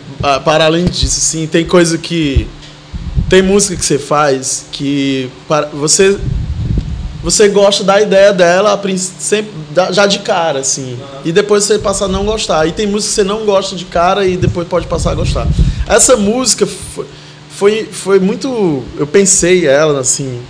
para 0.45 0.63
além 0.65 0.85
disso, 0.85 1.19
sim, 1.19 1.45
tem 1.45 1.65
coisa 1.65 1.97
que. 1.97 2.47
Tem 3.29 3.41
música 3.41 3.75
que 3.75 3.85
você 3.85 3.97
faz 3.97 4.65
que 4.71 5.29
para, 5.47 5.67
você 5.67 6.17
você 7.23 7.47
gosta 7.49 7.83
da 7.83 8.01
ideia 8.01 8.33
dela 8.33 8.81
sempre, 8.97 9.51
já 9.91 10.05
de 10.07 10.19
cara, 10.19 10.59
assim. 10.59 10.97
E 11.23 11.31
depois 11.31 11.63
você 11.63 11.77
passa 11.77 12.05
a 12.05 12.07
não 12.07 12.25
gostar. 12.25 12.65
E 12.67 12.71
tem 12.71 12.87
música 12.87 13.09
que 13.09 13.15
você 13.15 13.23
não 13.23 13.45
gosta 13.45 13.75
de 13.75 13.85
cara 13.85 14.25
e 14.25 14.35
depois 14.35 14.67
pode 14.67 14.87
passar 14.87 15.11
a 15.11 15.15
gostar. 15.15 15.47
Essa 15.87 16.17
música 16.17 16.65
foi, 16.65 17.05
foi, 17.61 17.85
foi 17.91 18.19
muito. 18.19 18.83
Eu 18.97 19.05
pensei 19.05 19.67
ela, 19.67 19.99
assim, 19.99 20.41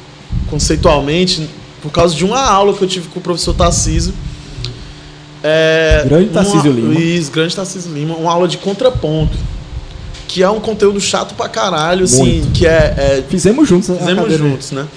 conceitualmente, 0.50 1.46
por 1.82 1.92
causa 1.92 2.16
de 2.16 2.24
uma 2.24 2.40
aula 2.40 2.74
que 2.74 2.82
eu 2.82 2.88
tive 2.88 3.10
com 3.10 3.20
o 3.20 3.22
professor 3.22 3.54
Tarcísio. 3.54 4.14
É, 5.44 6.06
Grande 6.08 6.30
Tarcísio 6.30 6.72
Lima. 6.72 6.98
Isso, 6.98 7.30
grande 7.30 7.54
Tarcísio 7.54 7.92
Lima. 7.94 8.16
Uma 8.16 8.32
aula 8.32 8.48
de 8.48 8.58
contraponto. 8.58 9.38
Que 10.26 10.42
é 10.42 10.50
um 10.50 10.62
conteúdo 10.62 11.02
chato 11.02 11.36
pra 11.36 11.50
caralho, 11.50 12.06
assim, 12.06 12.40
Muito. 12.40 12.52
que 12.54 12.66
é- 12.66 12.96
é 12.98 13.24
Fizemos 13.28 13.68
juntos 13.68 13.90
a 13.90 13.96
Fizemos 13.96 14.34
juntos, 14.38 14.72
né? 14.72 14.88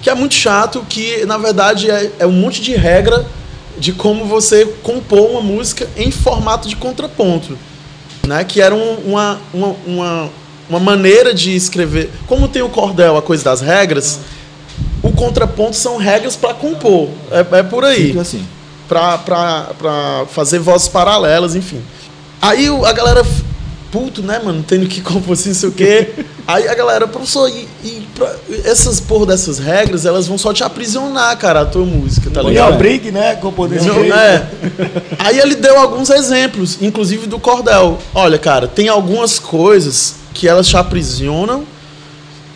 Que 0.00 0.08
é 0.10 0.14
muito 0.14 0.34
chato, 0.36 0.86
que 0.88 1.26
na 1.26 1.38
verdade 1.38 1.90
é, 1.90 2.12
é 2.20 2.26
um 2.26 2.30
monte 2.32 2.60
de 2.62 2.76
regra 2.76 3.26
de 3.76 3.92
como 3.92 4.26
você 4.26 4.64
compor 4.84 5.28
uma 5.30 5.40
música 5.40 5.88
em 5.96 6.12
formato 6.12 6.68
de 6.68 6.76
contraponto. 6.76 7.58
Né? 8.24 8.44
Que 8.44 8.60
era 8.60 8.72
um- 8.74 8.98
uma, 9.06 9.40
uma, 9.52 9.74
uma, 9.84 10.30
uma 10.68 10.80
maneira 10.80 11.32
de 11.34 11.54
escrever. 11.54 12.10
Como 12.26 12.48
tem 12.48 12.62
o 12.62 12.68
cordel, 12.68 13.16
a 13.16 13.22
coisa 13.22 13.44
das 13.44 13.60
regras, 13.60 14.18
o 15.02 15.10
contraponto 15.12 15.76
são 15.76 15.96
regras 15.96 16.36
para 16.36 16.54
compor. 16.54 17.08
É, 17.30 17.58
é 17.58 17.62
por 17.62 17.84
aí 17.84 18.06
Simples 18.08 18.20
assim. 18.20 18.46
pra 18.88 20.24
fazer 20.30 20.58
vozes 20.58 20.88
paralelas, 20.88 21.54
enfim. 21.54 21.80
Aí 22.40 22.66
a 22.84 22.92
galera, 22.92 23.24
puto, 23.90 24.22
né, 24.22 24.40
mano, 24.44 24.64
tendo 24.66 24.86
que 24.86 25.00
compor 25.02 25.32
assim, 25.34 25.50
não 25.50 25.54
sei 25.56 25.68
o 25.68 25.72
quê. 25.72 26.08
Aí 26.46 26.68
a 26.68 26.74
galera, 26.74 27.06
professor, 27.06 27.48
e, 27.48 27.66
e 27.82 28.06
pra- 28.14 28.34
essas 28.64 29.00
porra 29.00 29.26
dessas 29.26 29.58
regras, 29.58 30.04
elas 30.04 30.26
vão 30.26 30.36
só 30.36 30.52
te 30.52 30.62
aprisionar, 30.62 31.36
cara, 31.38 31.62
a 31.62 31.64
tua 31.66 31.84
música, 31.86 32.28
tá 32.30 32.42
ligado? 32.42 32.74
obrigue, 32.74 33.10
né, 33.10 33.30
a 33.32 33.36
compor 33.36 33.68
desse 33.68 33.86
Não, 33.86 33.94
jeito. 33.94 34.14
é. 34.14 34.46
Aí 35.18 35.38
ele 35.38 35.54
deu 35.54 35.78
alguns 35.78 36.10
exemplos, 36.10 36.78
inclusive 36.82 37.26
do 37.26 37.38
cordel. 37.38 37.98
Olha, 38.14 38.38
cara, 38.38 38.66
tem 38.68 38.88
algumas 38.88 39.38
coisas 39.38 40.16
que 40.34 40.48
elas 40.48 40.66
te 40.66 40.76
aprisionam, 40.76 41.64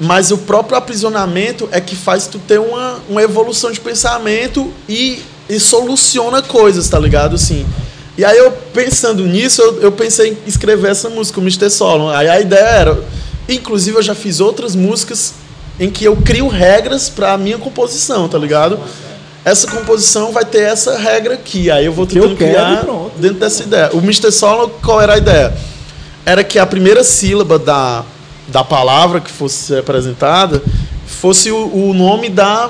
mas 0.00 0.30
o 0.30 0.38
próprio 0.38 0.76
aprisionamento 0.76 1.68
é 1.72 1.80
que 1.80 1.96
faz 1.96 2.26
tu 2.26 2.38
ter 2.38 2.58
uma, 2.58 2.98
uma 3.08 3.22
evolução 3.22 3.70
de 3.72 3.80
pensamento 3.80 4.70
e, 4.88 5.22
e 5.48 5.58
soluciona 5.58 6.42
coisas, 6.42 6.88
tá 6.88 6.98
ligado? 6.98 7.36
Assim. 7.36 7.64
E 8.16 8.24
aí 8.24 8.36
eu 8.36 8.50
pensando 8.74 9.24
nisso, 9.24 9.62
eu, 9.62 9.80
eu 9.80 9.92
pensei 9.92 10.30
em 10.30 10.36
escrever 10.46 10.90
essa 10.90 11.08
música, 11.08 11.38
o 11.38 11.42
Mr. 11.42 11.70
Solon. 11.70 12.10
Aí 12.10 12.28
a 12.28 12.40
ideia 12.40 12.60
era, 12.66 13.04
inclusive 13.48 13.96
eu 13.96 14.02
já 14.02 14.14
fiz 14.14 14.40
outras 14.40 14.74
músicas 14.74 15.34
em 15.80 15.88
que 15.88 16.04
eu 16.04 16.16
crio 16.16 16.48
regras 16.48 17.08
pra 17.08 17.38
minha 17.38 17.58
composição, 17.58 18.28
tá 18.28 18.36
ligado? 18.36 18.78
Essa 19.44 19.68
composição 19.68 20.32
vai 20.32 20.44
ter 20.44 20.62
essa 20.62 20.98
regra 20.98 21.34
aqui, 21.34 21.70
aí 21.70 21.86
eu 21.86 21.92
vou 21.92 22.06
Que 22.06 22.18
eu 22.18 22.22
tentando 22.22 22.38
quero 22.38 22.50
criar 22.50 22.80
pronto. 22.84 23.12
dentro 23.16 23.38
dessa 23.38 23.62
ideia. 23.62 23.90
O 23.92 23.98
Mr. 23.98 24.30
Solon, 24.32 24.68
qual 24.82 25.00
era 25.00 25.14
a 25.14 25.18
ideia? 25.18 25.54
Era 26.28 26.44
que 26.44 26.58
a 26.58 26.66
primeira 26.66 27.02
sílaba 27.02 27.58
da, 27.58 28.04
da 28.48 28.62
palavra 28.62 29.18
que 29.20 29.30
fosse 29.30 29.76
apresentada 29.78 30.62
fosse 31.06 31.50
o, 31.50 31.88
o 31.88 31.94
nome 31.94 32.28
da, 32.28 32.68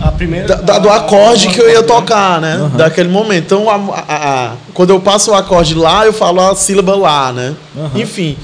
A 0.00 0.12
primeira. 0.12 0.46
da- 0.46 0.54
da- 0.62 0.78
do 0.78 0.88
acorde 0.88 1.48
que 1.48 1.60
eu 1.60 1.68
ia 1.68 1.82
tocar, 1.82 2.40
né? 2.40 2.70
Daquele 2.76 3.08
momento. 3.08 3.44
Então, 3.46 3.68
a- 3.68 3.74
a- 4.08 4.14
a- 4.16 4.52
quando 4.72 4.90
eu 4.90 5.00
passo 5.00 5.32
o 5.32 5.34
acorde 5.34 5.74
lá, 5.74 6.06
eu 6.06 6.12
falo 6.12 6.40
a 6.40 6.54
sílaba 6.54 6.94
lá, 6.94 7.32
né? 7.32 7.52
Aham. 7.76 7.90
Enfim. 7.98 8.36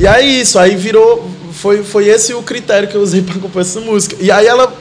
E 0.00 0.06
aí 0.06 0.40
isso, 0.40 0.58
aí 0.58 0.74
virou. 0.74 1.28
Foi, 1.52 1.82
foi 1.84 2.06
esse 2.06 2.32
o 2.32 2.42
critério 2.42 2.88
que 2.88 2.94
eu 2.94 3.02
usei 3.02 3.20
para 3.22 3.38
compor 3.38 3.60
essa 3.60 3.78
música. 3.80 4.16
E 4.20 4.30
aí 4.30 4.46
ela. 4.46 4.72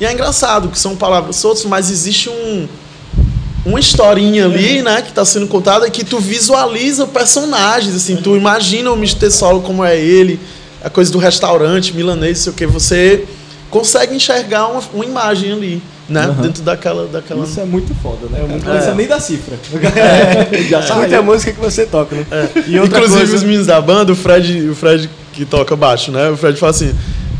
E 0.00 0.04
é 0.06 0.12
engraçado, 0.12 0.68
que 0.68 0.78
são 0.78 0.94
palavras 0.94 1.34
soltas, 1.36 1.64
mas 1.64 1.90
existe 1.90 2.28
um. 2.30 2.68
Uma 3.66 3.80
historinha 3.80 4.44
ali, 4.46 4.80
né, 4.80 5.02
que 5.02 5.12
tá 5.12 5.24
sendo 5.24 5.46
contada, 5.48 5.90
que 5.90 6.04
tu 6.04 6.20
visualiza 6.20 7.04
personagens, 7.06 7.94
assim, 7.96 8.14
tu 8.16 8.36
imagina 8.36 8.90
o 8.92 8.94
Mr. 8.96 9.28
Solo 9.30 9.60
como 9.60 9.84
é 9.84 9.98
ele, 9.98 10.38
a 10.84 10.88
coisa 10.88 11.10
do 11.10 11.18
restaurante 11.18 11.92
milanês, 11.92 12.38
sei 12.38 12.52
o 12.52 12.54
que, 12.54 12.64
você 12.64 13.24
consegue 13.68 14.14
enxergar 14.14 14.68
uma, 14.68 14.80
uma 14.94 15.04
imagem 15.04 15.52
ali, 15.52 15.82
né, 16.08 16.20
Aham. 16.20 16.42
dentro 16.42 16.62
daquela, 16.62 17.08
daquela 17.08 17.44
Isso 17.44 17.58
é 17.58 17.64
muito 17.64 17.92
foda, 18.00 18.28
né? 18.30 18.38
É 18.38 18.42
muito 18.46 18.64
Não 18.64 18.70
precisa 18.72 18.92
é. 18.92 18.94
nem 18.94 19.06
da 19.08 19.18
cifra. 19.18 19.58
Já 20.70 20.94
Muita 20.94 21.08
saiu. 21.10 21.22
música 21.24 21.52
que 21.52 21.60
você 21.60 21.84
toca, 21.84 22.14
né? 22.14 22.24
E 22.68 22.78
outra 22.78 22.98
Inclusive 23.00 23.18
coisa- 23.18 23.36
os 23.36 23.42
meninos 23.42 23.66
da 23.66 23.80
banda, 23.80 24.12
o 24.12 24.16
Fred, 24.16 24.68
o 24.70 24.74
Fred 24.76 25.10
que 25.32 25.44
toca 25.44 25.74
baixo, 25.74 26.12
né? 26.12 26.30
O 26.30 26.36
Fred 26.36 26.56
fala 26.56 26.70
assim, 26.70 26.94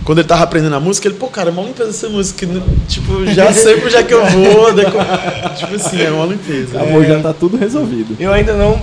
quando 0.07 0.21
ele 0.21 0.29
tava 0.29 0.45
aprendendo 0.45 0.75
a 0.75 0.81
música, 0.81 1.07
ele, 1.09 1.16
pô, 1.16 1.27
cara, 1.29 1.51
é 1.51 1.53
uma 1.53 1.62
limpeza 1.62 1.90
essa 1.90 2.09
música. 2.09 2.47
né? 2.47 2.62
Tipo, 2.88 3.27
já 3.27 3.53
sei 3.53 3.75
onde 3.85 3.95
é 3.97 4.03
que 4.03 4.14
eu 4.14 4.25
vou. 4.25 4.73
deco- 4.73 4.97
Tipo 5.59 5.75
assim, 5.75 6.01
é 6.01 6.11
uma 6.11 6.25
limpeza. 6.25 6.81
Acabou, 6.81 7.05
já 7.05 7.21
tá 7.21 7.35
tudo 7.35 7.59
resolvido. 7.59 8.16
Eu 8.19 8.33
ainda 8.33 8.55
não 8.55 8.81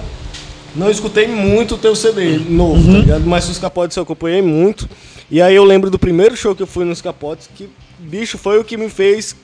não 0.76 0.90
escutei 0.90 1.28
muito 1.28 1.76
o 1.76 1.78
teu 1.78 1.96
CD 1.96 2.40
novo, 2.50 2.76
Uhum. 2.76 2.94
tá 2.94 3.00
ligado? 3.00 3.26
Mas 3.26 3.48
os 3.48 3.58
capotes 3.60 3.96
eu 3.96 4.04
acompanhei 4.04 4.42
muito. 4.42 4.90
E 5.32 5.40
aí 5.42 5.56
eu 5.56 5.64
lembro 5.64 5.90
do 5.90 5.98
primeiro 6.00 6.36
show 6.36 6.56
que 6.56 6.64
eu 6.64 6.68
fui 6.68 6.84
nos 6.84 7.00
capotes, 7.02 7.48
que, 7.56 7.70
bicho, 8.00 8.38
foi 8.40 8.58
o 8.60 8.64
que 8.64 8.76
me 8.76 8.90
fez 8.90 9.36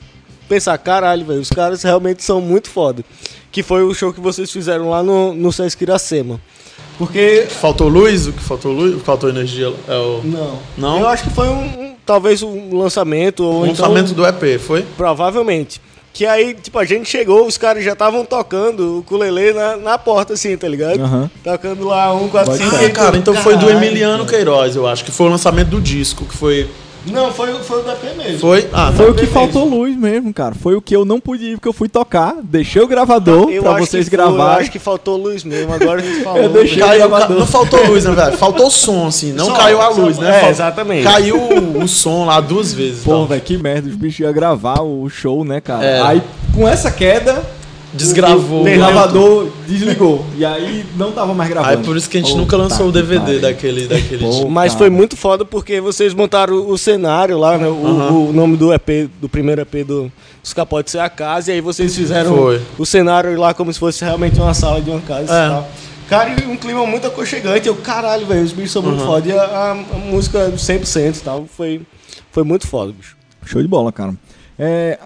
pensar, 0.49 0.75
caralho, 0.79 1.23
velho, 1.25 1.39
os 1.39 1.49
caras 1.49 1.83
realmente 1.83 2.23
são 2.23 2.41
muito 2.41 2.67
foda. 2.69 3.05
Que 3.51 3.61
foi 3.63 3.83
o 3.83 3.93
show 3.93 4.11
que 4.11 4.19
vocês 4.19 4.51
fizeram 4.51 4.89
lá 4.89 5.03
no, 5.03 5.33
no 5.35 5.51
Sesc 5.53 5.83
Iracema. 5.83 6.39
Porque. 6.99 7.47
Faltou 7.49 7.87
luz? 7.87 8.27
O 8.27 8.33
que 8.33 8.43
faltou 8.43 8.73
luz? 8.73 9.01
Faltou 9.01 9.29
energia? 9.29 9.73
É 9.87 9.95
o 9.95 10.21
Não. 10.23 10.59
Não? 10.77 10.99
Eu 10.99 11.07
acho 11.07 11.23
que 11.23 11.29
foi 11.29 11.47
um. 11.47 11.63
um- 11.63 11.95
talvez 12.05 12.43
um 12.43 12.77
lançamento. 12.77 13.43
Ou 13.43 13.61
o 13.63 13.67
lançamento 13.67 14.11
então, 14.11 14.23
do 14.23 14.27
EP, 14.27 14.59
foi? 14.59 14.85
Provavelmente. 14.97 15.79
Que 16.11 16.25
aí, 16.25 16.55
tipo, 16.55 16.77
a 16.77 16.83
gente 16.83 17.07
chegou, 17.07 17.45
os 17.45 17.57
caras 17.57 17.83
já 17.85 17.93
estavam 17.93 18.25
tocando 18.25 18.79
o 18.95 18.99
ukulele 18.99 19.53
na, 19.53 19.77
na 19.77 19.97
porta, 19.97 20.33
assim, 20.33 20.57
tá 20.57 20.67
ligado? 20.67 20.99
Aham. 20.99 21.29
Tocando 21.43 21.85
lá 21.87 22.13
um, 22.13 22.27
quatro, 22.27 22.57
cinco. 22.57 22.75
e 22.75 22.85
Ah, 22.85 22.89
cara, 22.89 23.15
então 23.15 23.33
foi 23.35 23.55
do 23.55 23.69
Emiliano. 23.69 24.25
Queiroz, 24.25 24.75
eu 24.75 24.87
acho, 24.87 25.05
que 25.05 25.11
foi 25.11 25.27
o 25.27 25.29
lançamento 25.29 25.69
do 25.69 25.79
disco, 25.79 26.25
que 26.25 26.35
foi... 26.35 26.67
Não, 27.11 27.31
foi, 27.31 27.53
foi 27.63 27.79
o 27.79 27.83
da 27.83 27.93
P 27.93 28.13
mesmo. 28.17 28.39
Foi? 28.39 28.67
Ah, 28.73 28.91
Foi 28.95 29.09
o 29.09 29.13
que 29.13 29.25
faltou 29.25 29.65
luz 29.65 29.95
mesmo, 29.95 30.33
cara. 30.33 30.53
Foi 30.55 30.75
o 30.75 30.81
que 30.81 30.95
eu 30.95 31.03
não 31.05 31.19
pude 31.19 31.45
ir, 31.45 31.55
porque 31.55 31.67
eu 31.67 31.73
fui 31.73 31.87
tocar, 31.89 32.35
deixei 32.43 32.81
o 32.81 32.87
gravador 32.87 33.49
Eu 33.49 33.63
pra 33.63 33.73
vocês 33.79 34.07
foi, 34.07 34.17
Eu 34.19 34.25
gravarem. 34.25 34.61
acho 34.61 34.71
que 34.71 34.79
faltou 34.79 35.17
luz 35.17 35.43
mesmo, 35.43 35.73
agora 35.73 36.01
a 36.01 36.03
gente 36.03 36.21
falou. 36.23 36.41
Eu 36.43 36.49
deixei-. 36.49 36.79
Caiu, 36.81 37.09
gravador. 37.09 37.39
não 37.39 37.47
faltou 37.47 37.85
luz, 37.87 38.03
na 38.03 38.11
verdade. 38.11 38.37
Faltou 38.37 38.69
som, 38.69 39.07
assim. 39.07 39.33
Não 39.33 39.45
Som, 39.47 39.53
caiu 39.53 39.81
a 39.81 39.91
som, 39.93 40.01
luz, 40.01 40.17
né? 40.17 40.37
é, 40.37 40.39
Fal- 40.41 40.49
exatamente. 40.49 41.03
Caiu 41.03 41.37
o 41.81 41.87
som 41.87 42.25
lá 42.25 42.39
duas 42.39 42.73
vezes. 42.73 43.03
Pô, 43.03 43.11
então. 43.11 43.27
velho, 43.27 43.41
que 43.41 43.57
merda. 43.57 43.89
Os 43.89 43.95
bichos 43.95 44.19
iam 44.19 44.33
gravar 44.33 44.81
o 44.81 45.07
show, 45.09 45.43
né, 45.43 45.59
cara? 45.61 45.85
É. 45.85 46.01
Aí, 46.01 46.21
com 46.55 46.67
essa 46.67 46.89
queda, 46.91 47.41
Desgravou. 47.93 48.61
o 48.61 48.63
gravador 48.65 49.47
desligou. 49.67 50.25
E 50.37 50.45
aí 50.45 50.85
não 50.95 51.11
tava 51.11 51.33
mais 51.33 51.49
gravando. 51.49 51.77
Aí 51.79 51.83
por 51.83 51.97
isso 51.97 52.09
que 52.09 52.17
a 52.17 52.19
gente 52.19 52.29
Puta 52.29 52.41
nunca 52.41 52.57
lançou 52.57 52.87
o 52.87 52.91
DVD 52.91 53.19
pariu. 53.19 53.41
daquele, 53.41 53.87
daquele 53.87 54.23
Pô, 54.23 54.29
dia. 54.29 54.45
Mas 54.47 54.73
cara. 54.73 54.77
foi 54.79 54.89
muito 54.89 55.17
foda 55.17 55.43
porque 55.43 55.81
vocês 55.81 56.13
montaram 56.13 56.69
o 56.69 56.77
cenário 56.77 57.37
lá, 57.37 57.57
né? 57.57 57.67
O, 57.67 58.29
o 58.29 58.33
nome 58.33 58.57
do 58.57 58.71
EP, 58.73 59.09
do 59.19 59.27
primeiro 59.27 59.61
EP 59.61 59.83
do, 59.85 60.11
dos 60.43 60.53
Capotes 60.53 60.93
é 60.95 60.99
a 61.01 61.09
casa, 61.09 61.51
e 61.51 61.55
aí 61.55 61.61
vocês 61.61 61.95
fizeram 61.95 62.35
Foi. 62.35 62.61
o 62.77 62.85
cenário 62.85 63.37
lá 63.39 63.53
como 63.53 63.73
se 63.73 63.79
fosse 63.79 64.03
realmente 64.05 64.39
uma 64.39 64.53
sala 64.53 64.81
de 64.81 64.89
uma 64.89 65.01
casa 65.01 65.33
É. 65.33 65.45
e 65.45 65.49
tal. 65.49 65.69
Cara, 66.09 66.35
e 66.41 66.47
um 66.47 66.57
clima 66.57 66.85
muito 66.87 67.05
aconchegante. 67.07 67.67
Eu, 67.67 67.75
caralho, 67.75 68.25
velho, 68.25 68.43
os 68.43 68.51
bichos 68.51 68.71
são 68.71 68.81
muito 68.81 68.99
Uhum. 69.01 69.05
foda. 69.05 69.27
E 69.29 69.31
a, 69.31 69.41
a- 69.43 69.71
a 69.71 69.97
música 69.97 70.51
100% 70.57 71.17
e 71.17 71.19
tal, 71.21 71.45
foi, 71.45 71.81
foi 72.31 72.43
muito 72.43 72.65
foda, 72.67 72.91
bicho. 72.91 73.15
Show 73.45 73.61
de 73.61 73.67
bola, 73.67 73.91
cara. 73.91 74.13
É, 74.57 74.97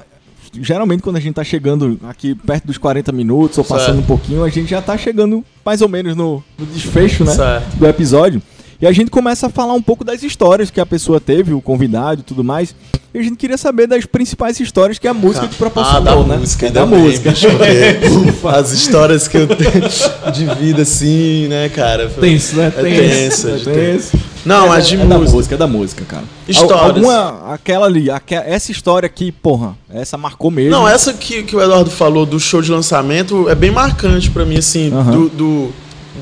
geralmente 0.62 1.02
quando 1.02 1.16
a 1.18 1.20
gente 1.20 1.36
tá 1.36 1.44
chegando 1.44 2.00
aqui 2.08 2.36
perto 2.36 2.66
dos 2.68 2.78
40 2.78 3.12
minutos 3.12 3.58
ou 3.58 3.64
passando 3.64 3.96
Certo. 3.96 4.00
um 4.00 4.06
pouquinho, 4.06 4.44
a 4.44 4.50
gente 4.50 4.70
já 4.70 4.82
tá 4.82 4.98
chegando 4.98 5.44
mais 5.66 5.82
ou 5.82 5.90
menos 5.90 6.16
no, 6.16 6.44
no 6.58 6.66
desfecho, 6.66 7.24
né? 7.24 7.32
Certo. 7.34 7.76
Do 7.78 7.88
episódio. 7.88 8.42
E 8.84 8.86
a 8.86 8.92
gente 8.92 9.10
começa 9.10 9.48
a 9.48 9.50
falar 9.50 9.72
um 9.72 9.82
pouco 9.82 10.04
das 10.04 10.24
histórias 10.24 10.70
que 10.70 10.78
a 10.82 10.86
pessoa 10.86 11.18
teve, 11.18 11.54
o 11.54 11.62
convidado 11.62 12.20
e 12.20 12.24
tudo 12.26 12.44
mais. 12.44 12.76
E 13.14 13.18
a 13.18 13.24
gente 13.24 13.38
queria 13.38 13.58
saber 13.58 13.88
das 13.88 14.06
principais 14.06 14.60
histórias 14.60 15.00
que 15.00 15.08
a 15.08 15.14
música 15.14 15.48
te 15.48 15.56
proporcionou, 15.56 16.02
ah, 16.02 16.24
da 16.24 16.34
né? 16.34 16.38
música, 16.38 16.68
É 16.68 16.70
da 16.70 16.86
bem, 16.86 17.00
música. 17.00 17.30
bicho, 17.32 17.48
as 18.46 18.72
histórias 18.74 19.26
que 19.30 19.38
eu 19.38 19.48
tenho 19.48 20.34
de 20.34 20.46
vida, 20.56 20.82
assim, 20.82 21.48
né, 21.48 21.70
cara? 21.70 22.10
foi- 22.10 22.28
Tenso, 22.32 22.58
né? 22.58 22.74
É 22.76 22.82
Tenso. 22.82 23.48
tenso, 23.48 23.48
é 23.48 23.52
é 23.52 23.56
de 23.56 23.64
tenso. 23.64 24.18
Não, 24.46 24.66
é, 24.66 24.68
mas 24.68 24.86
de 24.90 24.96
é 24.96 25.06
da 25.06 25.18
música. 25.18 25.32
música, 25.38 25.56
é 25.56 25.58
da 25.58 25.68
música, 25.68 26.04
cara. 26.06 26.24
Histórias. 26.46 26.78
Al- 26.82 26.88
Alguma, 26.90 27.54
aquela 27.54 27.86
ali, 27.86 28.12
aque- 28.12 28.36
essa 28.36 28.70
história 28.70 29.08
aqui, 29.08 29.32
porra, 29.32 29.78
essa 29.94 30.18
marcou 30.18 30.52
mesmo. 30.52 30.72
Não, 30.72 30.86
essa 30.86 31.14
que, 31.14 31.44
que 31.44 31.56
o 31.56 31.62
Eduardo 31.62 31.90
falou 31.90 32.26
do 32.26 32.38
show 32.38 32.62
de 32.62 32.70
lançamento 32.70 33.48
é 33.48 33.56
bem 33.56 33.72
marcante 33.72 34.30
pra 34.30 34.44
mim, 34.44 34.58
assim, 34.58 34.92
Aham. 34.94 35.12
do, 35.12 35.30
do- 35.30 35.70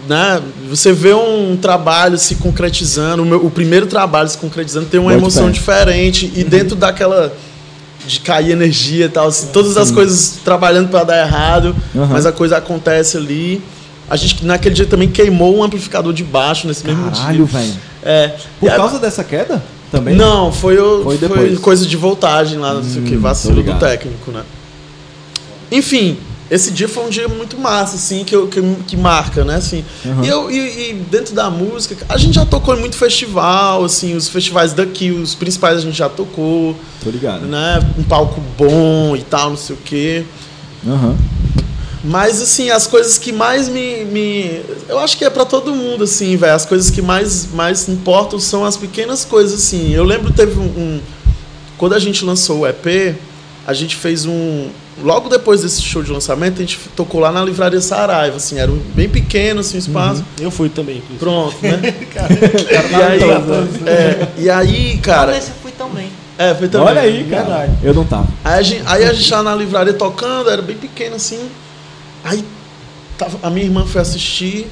né, 0.07 0.41
você 0.69 0.91
vê 0.93 1.13
um 1.13 1.57
trabalho 1.61 2.17
se 2.17 2.35
concretizando, 2.35 3.23
o, 3.23 3.25
meu- 3.25 3.45
o 3.45 3.51
primeiro 3.51 3.85
trabalho 3.87 4.27
se 4.29 4.37
concretizando 4.37 4.85
tem 4.87 4.99
uma 4.99 5.11
Bote 5.11 5.21
emoção 5.21 5.45
fé. 5.47 5.51
diferente 5.51 6.31
e 6.35 6.43
dentro 6.43 6.75
daquela 6.75 7.33
de 8.07 8.19
cair 8.21 8.51
energia 8.51 9.05
e 9.05 9.09
tal, 9.09 9.27
assim, 9.27 9.47
todas 9.53 9.77
as 9.77 9.91
coisas 9.91 10.39
trabalhando 10.43 10.89
pra 10.89 11.03
dar 11.03 11.19
errado, 11.25 11.75
Aham. 11.95 12.07
mas 12.11 12.25
a 12.25 12.31
coisa 12.31 12.57
acontece 12.57 13.15
ali. 13.17 13.61
A 14.09 14.15
gente 14.17 14.43
naquele 14.45 14.73
dia 14.75 14.85
também 14.87 15.07
queimou 15.07 15.55
um 15.55 15.63
amplificador 15.63 16.11
de 16.11 16.23
baixo 16.23 16.67
nesse 16.67 16.85
mesmo 16.85 17.09
Caralho, 17.11 17.45
dia. 17.45 17.59
velho. 17.59 17.73
É. 18.03 18.35
Por 18.59 18.69
causa 18.75 18.97
dessa 18.99 19.23
queda? 19.23 19.61
Também? 19.91 20.15
Não, 20.15 20.51
foi, 20.51 20.77
o, 20.79 21.03
Foi 21.03 21.17
foi, 21.17 21.55
coisa 21.57 21.85
de 21.85 21.95
voltagem 21.95 22.57
lá, 22.57 22.73
não 22.73 22.83
sei 22.83 23.01
o 23.01 23.05
que, 23.05 23.15
Hum, 23.15 23.19
vacilo 23.21 23.61
do 23.61 23.73
técnico, 23.77 24.31
né? 24.31 24.41
Enfim, 25.71 26.17
esse 26.51 26.69
dia 26.69 26.87
foi 26.89 27.05
um 27.05 27.09
dia 27.09 27.27
muito 27.29 27.57
massa, 27.57 27.95
assim, 27.95 28.25
que, 28.25 28.35
eu, 28.35 28.47
que, 28.47 28.61
que 28.85 28.97
marca, 28.97 29.45
né? 29.45 29.55
Assim. 29.55 29.85
Uhum. 30.05 30.23
E, 30.23 30.27
eu, 30.27 30.51
e, 30.51 30.89
e 30.89 30.93
dentro 31.09 31.33
da 31.33 31.49
música, 31.49 31.95
a 32.09 32.17
gente 32.17 32.35
já 32.35 32.45
tocou 32.45 32.75
em 32.75 32.79
muito 32.79 32.97
festival, 32.97 33.85
assim, 33.85 34.15
os 34.15 34.27
festivais 34.27 34.73
daqui, 34.73 35.11
os 35.11 35.33
principais 35.33 35.77
a 35.77 35.81
gente 35.81 35.97
já 35.97 36.09
tocou, 36.09 36.75
Tô 37.01 37.09
ligado. 37.09 37.45
né? 37.45 37.79
Um 37.97 38.03
palco 38.03 38.41
bom 38.57 39.15
e 39.15 39.21
tal, 39.21 39.51
não 39.51 39.57
sei 39.57 39.75
o 39.77 39.79
quê. 39.79 40.25
Aham. 40.85 41.17
Mas, 42.03 42.41
assim, 42.41 42.71
as 42.71 42.87
coisas 42.87 43.17
que 43.19 43.31
mais 43.31 43.69
me. 43.69 44.03
me 44.05 44.61
eu 44.89 44.97
acho 44.99 45.15
que 45.17 45.23
é 45.23 45.29
pra 45.29 45.45
todo 45.45 45.73
mundo, 45.73 46.03
assim, 46.03 46.35
velho. 46.35 46.53
As 46.55 46.65
coisas 46.65 46.89
que 46.89 46.99
mais, 47.01 47.47
mais 47.53 47.87
importam 47.87 48.39
são 48.39 48.65
as 48.65 48.75
pequenas 48.75 49.23
coisas, 49.23 49.59
assim. 49.61 49.93
Eu 49.93 50.03
lembro 50.03 50.33
teve 50.33 50.59
um, 50.59 50.63
um- 50.63 51.01
Quando 51.77 51.93
a 51.93 51.99
gente 51.99 52.25
lançou 52.25 52.61
o 52.61 52.67
EP, 52.67 53.15
a 53.67 53.73
gente 53.73 53.95
fez 53.95 54.25
um. 54.25 54.69
Logo 55.01 55.29
depois 55.29 55.61
desse 55.61 55.81
show 55.81 56.01
de 56.03 56.11
lançamento, 56.11 56.55
a 56.57 56.59
gente 56.61 56.79
tocou 56.95 57.19
lá 57.19 57.31
na 57.31 57.43
Livraria 57.43 57.81
Saraiva, 57.81 58.37
assim. 58.37 58.59
Era 58.59 58.71
um- 58.71 58.81
bem 58.93 59.09
pequeno, 59.09 59.61
assim, 59.61 59.77
o 59.77 59.79
espaço. 59.79 60.23
Eu 60.39 60.51
fui 60.51 60.69
também. 60.69 60.97
inclusive. 60.97 61.19
Pronto, 61.19 61.55
né? 61.61 61.79
e, 62.91 62.95
aí, 62.95 63.21
é, 63.87 64.27
e 64.37 64.49
aí, 64.49 64.97
Cara, 64.99 65.33
cara. 65.33 65.37
eu 65.37 65.41
fui 65.61 65.71
também. 65.71 66.09
É, 66.37 66.55
foi 66.55 66.67
também. 66.67 66.87
Olha 66.87 67.01
aí, 67.01 67.23
cara. 67.29 67.43
Verdade. 67.43 67.71
Eu 67.83 67.93
não 67.93 68.05
tava. 68.05 68.27
Aí 68.43 68.59
a, 68.59 68.61
gente, 68.61 68.83
aí 68.85 69.03
a 69.05 69.13
gente 69.13 69.29
tava 69.29 69.43
na 69.43 69.55
livraria 69.55 69.93
tocando, 69.93 70.49
era 70.49 70.61
bem 70.61 70.75
pequeno 70.75 71.15
assim. 71.15 71.39
Aí 72.23 72.43
tava- 73.17 73.39
a 73.43 73.49
minha 73.49 73.65
irmã 73.65 73.85
foi 73.85 74.01
assistir. 74.01 74.67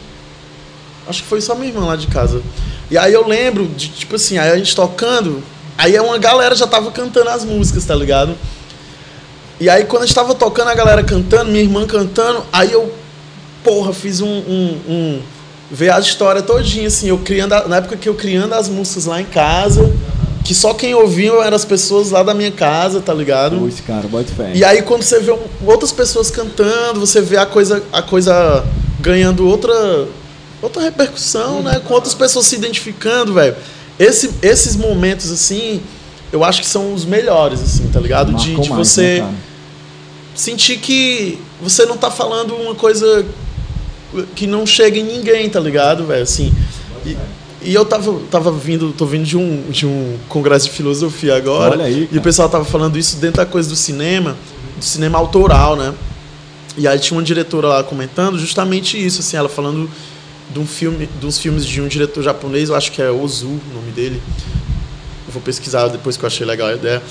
Acho 1.08 1.24
que 1.24 1.28
foi 1.28 1.42
só 1.42 1.56
minha 1.56 1.70
irmã 1.70 1.86
lá 1.86 1.96
de 1.96 2.08
casa. 2.08 2.42
E 2.90 2.98
aí 2.98 3.14
eu 3.14 3.28
lembro 3.28 3.68
de, 3.68 3.88
tipo 3.90 4.16
assim, 4.16 4.38
aí 4.38 4.52
a 4.52 4.58
gente 4.58 4.76
tocando, 4.76 5.44
aí 5.78 6.00
uma 6.00 6.18
galera 6.18 6.56
já 6.56 6.66
tava 6.68 6.92
cantando 6.92 7.30
as 7.30 7.44
músicas, 7.44 7.86
tá 7.86 7.96
ligado? 7.96 8.36
E 9.60 9.70
aí 9.70 9.84
quando 9.86 10.04
a 10.04 10.06
gente 10.06 10.16
tava 10.16 10.34
tocando, 10.36 10.70
a 10.70 10.76
galera 10.76 11.04
cantando, 11.04 11.52
minha 11.52 11.64
irmã 11.64 11.86
cantando, 11.86 12.44
aí 12.52 12.72
eu, 12.72 12.92
porra, 13.64 13.94
fiz 13.94 14.22
um. 14.22 14.28
um, 14.28 14.78
um 14.88 15.22
ver 15.72 15.92
a 15.92 16.00
história 16.00 16.42
todinha, 16.42 16.88
assim, 16.88 17.10
eu 17.10 17.18
criando, 17.20 17.54
a- 17.54 17.68
na 17.68 17.76
época 17.78 17.96
que 17.96 18.10
eu 18.10 18.16
criando 18.16 18.54
as 18.56 18.68
músicas 18.68 19.06
lá 19.06 19.22
em 19.22 19.26
casa, 19.26 19.94
que 20.44 20.56
só 20.56 20.74
quem 20.74 20.96
ouvia 20.96 21.32
eram 21.44 21.56
as 21.56 21.64
pessoas 21.64 22.10
lá 22.10 22.24
da 22.24 22.34
minha 22.34 22.52
casa, 22.52 23.00
tá 23.02 23.14
ligado? 23.14 23.68
Esse 23.68 23.84
cara, 23.84 24.08
bota 24.08 24.32
fé. 24.36 24.52
E 24.56 24.64
aí 24.66 24.82
quando 24.82 25.04
você 25.04 25.20
vê 25.20 25.32
outras 25.68 25.92
pessoas 25.92 26.32
cantando, 26.32 27.00
você 27.00 27.22
vê 27.22 27.38
a 27.38 27.46
coisa, 27.46 27.84
a 27.94 28.02
coisa 28.02 28.66
ganhando 29.00 29.48
outra, 29.48 30.08
outra 30.60 30.82
repercussão, 30.82 31.62
né? 31.62 31.80
Com 31.88 31.94
outras 31.94 32.16
pessoas 32.16 32.48
se 32.48 32.56
identificando, 32.56 33.34
velho. 33.36 33.56
Esse, 34.00 34.32
esses 34.42 34.76
momentos, 34.76 35.30
assim, 35.32 35.82
eu 36.32 36.44
acho 36.44 36.62
que 36.62 36.68
são 36.68 36.94
os 36.96 37.06
melhores, 37.06 37.62
assim, 37.62 37.88
tá 37.94 38.00
ligado? 38.00 38.34
De, 38.34 38.48
Marcou 38.54 38.64
de 38.64 38.70
mais, 38.72 38.88
você 38.88 39.02
né, 39.02 39.20
cara? 39.20 39.34
Sentir 40.36 40.78
que 40.78 41.40
você 41.62 41.86
não 41.86 41.98
tá 41.98 42.10
falando 42.10 42.56
uma 42.56 42.76
coisa 42.76 43.26
que 44.36 44.48
não 44.48 44.66
chega 44.66 44.98
em 44.98 45.04
ninguém, 45.04 45.50
tá 45.50 45.60
ligado, 45.60 46.06
velho? 46.06 46.24
Assim. 46.24 46.54
E, 47.06 47.18
e 47.62 47.74
eu 47.74 47.86
tava, 47.86 48.20
tava 48.32 48.52
vindo, 48.52 48.94
tô 48.94 49.06
vindo 49.06 49.26
de 49.26 49.38
um, 49.38 49.64
de 49.70 49.86
um 49.86 50.18
congresso 50.28 50.66
de 50.66 50.72
filosofia 50.72 51.36
agora. 51.36 51.72
Olha 51.72 51.86
aí, 51.86 52.08
e 52.12 52.18
o 52.18 52.22
pessoal 52.22 52.50
tava 52.50 52.66
falando 52.66 52.98
isso 52.98 53.18
dentro 53.18 53.38
da 53.38 53.46
coisa 53.46 53.70
do 53.70 53.76
cinema, 53.76 54.36
do 54.78 54.84
cinema 54.84 55.18
autoral, 55.18 55.76
né? 55.76 55.94
E 56.78 56.88
aí 56.88 56.98
tinha 57.00 57.18
uma 57.18 57.24
diretora 57.24 57.68
lá 57.68 57.84
comentando 57.84 58.40
justamente 58.40 59.04
isso, 59.04 59.20
assim, 59.20 59.36
ela 59.36 59.50
falando 59.50 59.90
de 60.50 60.60
um 60.60 60.66
filme, 60.66 61.08
dos 61.20 61.38
filmes 61.38 61.66
de 61.66 61.82
um 61.82 61.88
diretor 61.88 62.24
japonês, 62.24 62.70
eu 62.70 62.76
acho 62.76 62.92
que 62.92 63.02
é 63.02 63.12
Ozu, 63.12 63.48
o 63.48 63.74
nome 63.74 63.92
dele. 63.92 64.22
Eu 65.28 65.34
vou 65.34 65.42
pesquisar 65.42 65.88
depois 65.90 66.18
que 66.18 66.24
eu 66.24 66.28
achei 66.28 66.46
legal 66.46 66.70
a 66.70 66.74
ideia. 66.74 67.04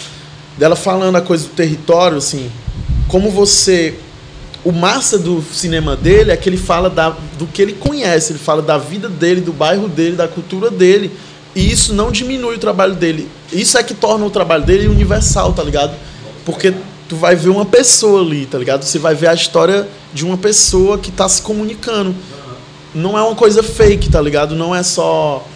Dela 0.56 0.74
falando 0.74 1.16
a 1.16 1.20
coisa 1.20 1.44
do 1.44 1.50
território, 1.50 2.16
assim, 2.16 2.50
como 3.08 3.30
você. 3.30 3.94
O 4.64 4.72
massa 4.72 5.18
do 5.18 5.42
cinema 5.42 5.96
dele 5.96 6.30
é 6.30 6.36
que 6.36 6.48
ele 6.48 6.56
fala 6.56 6.90
da, 6.90 7.16
do 7.38 7.46
que 7.46 7.62
ele 7.62 7.72
conhece, 7.72 8.32
ele 8.32 8.38
fala 8.38 8.60
da 8.60 8.76
vida 8.76 9.08
dele, 9.08 9.40
do 9.40 9.52
bairro 9.52 9.88
dele, 9.88 10.16
da 10.16 10.28
cultura 10.28 10.70
dele. 10.70 11.10
E 11.54 11.70
isso 11.70 11.94
não 11.94 12.10
diminui 12.10 12.56
o 12.56 12.58
trabalho 12.58 12.94
dele. 12.94 13.28
Isso 13.52 13.78
é 13.78 13.82
que 13.82 13.94
torna 13.94 14.26
o 14.26 14.30
trabalho 14.30 14.64
dele 14.64 14.88
universal, 14.88 15.52
tá 15.52 15.62
ligado? 15.62 15.96
Porque 16.44 16.74
tu 17.08 17.16
vai 17.16 17.34
ver 17.34 17.48
uma 17.48 17.64
pessoa 17.64 18.20
ali, 18.20 18.46
tá 18.46 18.58
ligado? 18.58 18.82
Você 18.82 18.98
vai 18.98 19.14
ver 19.14 19.28
a 19.28 19.34
história 19.34 19.88
de 20.12 20.24
uma 20.24 20.36
pessoa 20.36 20.98
que 20.98 21.10
tá 21.10 21.28
se 21.28 21.40
comunicando. 21.40 22.14
Não 22.94 23.16
é 23.16 23.22
uma 23.22 23.34
coisa 23.34 23.62
fake, 23.62 24.10
tá 24.10 24.20
ligado? 24.20 24.54
Não 24.54 24.74
é 24.74 24.82
só 24.82 25.46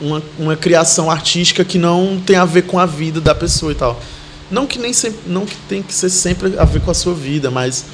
uma, 0.00 0.22
uma 0.38 0.56
criação 0.56 1.10
artística 1.10 1.64
que 1.64 1.78
não 1.78 2.20
tem 2.24 2.36
a 2.36 2.44
ver 2.44 2.62
com 2.62 2.78
a 2.78 2.86
vida 2.86 3.20
da 3.20 3.34
pessoa 3.34 3.72
e 3.72 3.74
tal. 3.74 4.00
Não 4.50 4.66
que 4.66 4.78
nem 4.78 4.92
sempre, 4.92 5.20
não 5.26 5.44
que 5.44 5.56
tem 5.68 5.82
que 5.82 5.92
ser 5.92 6.08
sempre 6.10 6.58
a 6.58 6.64
ver 6.64 6.80
com 6.80 6.90
a 6.90 6.94
sua 6.94 7.14
vida, 7.14 7.50
mas 7.50 7.84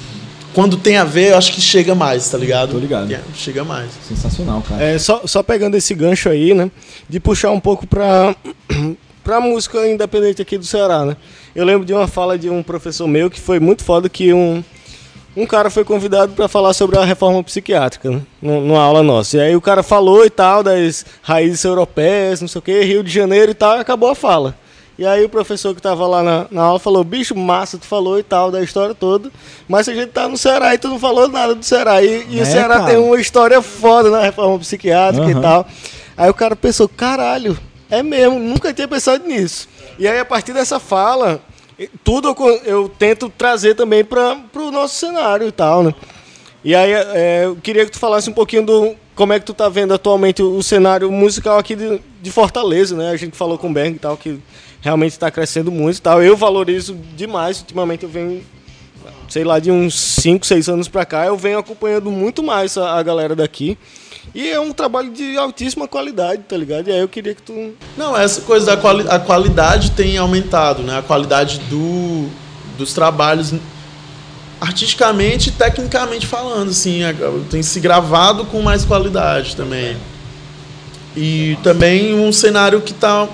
quando 0.53 0.77
tem 0.77 0.99
a 0.99 1.05
ver, 1.05 1.31
eu 1.31 1.37
acho 1.39 1.53
que 1.53 1.61
chega 1.61 1.95
mais, 1.95 2.29
tá 2.29 2.37
ligado? 2.37 2.73
Tô 2.73 2.79
ligado. 2.79 3.11
É, 3.13 3.21
chega 3.35 3.65
mais. 3.65 3.91
Sensacional, 4.07 4.63
cara. 4.69 4.83
É, 4.85 4.99
só, 4.99 5.23
só 5.25 5.43
pegando 5.43 5.77
esse 5.77 5.95
gancho 5.95 6.29
aí, 6.29 6.53
né? 6.53 6.71
De 7.09 7.19
puxar 7.19 7.51
um 7.53 7.61
pouco 7.61 7.87
pra, 7.87 8.37
pra 9.25 9.41
música 9.41 9.89
independente 9.89 10.43
aqui 10.43 10.59
do 10.59 10.65
Ceará, 10.67 11.05
né? 11.07 11.17
Eu 11.55 11.65
lembro 11.65 11.87
de 11.87 11.93
uma 11.95 12.07
fala 12.07 12.39
de 12.39 12.51
um 12.51 12.63
professor 12.63 13.07
meu 13.09 13.31
que 13.31 13.41
foi 13.41 13.59
muito 13.59 13.83
foda 13.83 14.09
que 14.11 14.33
um, 14.35 14.63
um 15.35 15.47
cara 15.47 15.71
foi 15.71 15.85
convidado 15.85 16.33
para 16.35 16.49
falar 16.49 16.75
sobre 16.75 16.99
a 16.99 17.05
reforma 17.05 17.43
psiquiátrica, 17.43 18.11
né? 18.11 18.21
Nu- 18.43 18.61
Numa 18.61 18.83
aula 18.83 19.03
nossa. 19.03 19.39
E 19.39 19.41
aí 19.41 19.57
o 19.57 19.61
cara 19.61 19.83
falou 19.83 20.23
e 20.27 20.31
tal, 20.31 20.63
das 20.63 21.07
raízes 21.23 21.65
europeias, 21.65 22.43
não 22.43 22.49
sei 22.49 22.59
o 22.59 22.63
que, 22.63 22.83
Rio 22.83 23.03
de 23.03 23.11
Janeiro 23.11 23.51
e 23.53 23.55
tal, 23.55 23.79
e 23.79 23.81
acabou 23.81 24.11
a 24.11 24.15
fala. 24.15 24.55
E 24.99 25.07
aí 25.07 25.25
o 25.25 25.29
professor 25.29 25.75
que 25.75 25.81
tava 25.81 26.07
lá 26.07 26.23
na, 26.23 26.47
na 26.51 26.63
aula 26.63 26.79
falou, 26.79 27.03
bicho, 27.03 27.35
massa, 27.35 27.79
tu 27.79 27.87
falou 27.87 28.19
e 28.19 28.23
tal, 28.23 28.51
da 28.51 28.63
história 28.63 28.95
toda, 28.95 29.31
mas 29.67 29.89
a 29.89 29.95
gente 29.95 30.09
tá 30.09 30.29
no 30.29 30.37
Ceará 30.37 30.75
e 30.75 30.79
tu 30.79 30.89
não 30.89 30.99
falou 30.99 31.29
nada 31.29 31.55
do 31.55 31.65
Ceará. 31.65 32.03
E, 32.03 32.27
e 32.29 32.39
É, 32.39 32.43
o 32.43 32.47
Ceará 32.47 32.77
cara. 32.77 32.91
tem 32.91 32.99
uma 32.99 33.19
história 33.19 33.61
foda 33.63 34.11
na 34.11 34.21
reforma 34.21 34.59
psiquiátrica 34.59 35.27
Aham. 35.27 35.39
e 35.39 35.43
tal. 35.43 35.67
Aí 36.17 36.31
o 36.31 36.35
cara 36.35 36.55
pensou, 36.55 36.89
caralho, 36.89 37.59
é 37.91 38.03
mesmo, 38.03 38.39
nunca 38.39 38.73
tinha 38.73 38.87
pensado 38.87 39.27
nisso. 39.27 39.67
E 39.99 40.07
aí 40.07 40.19
a 40.19 40.25
partir 40.25 40.53
dessa 40.53 40.79
fala, 40.79 41.41
tudo 42.05 42.29
eu, 42.39 42.61
eu 42.65 42.89
tento 42.89 43.29
trazer 43.31 43.75
também 43.75 44.05
para 44.05 44.39
o 44.55 44.71
nosso 44.71 44.95
cenário 44.97 45.49
e 45.49 45.53
tal, 45.53 45.83
né? 45.83 45.95
E 46.65 46.75
aí 46.75 46.93
eh, 46.93 47.43
eu 47.45 47.57
queria 47.57 47.85
que 47.85 47.91
tu 47.91 47.99
falasse 47.99 48.31
um 48.31 48.33
pouquinho 48.33 48.65
do 48.65 48.95
como 49.15 49.33
é 49.33 49.41
que 49.41 49.45
tu 49.45 49.53
tá 49.53 49.69
vendo 49.69 49.93
atualmente 49.93 50.43
o, 50.43 50.57
o 50.57 50.63
cenário 50.63 51.11
musical 51.11 51.59
aqui 51.59 51.75
de, 51.75 52.01
de 52.21 52.31
Fortaleza, 52.31 52.97
né? 52.97 53.11
A 53.11 53.17
gente 53.17 53.37
falou 53.37 53.59
com 53.59 53.69
o 53.69 53.73
Berg 53.73 53.97
e 53.97 53.99
tal, 53.99 54.17
que 54.17 54.39
realmente 54.83 55.13
está 55.13 55.31
crescendo 55.31 55.73
muito 55.73 55.97
e 55.97 56.01
tal. 56.03 56.23
Eu 56.23 56.37
valorizo 56.37 56.95
demais, 57.17 57.61
ultimamente 57.61 58.03
eu 58.03 58.11
venho 58.11 58.45
sei 59.29 59.45
lá, 59.45 59.59
de 59.59 59.71
uns 59.71 59.99
5, 59.99 60.45
6 60.45 60.69
anos 60.69 60.89
pra 60.89 61.07
cá, 61.07 61.25
eu 61.25 61.39
venho 61.39 61.59
acompanhando 61.59 62.11
muito 62.11 62.43
mais 62.43 62.77
a, 62.77 62.99
a 62.99 63.03
galera 63.03 63.35
daqui. 63.35 63.79
E 64.35 64.47
é 64.51 64.61
um 64.61 64.73
trabalho 64.73 65.11
de 65.11 65.39
altíssima 65.39 65.89
qualidade, 65.89 66.43
tá 66.47 66.55
ligado? 66.55 66.89
E 66.89 66.93
aí 66.93 66.99
eu 66.99 67.09
queria 67.09 67.35
que 67.35 67.41
tu. 67.41 67.73
Não, 67.97 68.15
essa 68.15 68.43
coisa 68.43 68.67
da 68.67 68.77
quali 68.77 69.07
a 69.09 69.19
qualidade 69.19 69.93
tem 69.93 70.19
aumentado, 70.19 70.83
né? 70.83 70.99
A 70.99 71.03
qualidade 71.03 71.61
do, 71.71 72.29
dos 72.77 72.93
trabalhos 72.93 73.55
artisticamente 74.61 75.49
e 75.49 75.53
tecnicamente 75.53 76.27
falando, 76.27 76.69
assim, 76.71 77.03
a- 77.03 77.15
tem 77.51 77.63
se 77.63 77.81
gravado 77.81 78.45
com 78.45 78.61
mais 78.63 78.85
qualidade 78.85 79.57
também. 79.57 79.97
E 81.17 81.57
também 81.63 82.15
um 82.15 82.33
cenário 82.33 82.81
que 82.81 82.95
tá 82.95 83.29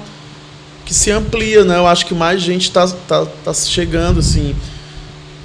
que 0.89 0.95
se 0.95 1.11
amplia, 1.11 1.66
né? 1.66 1.76
Eu 1.76 1.86
acho 1.86 2.07
que 2.07 2.14
mais 2.14 2.41
gente 2.41 2.72
tá, 2.72 2.89
tá, 3.07 3.26
tá 3.45 3.53
chegando, 3.53 4.20
assim. 4.20 4.57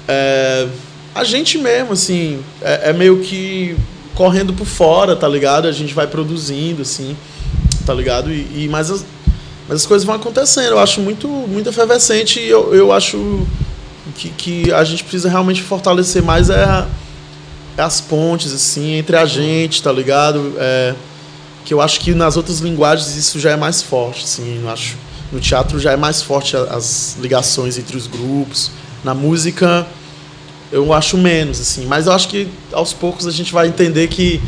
É, 0.08 0.66
a 1.14 1.22
gente 1.22 1.58
mesmo, 1.58 1.92
assim, 1.92 2.42
é, 2.62 2.88
é 2.88 2.92
meio 2.94 3.20
que 3.20 3.76
correndo 4.14 4.54
por 4.54 4.66
fora, 4.66 5.14
tá 5.14 5.28
ligado? 5.28 5.68
A 5.68 5.72
gente 5.72 5.92
vai 5.92 6.06
produzindo, 6.06 6.80
assim, 6.80 7.14
tá 7.84 7.92
ligado? 7.92 8.32
E, 8.32 8.64
e 8.64 8.68
mas, 8.70 8.90
as, 8.90 9.04
mas 9.68 9.82
as 9.82 9.86
coisas 9.86 10.06
vão 10.06 10.14
acontecendo. 10.14 10.70
Eu 10.70 10.78
acho 10.78 11.02
muito, 11.02 11.28
muito 11.28 11.68
efervescente 11.68 12.40
e 12.40 12.48
eu, 12.48 12.74
eu 12.74 12.90
acho 12.90 13.46
que, 14.16 14.30
que 14.30 14.72
a 14.72 14.82
gente 14.82 15.04
precisa 15.04 15.28
realmente 15.28 15.60
fortalecer 15.60 16.22
mais 16.22 16.48
é, 16.48 16.86
é 17.76 17.82
as 17.82 18.00
pontes, 18.00 18.50
assim, 18.50 18.94
entre 18.94 19.14
a 19.14 19.26
gente, 19.26 19.82
tá 19.82 19.92
ligado? 19.92 20.54
É, 20.56 20.94
que 21.66 21.74
eu 21.74 21.82
acho 21.82 22.00
que 22.00 22.14
nas 22.14 22.34
outras 22.34 22.60
linguagens 22.60 23.14
isso 23.14 23.38
já 23.38 23.50
é 23.50 23.56
mais 23.56 23.82
forte, 23.82 24.24
assim, 24.24 24.62
eu 24.62 24.70
acho. 24.70 25.03
No 25.34 25.40
teatro 25.40 25.80
já 25.80 25.90
é 25.90 25.96
mais 25.96 26.22
forte 26.22 26.56
as 26.56 27.16
ligações 27.18 27.76
entre 27.76 27.96
os 27.96 28.06
grupos. 28.06 28.70
Na 29.02 29.12
música 29.12 29.84
eu 30.70 30.92
acho 30.92 31.18
menos, 31.18 31.60
assim. 31.60 31.86
Mas 31.86 32.06
eu 32.06 32.12
acho 32.12 32.28
que 32.28 32.46
aos 32.72 32.92
poucos 32.92 33.26
a 33.26 33.32
gente 33.32 33.52
vai 33.52 33.66
entender 33.66 34.06
que, 34.06 34.40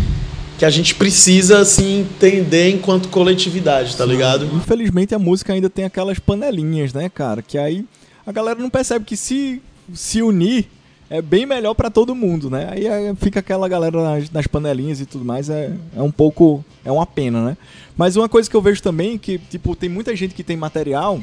que 0.56 0.64
a 0.64 0.70
gente 0.70 0.94
precisa 0.94 1.64
se 1.64 1.82
entender 1.82 2.70
enquanto 2.70 3.08
coletividade, 3.08 3.96
tá 3.96 4.06
ligado? 4.06 4.46
Infelizmente 4.54 5.12
a 5.12 5.18
música 5.18 5.52
ainda 5.52 5.68
tem 5.68 5.84
aquelas 5.84 6.20
panelinhas, 6.20 6.92
né, 6.92 7.08
cara? 7.08 7.42
Que 7.42 7.58
aí 7.58 7.84
a 8.24 8.30
galera 8.30 8.60
não 8.60 8.70
percebe 8.70 9.04
que 9.04 9.16
se 9.16 9.60
se 9.92 10.22
unir 10.22 10.68
é 11.08 11.22
bem 11.22 11.46
melhor 11.46 11.74
pra 11.74 11.88
todo 11.90 12.14
mundo, 12.14 12.50
né? 12.50 12.68
Aí 12.70 12.86
é, 12.86 13.14
fica 13.16 13.40
aquela 13.40 13.68
galera 13.68 14.02
nas, 14.02 14.30
nas 14.30 14.46
panelinhas 14.46 15.00
e 15.00 15.06
tudo 15.06 15.24
mais, 15.24 15.48
é, 15.48 15.72
é 15.96 16.02
um 16.02 16.10
pouco. 16.10 16.64
É 16.84 16.90
uma 16.90 17.06
pena, 17.06 17.44
né? 17.44 17.56
Mas 17.96 18.16
uma 18.16 18.28
coisa 18.28 18.48
que 18.48 18.56
eu 18.56 18.60
vejo 18.62 18.82
também, 18.82 19.16
que, 19.18 19.38
tipo, 19.38 19.74
tem 19.74 19.88
muita 19.88 20.14
gente 20.14 20.34
que 20.34 20.42
tem 20.44 20.56
material. 20.56 21.20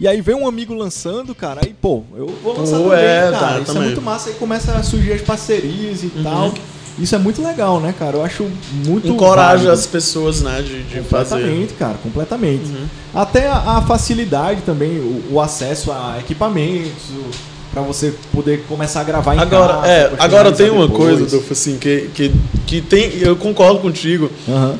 E 0.00 0.06
aí 0.06 0.20
vem 0.20 0.34
um 0.36 0.46
amigo 0.46 0.72
lançando, 0.74 1.34
cara, 1.34 1.60
aí, 1.64 1.74
pô, 1.74 2.04
eu 2.14 2.28
vou 2.42 2.56
lançar 2.56 2.76
Pô, 2.78 2.84
também, 2.90 2.98
é, 3.04 3.30
cara. 3.32 3.38
tá, 3.38 3.56
Isso 3.56 3.64
também. 3.66 3.82
é 3.82 3.86
muito 3.86 4.02
massa, 4.02 4.28
aí 4.30 4.34
começa 4.36 4.72
a 4.72 4.82
surgir 4.82 5.12
as 5.12 5.22
parcerias 5.22 6.04
e 6.04 6.10
tal. 6.22 6.54
Isso 6.98 7.14
é 7.14 7.18
muito 7.18 7.42
legal, 7.42 7.80
né, 7.80 7.92
cara? 7.98 8.16
Eu 8.16 8.24
acho 8.24 8.48
muito. 8.86 9.08
Encoraja 9.08 9.50
válido. 9.56 9.70
as 9.72 9.86
pessoas, 9.86 10.40
né, 10.42 10.62
de, 10.62 10.82
de 10.84 11.00
fazer. 11.02 11.30
Completamente, 11.36 11.74
cara, 11.74 11.94
completamente. 12.02 12.64
Uhum. 12.70 12.86
Até 13.14 13.46
a, 13.48 13.78
a 13.78 13.82
facilidade 13.82 14.62
também, 14.62 14.98
o, 14.98 15.34
o 15.34 15.40
acesso 15.40 15.90
a 15.92 16.16
equipamentos, 16.20 17.10
o- 17.10 17.57
pra 17.78 17.86
você 17.86 18.14
poder 18.32 18.64
começar 18.68 19.00
a 19.00 19.04
gravar 19.04 19.34
em 19.34 19.38
Agora, 19.38 19.74
casa. 19.74 19.86
é, 19.88 20.12
agora 20.18 20.52
tem 20.52 20.70
uma 20.70 20.86
depois. 20.88 21.18
coisa, 21.18 21.26
Dolfo, 21.36 21.52
assim, 21.52 21.78
que, 21.78 22.10
que, 22.14 22.32
que 22.66 22.80
tem. 22.80 23.18
Eu 23.20 23.36
concordo 23.36 23.78
contigo, 23.80 24.30
Aham. 24.48 24.74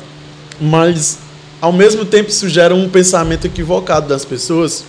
mas 0.59 1.17
ao 1.61 1.71
mesmo 1.73 2.05
tempo 2.05 2.29
isso 2.29 2.47
gera 2.49 2.73
um 2.75 2.87
pensamento 2.89 3.45
equivocado 3.45 4.07
das 4.07 4.23
pessoas 4.25 4.83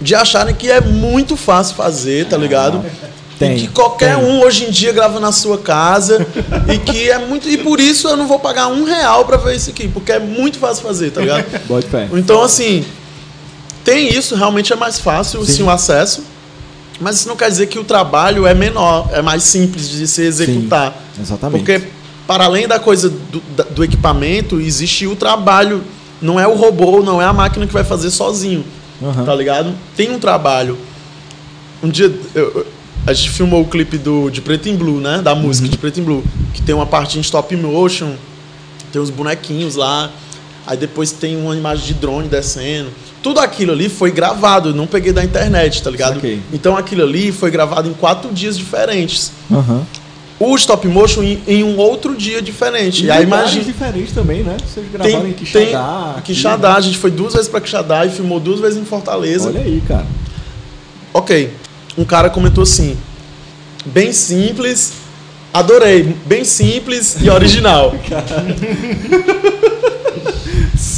de 0.00 0.14
acharem 0.14 0.54
que 0.54 0.70
é 0.70 0.80
muito 0.80 1.36
fácil 1.36 1.76
fazer, 1.76 2.26
tá 2.26 2.36
ligado? 2.36 2.84
Tem, 3.38 3.56
e 3.56 3.60
que 3.60 3.68
qualquer 3.68 4.16
tem. 4.16 4.24
um 4.24 4.40
hoje 4.42 4.66
em 4.66 4.70
dia 4.70 4.92
grava 4.92 5.18
na 5.18 5.32
sua 5.32 5.58
casa 5.58 6.24
e 6.72 6.78
que 6.78 7.10
é 7.10 7.18
muito. 7.18 7.48
E 7.48 7.56
por 7.58 7.80
isso 7.80 8.08
eu 8.08 8.16
não 8.16 8.26
vou 8.26 8.38
pagar 8.38 8.68
um 8.68 8.84
real 8.84 9.24
pra 9.24 9.36
ver 9.36 9.56
isso 9.56 9.70
aqui, 9.70 9.88
porque 9.88 10.12
é 10.12 10.18
muito 10.18 10.58
fácil 10.58 10.82
fazer, 10.84 11.10
tá 11.10 11.20
ligado? 11.20 11.44
Bote. 11.66 11.88
Então, 12.12 12.42
assim, 12.42 12.84
tem 13.84 14.08
isso, 14.16 14.36
realmente 14.36 14.72
é 14.72 14.76
mais 14.76 14.98
fácil, 15.00 15.44
Sim. 15.44 15.52
sim, 15.52 15.62
o 15.64 15.70
acesso. 15.70 16.22
Mas 17.00 17.16
isso 17.16 17.28
não 17.28 17.36
quer 17.36 17.48
dizer 17.50 17.66
que 17.66 17.78
o 17.78 17.84
trabalho 17.84 18.46
é 18.46 18.54
menor, 18.54 19.08
é 19.12 19.20
mais 19.22 19.42
simples 19.42 19.88
de 19.88 20.06
se 20.06 20.22
executar. 20.22 20.94
Exatamente. 21.20 21.64
Porque, 21.64 21.88
para 22.26 22.44
além 22.44 22.68
da 22.68 22.78
coisa 22.78 23.08
do, 23.10 23.42
do 23.70 23.82
equipamento, 23.84 24.60
existe 24.60 25.06
o 25.06 25.16
trabalho. 25.16 25.82
Não 26.20 26.38
é 26.38 26.46
o 26.46 26.54
robô, 26.54 27.02
não 27.02 27.20
é 27.20 27.24
a 27.24 27.32
máquina 27.32 27.66
que 27.66 27.72
vai 27.72 27.82
fazer 27.82 28.10
sozinho, 28.10 28.64
Aham. 29.02 29.24
tá 29.24 29.34
ligado? 29.34 29.74
Tem 29.96 30.10
um 30.12 30.18
trabalho. 30.20 30.78
Um 31.82 31.88
dia, 31.88 32.12
eu- 32.34 32.64
a 33.04 33.12
gente 33.12 33.30
filmou 33.30 33.62
o 33.62 33.66
clipe 33.66 33.98
do, 33.98 34.30
de 34.30 34.40
Preto 34.40 34.68
em 34.68 34.76
Blue, 34.76 35.00
né? 35.00 35.20
Da 35.20 35.34
música 35.34 35.68
de 35.68 35.76
Preto 35.76 35.98
em 35.98 36.04
Blue. 36.04 36.22
Que 36.54 36.62
tem 36.62 36.72
uma 36.72 36.86
parte 36.86 37.18
em 37.18 37.20
stop 37.20 37.56
motion, 37.56 38.14
tem 38.92 39.02
os 39.02 39.10
bonequinhos 39.10 39.74
lá. 39.74 40.08
Aí 40.64 40.76
depois 40.76 41.10
tem 41.10 41.36
uma 41.36 41.56
imagem 41.56 41.86
de 41.86 41.94
drone 41.94 42.28
descendo. 42.28 42.90
Tudo 43.22 43.38
aquilo 43.40 43.72
ali 43.72 43.88
foi 43.88 44.10
gravado, 44.10 44.70
eu 44.70 44.74
não 44.74 44.86
peguei 44.86 45.12
da 45.12 45.22
internet, 45.22 45.82
tá 45.82 45.90
ligado? 45.90 46.14
Saquei. 46.14 46.40
Então 46.52 46.76
aquilo 46.76 47.02
ali 47.02 47.30
foi 47.30 47.50
gravado 47.50 47.88
em 47.88 47.92
quatro 47.92 48.32
dias 48.32 48.58
diferentes. 48.58 49.30
Aham. 49.50 49.86
O 50.40 50.56
stop 50.56 50.88
motion 50.88 51.22
em, 51.22 51.40
em 51.46 51.62
um 51.62 51.76
outro 51.76 52.16
dia 52.16 52.42
diferente. 52.42 53.04
E, 53.04 53.10
aí 53.12 53.24
lugares 53.24 53.52
imagina. 53.52 53.64
diferentes 53.72 54.12
também, 54.12 54.42
né? 54.42 54.56
Vocês 54.66 54.84
gravaram 54.90 55.20
Tem, 55.20 55.30
em 55.30 55.32
tem 55.34 55.44
Quixadá. 55.66 56.14
aqui, 56.16 56.34
Quixadá, 56.34 56.70
né? 56.72 56.76
a 56.78 56.80
gente 56.80 56.98
foi 56.98 57.12
duas 57.12 57.32
vezes 57.34 57.48
pra 57.48 57.60
Quixadá 57.60 58.04
e 58.04 58.10
filmou 58.10 58.40
duas 58.40 58.58
vezes 58.58 58.76
em 58.76 58.84
Fortaleza. 58.84 59.48
Olha 59.48 59.60
aí, 59.60 59.80
cara. 59.86 60.06
Ok. 61.14 61.52
Um 61.96 62.04
cara 62.04 62.28
comentou 62.28 62.62
assim: 62.64 62.96
bem 63.86 64.12
simples, 64.12 64.94
adorei, 65.54 66.16
bem 66.26 66.42
simples 66.42 67.18
e 67.20 67.30
original. 67.30 67.94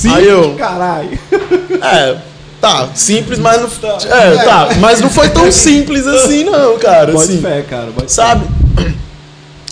Sim, 0.04 0.14
Aí 0.14 0.28
eu- 0.28 0.54
caralho. 0.56 1.18
é, 1.82 2.16
tá, 2.60 2.88
simples, 2.94 3.38
mas 3.38 3.60
não. 3.60 3.68
Tá. 3.70 3.98
É, 4.16 4.36
tá, 4.44 4.68
mas 4.80 5.00
não 5.00 5.08
foi 5.08 5.28
tão 5.30 5.50
simples 5.50 6.06
assim, 6.06 6.44
não, 6.44 6.78
cara. 6.78 7.12
Bote 7.12 7.24
Assim, 7.32 7.40
fé, 7.40 7.62
cara. 7.62 7.90
Bote 7.90 8.12
sabe? 8.12 8.46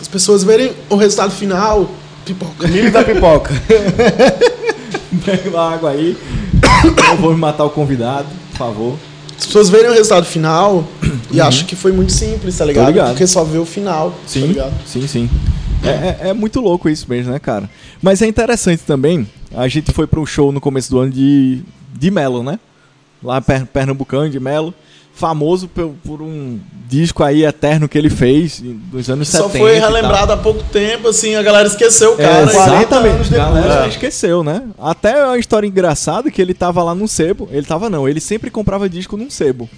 As 0.00 0.08
pessoas 0.08 0.42
verem 0.42 0.72
o 0.88 0.96
resultado 0.96 1.32
final, 1.32 1.90
pipoca. 2.24 2.66
Milho 2.66 2.90
da 2.90 3.04
pipoca. 3.04 3.52
Pega 5.24 5.50
uma 5.50 5.74
água 5.74 5.90
aí. 5.90 6.16
Não 7.08 7.16
vou 7.16 7.32
me 7.34 7.38
matar 7.38 7.64
o 7.64 7.70
convidado, 7.70 8.26
por 8.52 8.56
favor. 8.58 8.98
As 9.38 9.46
pessoas 9.46 9.68
verem 9.68 9.90
o 9.90 9.92
resultado 9.92 10.24
final 10.24 10.84
e 11.30 11.40
acham 11.40 11.66
que 11.66 11.74
foi 11.76 11.92
muito 11.92 12.12
simples, 12.12 12.56
tá 12.56 12.64
ligado? 12.64 12.84
Uhum. 12.86 12.92
ligado. 12.92 13.08
Porque 13.10 13.26
só 13.26 13.44
vê 13.44 13.58
o 13.58 13.64
final, 13.66 14.10
tá 14.10 14.16
Sim, 14.26 14.46
ligado? 14.46 14.72
sim, 14.86 15.06
sim. 15.06 15.30
É, 15.84 15.88
é- 15.88 16.28
é 16.28 16.32
muito 16.32 16.60
louco 16.60 16.88
isso 16.88 17.06
mesmo, 17.08 17.32
né, 17.32 17.38
cara? 17.38 17.68
Mas 18.00 18.22
é 18.22 18.26
interessante 18.26 18.82
também. 18.86 19.26
A 19.55 19.68
gente 19.68 19.92
foi 19.92 20.07
para 20.07 20.20
um 20.20 20.26
show 20.26 20.50
no 20.53 20.61
começo 20.61 20.90
do 20.90 20.98
ano 20.98 21.11
de, 21.12 21.62
de 21.94 22.11
Melo, 22.11 22.42
né? 22.42 22.59
Lá 23.22 23.40
per, 23.40 23.66
pernambucano 23.66 24.28
de 24.30 24.40
Melo. 24.40 24.74
Famoso 25.14 25.68
por, 25.68 25.90
por 26.05 26.22
um 26.22 26.59
disco 26.88 27.22
aí 27.22 27.44
eterno 27.44 27.86
que 27.86 27.98
ele 27.98 28.09
fez 28.09 28.62
dos 28.62 29.11
anos 29.11 29.28
Só 29.28 29.46
70. 29.46 29.59
foi 29.59 29.76
e 29.76 29.80
tal. 29.80 29.92
relembrado 29.92 30.32
há 30.32 30.36
pouco 30.38 30.62
tempo, 30.72 31.09
assim, 31.09 31.34
a 31.34 31.42
galera 31.42 31.68
esqueceu 31.68 32.12
o 32.16 32.20
É, 32.20 32.24
cara. 32.24 32.50
40 32.50 32.76
exatamente. 32.78 33.14
anos 33.14 33.28
depois. 33.28 33.53
galera 33.55 33.84
É. 33.84 33.88
esqueceu, 33.88 34.42
né? 34.42 34.62
Até 34.78 35.18
é 35.18 35.24
uma 35.26 35.38
história 35.38 35.66
engraçada 35.66 36.30
que 36.30 36.40
ele 36.40 36.55
tava 36.55 36.82
lá 36.82 36.94
num 36.94 37.07
sebo. 37.07 37.46
Ele 37.53 37.66
tava 37.66 37.90
não, 37.90 38.09
ele 38.09 38.20
sempre 38.20 38.50
comprava 38.50 38.88
disco 38.88 39.16
num 39.18 39.28
sebo. 39.28 39.68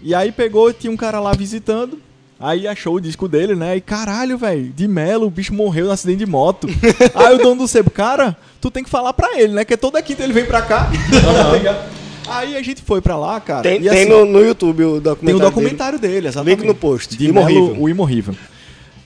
E 0.00 0.14
aí 0.14 0.30
pegou, 0.30 0.72
tinha 0.72 0.92
um 0.92 0.96
cara 0.96 1.18
lá 1.18 1.32
visitando. 1.32 1.98
Aí 2.38 2.66
achou 2.66 2.96
o 2.96 3.00
disco 3.00 3.28
dele, 3.28 3.54
né? 3.54 3.76
E 3.76 3.80
caralho, 3.80 4.36
velho, 4.36 4.72
de 4.72 4.88
Melo, 4.88 5.26
o 5.26 5.30
bicho 5.30 5.54
morreu 5.54 5.86
no 5.86 5.92
acidente 5.92 6.18
de 6.18 6.26
moto. 6.26 6.66
aí 7.14 7.34
o 7.34 7.38
dono 7.38 7.62
do 7.62 7.68
sebo, 7.68 7.90
cara, 7.90 8.36
tu 8.60 8.70
tem 8.70 8.82
que 8.82 8.90
falar 8.90 9.12
pra 9.12 9.38
ele, 9.38 9.54
né? 9.54 9.64
Que 9.64 9.76
toda 9.76 10.02
quinta 10.02 10.22
ele 10.22 10.32
vem 10.32 10.44
pra 10.44 10.62
cá. 10.62 10.90
Ligado? 11.54 11.90
aí 12.26 12.56
a 12.56 12.62
gente 12.62 12.82
foi 12.82 13.00
pra 13.00 13.16
lá, 13.16 13.40
cara. 13.40 13.62
Tem, 13.62 13.76
e 13.76 13.88
tem 13.88 14.02
assim, 14.02 14.08
no, 14.08 14.24
no 14.24 14.40
YouTube 14.40 14.84
o 14.84 15.00
documentário. 15.00 15.18
tem 15.18 15.34
o 15.34 15.38
dele. 15.38 15.50
documentário 15.50 15.98
dele, 15.98 16.28
exatamente. 16.28 16.58
Link 16.58 16.66
no 16.66 16.74
post. 16.74 17.16
De 17.16 17.26
Imorrível. 17.26 17.68
Melo, 17.68 17.82
o 17.82 17.88
Imorrível. 17.88 18.34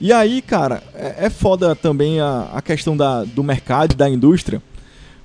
E 0.01 0.13
aí, 0.13 0.41
cara, 0.41 0.81
é, 0.95 1.25
é 1.25 1.29
foda 1.29 1.75
também 1.75 2.19
a, 2.21 2.49
a 2.53 2.61
questão 2.61 2.95
da, 2.95 3.23
do 3.23 3.43
mercado 3.43 3.91
e 3.91 3.95
da 3.95 4.09
indústria, 4.09 4.61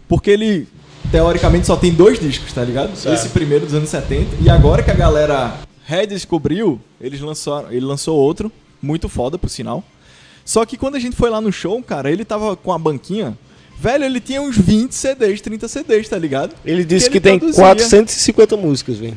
porque 0.09 0.31
ele, 0.31 0.69
teoricamente, 1.13 1.67
só 1.67 1.77
tem 1.77 1.93
dois 1.93 2.19
discos, 2.19 2.53
tá 2.53 2.63
ligado? 2.63 2.95
Certo. 2.97 3.15
Esse 3.15 3.29
primeiro 3.29 3.65
dos 3.65 3.75
anos 3.75 3.89
70, 3.89 4.37
e 4.41 4.51
agora 4.51 4.83
que 4.83 4.91
a 4.91 4.95
galera 4.95 5.55
redescobriu, 5.85 6.81
eles 7.01 7.21
lançaram, 7.21 7.71
ele 7.71 7.85
lançou 7.85 8.17
outro, 8.17 8.51
muito 8.83 9.09
foda, 9.09 9.39
por 9.39 9.49
sinal. 9.49 9.85
Só 10.45 10.65
que 10.67 10.77
quando 10.77 10.97
a 10.97 10.99
gente 10.99 11.17
foi 11.17 11.31
lá 11.31 11.41
no 11.41 11.53
show, 11.53 11.81
cara, 11.83 12.11
ele 12.11 12.25
tava 12.25 12.55
com 12.57 12.73
a 12.73 12.79
banquinha, 12.79 13.37
velho, 13.81 14.05
ele 14.05 14.21
tinha 14.21 14.43
uns 14.43 14.57
20 14.57 14.93
CDs, 14.93 15.41
30 15.41 15.69
CDs, 15.69 16.09
tá 16.09 16.19
ligado? 16.19 16.55
Ele 16.65 16.85
disse 16.85 17.07
Que 17.07 17.13
que, 17.13 17.29
ele 17.29 17.33
tem 17.33 17.39
produzia. 17.39 17.63
450 17.65 18.57
músicas, 18.57 18.99
velho. 18.99 19.17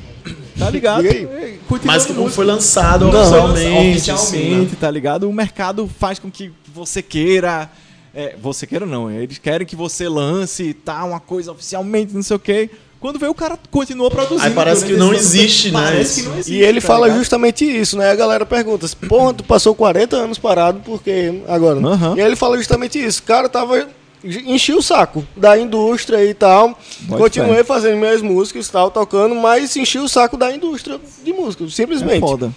Tá 0.58 0.70
ligado? 0.70 1.06
É, 1.06 1.58
Mas 1.84 2.06
que 2.06 2.14
não 2.14 2.22
música. 2.24 2.36
foi 2.36 2.46
lançado 2.46 3.06
Não, 3.12 3.20
oficialmente. 3.22 3.92
oficialmente, 3.92 4.12
assim, 4.12 4.62
né? 4.62 4.70
tá 4.80 4.90
ligado? 4.90 5.30
O 5.30 5.34
mercado 5.34 5.88
faz 6.00 6.18
com 6.18 6.32
que 6.32 6.52
você 6.74 7.02
queira. 7.02 7.70
é, 8.14 8.36
você 8.42 8.66
queira 8.66 8.86
não, 8.86 9.12
eles 9.12 9.38
querem 9.38 9.68
que 9.68 9.76
você 9.76 10.10
lance 10.10 10.74
tá, 10.74 11.04
uma 11.04 11.20
coisa 11.20 11.52
oficialmente, 11.52 12.14
não 12.14 12.24
sei 12.24 12.36
o 12.36 12.40
quê. 12.40 12.70
Quando 13.00 13.20
vê 13.20 13.28
o 13.28 13.34
cara 13.34 13.60
continua 13.70 14.10
produzindo. 14.10 14.42
Aí 14.44 14.54
parece 14.54 14.86
que 14.86 14.94
não 14.94 15.14
existe, 15.14 15.72
né, 15.72 15.80
Parece 15.82 16.22
que 16.24 16.28
não 16.30 16.38
existe. 16.38 16.54
E 16.54 16.64
ele 16.64 16.82
tá 16.82 16.88
fala 16.88 17.06
ligado? 17.06 17.20
justamente 17.20 17.64
isso, 17.64 17.98
né? 17.98 18.10
A 18.12 18.16
galera 18.16 18.46
pergunta, 18.46 18.88
porra, 19.08 19.34
tu 19.36 19.44
passou 19.44 19.76
40 19.76 20.16
anos 20.16 20.38
parado, 20.40 20.82
porque 20.84 21.42
agora? 21.48 21.80
Aham. 21.80 22.16
E 22.18 22.22
ele 22.22 22.36
fala 22.36 22.58
justamente 22.58 22.98
isso. 23.04 23.20
O 23.22 23.24
cara 23.24 23.48
tava. 23.48 23.88
Enchi 24.24 24.74
o 24.74 24.82
saco 24.82 25.24
da 25.36 25.58
indústria 25.60 26.26
e 26.26 26.34
tal. 26.34 26.78
Continuei 27.08 27.64
fazendo 27.64 27.98
minhas 27.98 28.22
músicas 28.22 28.68
e 28.68 28.72
tal, 28.72 28.90
tocando, 28.90 29.36
mas 29.36 29.76
enchi 29.76 30.00
o 30.00 30.10
saco 30.10 30.36
da 30.36 30.52
indústria 30.52 31.00
de 31.24 31.32
música, 31.32 31.64
É 31.66 31.70
simplesmente. 31.70 32.20
foda. 32.20 32.52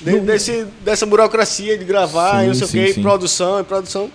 De- 0.00 0.20
desse, 0.20 0.66
dessa 0.82 1.04
burocracia 1.04 1.76
de 1.76 1.84
gravar 1.84 2.38
Sim, 2.38 2.44
e 2.44 2.46
não 2.46 2.54
sei 2.54 2.66
sim, 2.68 2.80
o 2.80 2.86
que, 2.86 2.92
sim. 2.94 3.02
produção 3.02 3.60
e 3.60 3.64
produção. 3.64 4.10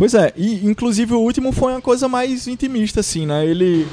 Pois 0.00 0.14
é, 0.14 0.32
e 0.34 0.66
inclusive 0.66 1.12
o 1.12 1.20
último 1.20 1.52
foi 1.52 1.72
uma 1.72 1.80
coisa 1.82 2.08
mais 2.08 2.48
intimista, 2.48 3.00
assim, 3.00 3.26
né? 3.26 3.44
Ele 3.44 3.86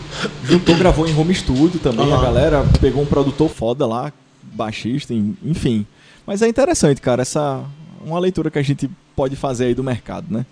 juntou, 0.46 0.74
gravou 0.80 1.06
em 1.06 1.14
home 1.14 1.36
studio 1.36 1.82
também, 1.82 2.10
a 2.10 2.16
Aham. 2.16 2.24
galera 2.24 2.66
pegou 2.80 3.04
um 3.04 3.06
produtor 3.06 3.50
foda 3.50 3.86
lá, 3.86 4.14
baixista, 4.42 5.14
en- 5.14 5.36
enfim. 5.44 5.86
Mas 6.26 6.42
é 6.42 6.48
interessante, 6.48 7.02
cara, 7.02 7.24
essa 7.24 7.62
uma 8.06 8.18
leitura 8.20 8.50
que 8.50 8.58
a 8.58 8.64
gente 8.64 8.90
pode 9.18 9.36
fazer 9.36 9.66
aí 9.66 9.76
do 9.76 9.84
mercado, 9.84 10.28
né? 10.30 10.46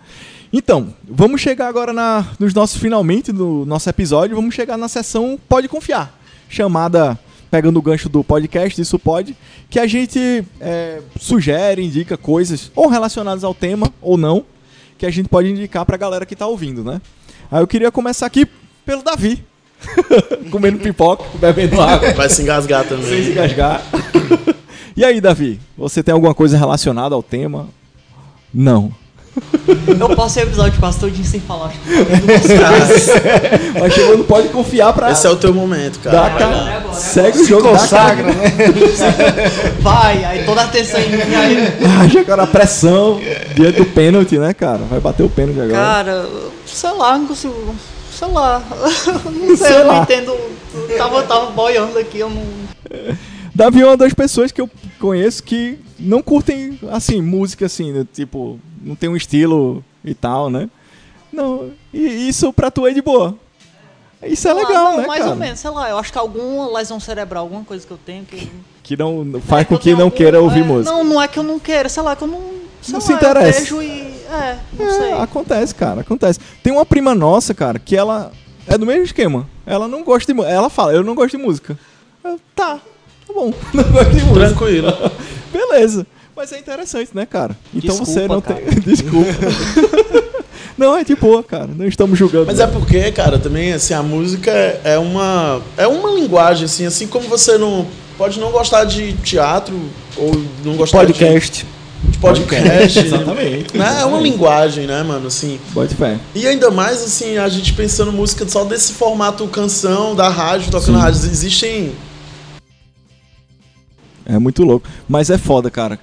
Então, 0.52 0.94
vamos 1.10 1.40
chegar 1.40 1.70
agora 1.70 1.94
na, 1.94 2.28
nos 2.38 2.54
nossos 2.54 2.78
finalmente 2.78 3.32
do 3.32 3.64
nosso 3.66 3.90
episódio, 3.90 4.36
vamos 4.36 4.54
chegar 4.54 4.76
na 4.76 4.90
sessão 4.90 5.40
Pode 5.48 5.70
Confiar, 5.70 6.20
chamada 6.50 7.18
pegando 7.50 7.80
o 7.80 7.82
gancho 7.82 8.10
do 8.10 8.26
podcast, 8.26 8.82
isso 8.82 9.00
pode, 9.00 9.34
que 9.70 9.80
a 9.80 9.88
gente 9.88 10.44
é, 10.60 11.00
sugere, 11.18 11.82
indica 11.82 12.18
coisas 12.18 12.70
ou 12.76 12.90
relacionadas 12.90 13.46
ao 13.46 13.54
tema 13.54 13.90
ou 14.02 14.18
não, 14.18 14.44
que 14.98 15.06
a 15.06 15.12
gente 15.12 15.30
pode 15.30 15.50
indicar 15.50 15.86
pra 15.86 15.98
galera 15.98 16.26
que 16.26 16.36
tá 16.36 16.48
ouvindo, 16.48 16.84
né? 16.84 17.02
Aí 17.52 17.62
eu 17.62 17.68
queria 17.68 17.92
começar 17.92 18.26
aqui 18.26 18.48
pelo 18.86 19.04
Davi, 19.04 19.44
comendo 20.52 20.80
pipoca, 20.80 21.24
bebendo 21.40 21.80
água, 21.82 22.14
Vai 22.14 22.30
se 22.30 22.42
engasgar 22.42 22.86
sem 22.88 22.98
se 22.98 23.04
também. 23.04 23.32
engasgar. 23.32 23.82
e 24.96 25.04
aí, 25.04 25.20
Davi, 25.20 25.60
você 25.78 26.02
tem 26.02 26.14
alguma 26.14 26.34
coisa 26.34 26.58
relacionada 26.58 27.14
ao 27.16 27.22
tema? 27.24 27.68
Não. 28.54 28.92
Eu 30.00 30.16
passei 30.16 30.44
o 30.44 30.48
episódio 30.48 30.80
quase 30.80 31.00
todinho 31.00 31.26
sem 31.26 31.40
falar. 31.40 31.68
Acho 31.68 31.80
que 31.80 31.90
Mas 33.80 33.94
chegou, 33.94 34.18
não 34.18 34.26
pode 34.26 34.50
confiar 34.50 34.94
pra. 34.94 35.12
Esse 35.12 35.26
é 35.26 35.30
o 35.30 35.36
teu 35.36 35.54
momento, 35.54 36.00
Dá, 36.04 36.12
cara. 36.12 36.30
cara. 36.30 36.46
agora, 36.46 36.70
é 36.72 36.76
agora. 36.78 36.94
Segue 36.96 37.40
o 37.40 37.46
jogo, 37.48 37.64
cara. 37.64 37.78
Consagra, 37.80 38.24
né? 38.34 38.54
Vai, 39.82 40.24
aí 40.24 40.46
toda 40.46 40.62
a 40.62 40.66
atenção 40.66 41.00
em 41.00 41.10
mim. 41.10 41.18
Aí, 41.36 41.58
Haja 42.02 42.20
agora 42.22 42.44
a 42.44 42.48
pressão 42.48 43.20
diante 43.56 43.80
do 43.80 43.86
pênalti, 43.86 44.38
né, 44.38 44.54
cara? 44.54 44.80
Vai 44.90 45.00
bater 45.00 45.24
o 45.24 45.30
pênalti 45.30 45.60
agora. 45.60 45.74
cara, 45.74 46.26
sei 46.66 46.92
lá, 46.92 47.18
não 47.18 47.28
consigo. 47.28 47.76
Sei 48.18 48.28
lá. 48.30 48.62
Não 49.26 49.58
sei, 49.58 49.68
Sei 49.68 49.76
eu 49.82 49.88
lá. 49.88 49.94
não 49.96 50.04
entendo. 50.04 50.36
Eu 50.90 50.98
Tava, 50.98 51.24
tava 51.24 51.46
boiando 51.52 51.98
aqui, 51.98 52.20
eu 52.20 52.30
não. 52.30 52.44
Davi 53.54 53.82
é 53.82 53.86
uma 53.86 53.98
das 53.98 54.14
pessoas 54.14 54.52
que 54.52 54.62
eu 54.62 54.70
conheço 55.00 55.42
que 55.44 55.80
não 56.00 56.22
curtem, 56.22 56.80
assim, 56.92 57.22
música 57.22 57.66
assim, 57.66 57.92
né? 57.92 58.06
tipo, 58.14 58.60
não 58.82 58.96
tem 58.96 59.10
um 59.10 59.16
estilo 59.16 59.84
e 60.04 60.14
tal, 60.14 60.50
né? 60.50 60.70
Não, 61.32 61.72
e 61.94 62.28
isso 62.30 62.52
pra 62.54 62.72
tu 62.72 62.86
é 62.88 62.94
de 62.94 63.02
boa. 63.02 63.36
Isso 64.24 64.48
é 64.48 64.54
lá, 64.54 64.62
legal, 64.68 64.92
não, 64.92 64.98
né, 65.02 65.08
mais 65.08 65.20
cara? 65.22 65.32
ou 65.32 65.38
menos, 65.38 65.60
sei 65.60 65.70
lá, 65.70 65.90
eu 65.90 65.98
acho 65.98 66.12
que 66.12 66.18
alguma 66.18 66.78
lesão 66.78 67.00
cerebral, 67.00 67.44
alguma 67.44 67.64
coisa 67.64 67.86
que 67.86 67.92
eu 67.92 68.00
tenho 68.04 68.26
que. 68.26 68.50
Que 68.82 68.96
não 68.98 69.40
faz 69.46 69.64
É 69.64 69.66
com 69.66 69.78
que 69.78 69.84
tenho 69.86 69.98
não 69.98 70.06
algum- 70.06 70.16
queira 70.18 70.42
ouvir 70.42 70.62
é, 70.62 70.64
música. 70.64 70.92
Não, 70.96 71.04
não 71.04 71.22
é 71.22 71.28
que 71.28 71.38
eu 71.38 71.44
não 71.44 71.60
queira, 71.60 71.90
sei 71.90 72.02
lá, 72.02 72.16
que 72.16 72.24
eu 72.24 72.28
não. 72.28 72.40
Não 72.88 73.00
lá, 73.00 73.02
se 73.02 73.14
interessa. 73.14 73.60
Vejo 73.60 73.82
e. 73.82 74.02
É, 74.32 74.58
não 74.78 74.86
É, 74.88 74.92
sei. 74.92 75.12
acontece, 75.14 75.76
cara, 75.76 76.02
acontece. 76.02 76.40
Tem 76.64 76.72
uma 76.74 76.86
prima 76.86 77.14
nossa, 77.14 77.54
cara, 77.54 77.78
que 77.80 77.96
ela 77.96 78.32
é 78.68 78.78
do 78.78 78.86
mesmo 78.86 79.04
esquema. 79.04 79.48
Ela 79.66 79.88
não 79.88 80.04
gosta 80.04 80.32
de 80.32 80.36
música. 80.36 80.54
Ela 80.54 80.70
fala, 80.70 80.94
eu 80.94 81.04
não 81.04 81.14
gosto 81.16 81.38
de 81.38 81.44
música. 81.44 81.78
Eu, 82.24 82.40
tá, 82.56 82.80
tá 83.28 83.34
bom, 83.34 83.54
não 83.74 83.84
gosto 83.84 84.12
de 84.12 84.24
música. 84.24 84.48
Tranquilo. 84.48 84.94
Beleza. 85.52 86.06
Mas 86.36 86.52
é 86.52 86.60
interessante, 86.60 87.12
né, 87.14 87.26
cara? 87.26 87.58
Então 87.74 87.98
Desculpa, 87.98 88.06
você 88.12 88.28
não 88.28 88.42
cara. 88.42 88.60
tem. 88.68 88.80
Desculpa. 88.82 89.32
não, 90.78 90.98
é 90.98 91.04
de 91.04 91.16
boa, 91.16 91.42
cara. 91.42 91.70
Não 91.74 91.88
estamos 91.88 92.20
julgando. 92.20 92.48
Mas 92.48 92.60
é 92.60 92.68
porque, 92.68 93.12
cara, 93.12 93.40
também 93.40 93.72
assim, 93.72 93.94
a 93.94 94.04
música 94.04 94.52
é 94.84 94.98
uma 95.00 95.62
é 95.78 95.88
uma 95.88 96.12
linguagem 96.12 96.66
assim, 96.66 96.86
assim 96.86 97.08
como 97.08 97.28
você 97.30 97.58
não 97.58 97.88
pode 98.18 98.40
não 98.40 98.52
gostar 98.52 98.84
de 98.84 99.14
teatro 99.14 99.80
ou 100.18 100.32
não 100.64 100.76
gostar 100.76 101.00
Podcast. 101.00 101.66
de, 102.04 102.12
de 102.12 102.18
podcast, 102.18 103.00
Exatamente. 103.00 103.78
né? 103.78 104.00
É 104.02 104.06
uma 104.06 104.20
linguagem, 104.20 104.88
né, 104.88 105.04
mano, 105.04 105.28
assim. 105.28 105.58
Bote 105.72 105.96
fé. 105.96 106.18
E 106.34 106.46
ainda 106.48 106.70
mais 106.70 107.02
assim, 107.02 107.38
a 107.38 107.48
gente 107.48 107.72
pensando 107.74 108.12
música 108.12 108.48
só 108.48 108.66
desse 108.66 108.94
formato 108.94 109.48
canção 109.48 110.14
da 110.16 110.28
rádio, 110.28 110.70
tocando 110.70 110.98
Sim. 110.98 111.02
rádio, 111.02 111.26
existem 111.26 111.94
É 114.26 114.40
muito 114.40 114.64
louco. 114.64 114.88
Mas 115.08 115.30
é 115.30 115.38
foda, 115.38 115.70
cara. 115.70 116.00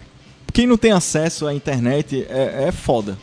Quem 0.52 0.66
não 0.66 0.76
tem 0.76 0.92
acesso 0.92 1.46
à 1.46 1.54
internet 1.54 2.26
é, 2.28 2.66
é 2.68 2.72
foda. 2.72 3.18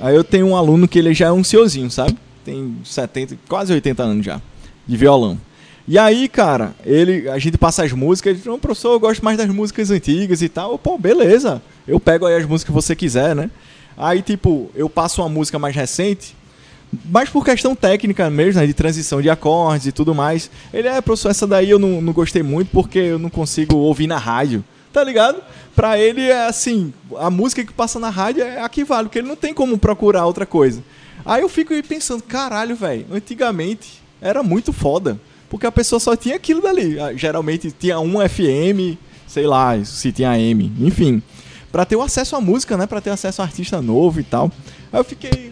Aí 0.00 0.14
eu 0.14 0.22
tenho 0.22 0.46
um 0.46 0.56
aluno 0.56 0.86
que 0.86 0.98
ele 0.98 1.12
já 1.12 1.26
é 1.26 1.32
um 1.32 1.42
senhorzinho, 1.42 1.90
sabe? 1.90 2.16
Tem 2.44 2.76
70, 2.84 3.36
quase 3.48 3.72
80 3.72 4.02
anos 4.02 4.24
já. 4.24 4.40
De 4.86 4.96
violão. 4.96 5.38
E 5.86 5.98
aí, 5.98 6.28
cara, 6.28 6.74
ele, 6.84 7.28
a 7.30 7.38
gente 7.38 7.56
passa 7.56 7.82
as 7.82 7.92
músicas, 7.92 8.30
ele 8.30 8.38
diz, 8.38 8.46
não, 8.46 8.58
professor, 8.58 8.92
eu 8.92 9.00
gosto 9.00 9.24
mais 9.24 9.38
das 9.38 9.48
músicas 9.48 9.90
antigas 9.90 10.42
e 10.42 10.48
tal. 10.48 10.72
Eu, 10.72 10.78
Pô, 10.78 10.98
beleza. 10.98 11.62
Eu 11.86 11.98
pego 11.98 12.26
aí 12.26 12.36
as 12.36 12.44
músicas 12.44 12.64
que 12.64 12.72
você 12.72 12.94
quiser, 12.94 13.34
né? 13.34 13.50
Aí, 13.96 14.20
tipo, 14.22 14.70
eu 14.74 14.88
passo 14.88 15.22
uma 15.22 15.28
música 15.28 15.58
mais 15.58 15.74
recente, 15.74 16.36
mas 17.04 17.28
por 17.28 17.44
questão 17.44 17.74
técnica 17.74 18.30
mesmo, 18.30 18.60
né, 18.60 18.66
de 18.66 18.74
transição 18.74 19.20
de 19.20 19.28
acordes 19.28 19.86
e 19.86 19.92
tudo 19.92 20.14
mais. 20.14 20.50
Ele 20.72 20.88
é, 20.88 21.00
professor, 21.00 21.30
essa 21.30 21.46
daí 21.46 21.70
eu 21.70 21.78
não, 21.78 22.00
não 22.00 22.12
gostei 22.12 22.42
muito 22.42 22.70
porque 22.70 22.98
eu 22.98 23.18
não 23.18 23.30
consigo 23.30 23.76
ouvir 23.76 24.06
na 24.06 24.18
rádio. 24.18 24.64
Tá 24.92 25.04
ligado? 25.04 25.42
Pra 25.76 25.98
ele 25.98 26.22
é 26.22 26.46
assim, 26.46 26.92
a 27.18 27.30
música 27.30 27.64
que 27.64 27.72
passa 27.72 27.98
na 27.98 28.08
rádio 28.08 28.42
é 28.42 28.60
a 28.60 28.68
que 28.68 28.84
vale, 28.84 29.04
porque 29.04 29.18
ele 29.18 29.28
não 29.28 29.36
tem 29.36 29.52
como 29.52 29.76
procurar 29.78 30.24
outra 30.24 30.46
coisa. 30.46 30.82
Aí 31.24 31.42
eu 31.42 31.48
fico 31.48 31.74
pensando, 31.82 32.22
caralho, 32.22 32.74
velho, 32.74 33.06
antigamente 33.12 34.02
era 34.20 34.42
muito 34.42 34.72
foda. 34.72 35.20
Porque 35.48 35.66
a 35.66 35.72
pessoa 35.72 35.98
só 35.98 36.14
tinha 36.16 36.36
aquilo 36.36 36.60
dali. 36.60 37.00
Ah, 37.00 37.12
Geralmente 37.14 37.70
tinha 37.70 37.98
um 37.98 38.16
FM, 38.26 38.98
sei 39.26 39.46
lá, 39.46 39.82
se 39.84 40.12
tinha 40.12 40.30
AM, 40.30 40.72
enfim. 40.80 41.22
Pra 41.72 41.84
ter 41.84 41.96
o 41.96 42.02
acesso 42.02 42.36
à 42.36 42.40
música, 42.40 42.76
né? 42.76 42.86
Pra 42.86 43.00
ter 43.00 43.10
acesso 43.10 43.40
a 43.40 43.44
artista 43.44 43.80
novo 43.80 44.20
e 44.20 44.24
tal. 44.24 44.50
Aí 44.92 45.00
eu 45.00 45.04
fiquei 45.04 45.47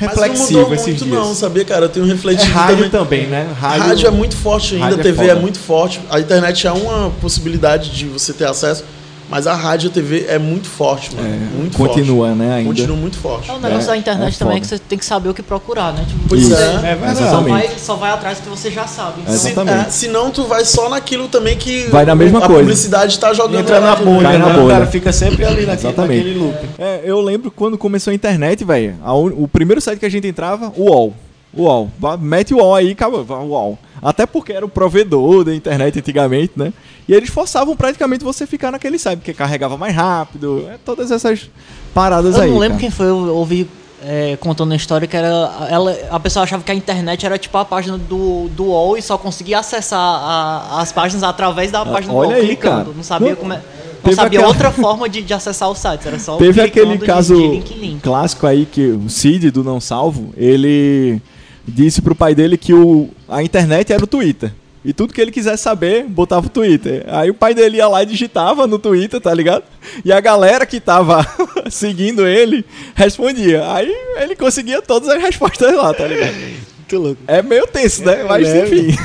Mas 0.00 0.14
não 0.16 0.22
reflexivo 0.22 0.60
mudou 0.60 0.76
muito 0.76 1.04
dias. 1.04 1.10
não, 1.10 1.34
sabia, 1.34 1.64
cara? 1.64 1.86
Eu 1.86 1.88
tenho 1.88 2.06
É 2.06 2.08
refletido 2.10 2.52
rádio 2.52 2.90
também. 2.90 3.24
também, 3.24 3.26
né? 3.26 3.52
Rádio... 3.58 4.06
é 4.06 4.10
muito 4.10 4.36
forte 4.36 4.74
ainda, 4.74 4.86
Rádio 4.86 4.98
a 4.98 5.00
é 5.00 5.02
TV 5.02 5.24
é, 5.24 5.28
foda. 5.28 5.40
muito 5.40 5.58
forte, 5.58 6.00
a 6.08 6.20
internet 6.20 6.66
é 6.66 6.72
uma 6.72 7.10
possibilidade 7.10 7.90
de 7.90 8.06
você 8.06 8.32
ter 8.32 8.46
acesso, 8.46 8.84
mas 9.28 9.46
a 9.46 9.54
rádio 9.54 9.88
e 9.88 9.90
a 9.90 9.92
TV 9.92 10.26
é 10.28 10.38
muito 10.38 10.68
forte, 10.68 11.14
mano. 11.14 11.28
É, 11.28 11.56
muito 11.56 11.76
continua, 11.76 12.28
né, 12.34 12.44
forte. 12.44 12.52
ainda. 12.58 12.68
Continua 12.68 12.96
muito 12.96 13.18
forte. 13.18 13.50
É 13.50 13.52
um 13.54 13.60
negócio 13.60 13.84
É, 13.84 13.86
da 13.92 13.96
internet 13.96 14.34
é 14.34 14.38
também 14.38 14.54
foda. 14.56 14.60
que 14.60 14.66
você 14.66 14.78
tem 14.78 14.98
que 14.98 15.04
saber 15.04 15.28
o 15.28 15.34
que 15.34 15.42
procurar, 15.42 15.92
né? 15.92 16.04
Tipo, 16.08 16.20
Pois 16.28 16.50
é. 16.50 16.54
É 16.74 16.94
verdade. 16.94 17.18
Só 17.18 17.24
Exatamente. 17.24 17.50
vai, 17.50 17.78
só 17.78 17.94
vai 17.96 18.10
atrás 18.10 18.38
do 18.38 18.42
que 18.44 18.48
você 18.48 18.70
já 18.70 18.86
sabe. 18.86 19.20
Então, 19.22 19.34
Exatamente. 19.34 19.86
É, 19.86 19.90
senão 19.90 20.30
tu 20.30 20.44
vai 20.44 20.64
só 20.64 20.88
naquilo 20.88 21.28
também 21.28 21.56
que 21.56 21.84
Vai 21.88 22.04
na 22.04 22.14
mesma 22.14 22.38
a 22.38 22.46
coisa. 22.46 22.60
publicidade 22.62 23.18
tá 23.18 23.32
jogando 23.32 23.60
Entra 23.60 23.80
na 23.80 23.96
bolha, 23.96 24.22
Cai 24.22 24.38
na 24.38 24.46
né? 24.46 24.52
bolha. 24.54 24.64
O 24.64 24.68
cara 24.68 24.86
fica 24.86 25.12
sempre 25.12 25.44
ali 25.44 25.66
naquele, 25.66 25.88
Exatamente. 25.88 26.18
naquele 26.24 26.38
loop. 26.38 26.58
É, 26.78 27.00
eu 27.04 27.20
lembro 27.20 27.50
quando 27.50 27.76
começou 27.78 28.10
a 28.10 28.14
internet, 28.14 28.64
velho. 28.64 28.96
O 29.36 29.46
primeiro 29.48 29.80
site 29.80 29.98
que 29.98 30.06
a 30.06 30.10
gente 30.10 30.26
entrava, 30.26 30.72
o 30.76 30.84
UOL. 30.90 31.14
UOL. 31.56 31.90
Mete 32.20 32.52
o 32.54 32.58
UOL 32.58 32.74
aí, 32.74 32.90
acabou. 32.92 33.24
vá, 33.24 33.38
UOL. 33.38 33.78
Até 34.02 34.26
porque 34.26 34.52
era 34.52 34.64
o 34.64 34.68
provedor 34.68 35.44
da 35.44 35.54
internet 35.54 35.98
antigamente, 35.98 36.52
né? 36.56 36.72
E 37.08 37.14
eles 37.14 37.30
forçavam 37.30 37.74
praticamente 37.76 38.22
você 38.22 38.46
ficar 38.46 38.70
naquele 38.70 38.98
site, 38.98 39.18
porque 39.20 39.32
carregava 39.32 39.76
mais 39.76 39.94
rápido. 39.94 40.66
é, 40.70 40.76
todas 40.84 41.10
essas 41.10 41.50
paradas 41.94 42.36
Eu 42.36 42.42
aí. 42.42 42.50
não 42.50 42.58
lembro 42.58 42.76
cara. 42.78 42.80
quem 42.80 42.90
foi, 42.90 43.06
eu 43.06 43.34
ouvi 43.34 43.68
é, 44.04 44.36
contando 44.36 44.70
uma 44.70 44.76
história 44.76 45.08
que 45.08 45.16
era. 45.16 45.26
Ela, 45.68 45.96
a 46.10 46.20
pessoa 46.20 46.44
achava 46.44 46.62
que 46.62 46.70
a 46.70 46.74
internet 46.74 47.26
era 47.26 47.36
tipo 47.38 47.56
a 47.58 47.64
página 47.64 47.98
do, 47.98 48.48
do 48.50 48.66
UOL 48.66 48.96
e 48.96 49.02
só 49.02 49.18
conseguia 49.18 49.58
acessar 49.58 49.98
a- 49.98 50.80
as 50.80 50.92
páginas 50.92 51.24
através 51.24 51.72
da 51.72 51.84
página 51.84 52.12
do 52.12 52.18
olha 52.18 52.28
UOL 52.28 52.36
aí, 52.38 52.46
clicando. 52.48 52.84
cara. 52.84 52.96
Não 52.96 53.02
sabia 53.02 53.30
Não, 53.30 53.36
como 53.36 53.52
é. 53.54 53.60
Não 54.04 54.12
sabia 54.12 54.38
aquela- 54.38 54.46
outra 54.52 54.70
forma 54.70 55.08
de, 55.08 55.22
de 55.22 55.34
acessar 55.34 55.68
os 55.68 55.78
sites, 55.78 56.06
era 56.06 56.18
só 56.20 56.36
Teve 56.38 56.60
aquele 56.60 56.96
de- 56.98 57.04
caso 57.04 57.34
de 57.34 57.48
link 57.48 57.70
em 57.74 57.78
link. 57.80 58.00
clássico 58.02 58.46
aí 58.46 58.64
que 58.64 58.86
o 58.86 59.08
Cid 59.10 59.50
do 59.50 59.64
Não 59.64 59.80
Salvo, 59.80 60.30
ele 60.36 61.20
disse 61.68 62.02
pro 62.02 62.14
pai 62.14 62.34
dele 62.34 62.56
que 62.56 62.72
o, 62.72 63.08
a 63.28 63.42
internet 63.42 63.92
era 63.92 64.02
o 64.02 64.06
Twitter. 64.06 64.52
E 64.84 64.92
tudo 64.92 65.12
que 65.12 65.20
ele 65.20 65.30
quisesse 65.30 65.62
saber, 65.62 66.04
botava 66.04 66.46
o 66.46 66.50
Twitter. 66.50 67.04
Aí 67.08 67.28
o 67.28 67.34
pai 67.34 67.52
dele 67.52 67.78
ia 67.78 67.88
lá 67.88 68.02
e 68.02 68.06
digitava 68.06 68.66
no 68.66 68.78
Twitter, 68.78 69.20
tá 69.20 69.34
ligado? 69.34 69.64
E 70.04 70.12
a 70.12 70.20
galera 70.20 70.64
que 70.64 70.80
tava 70.80 71.26
seguindo 71.70 72.26
ele 72.26 72.64
respondia. 72.94 73.70
Aí 73.72 73.92
ele 74.16 74.34
conseguia 74.36 74.80
todas 74.80 75.08
as 75.08 75.20
respostas 75.20 75.74
lá, 75.74 75.92
tá 75.92 76.06
ligado? 76.06 76.34
Muito 76.34 76.98
louco. 76.98 77.22
É 77.26 77.42
meio 77.42 77.66
tenso, 77.66 78.04
né? 78.04 78.24
Mas 78.26 78.44
leve. 78.44 78.80
enfim. 78.80 78.98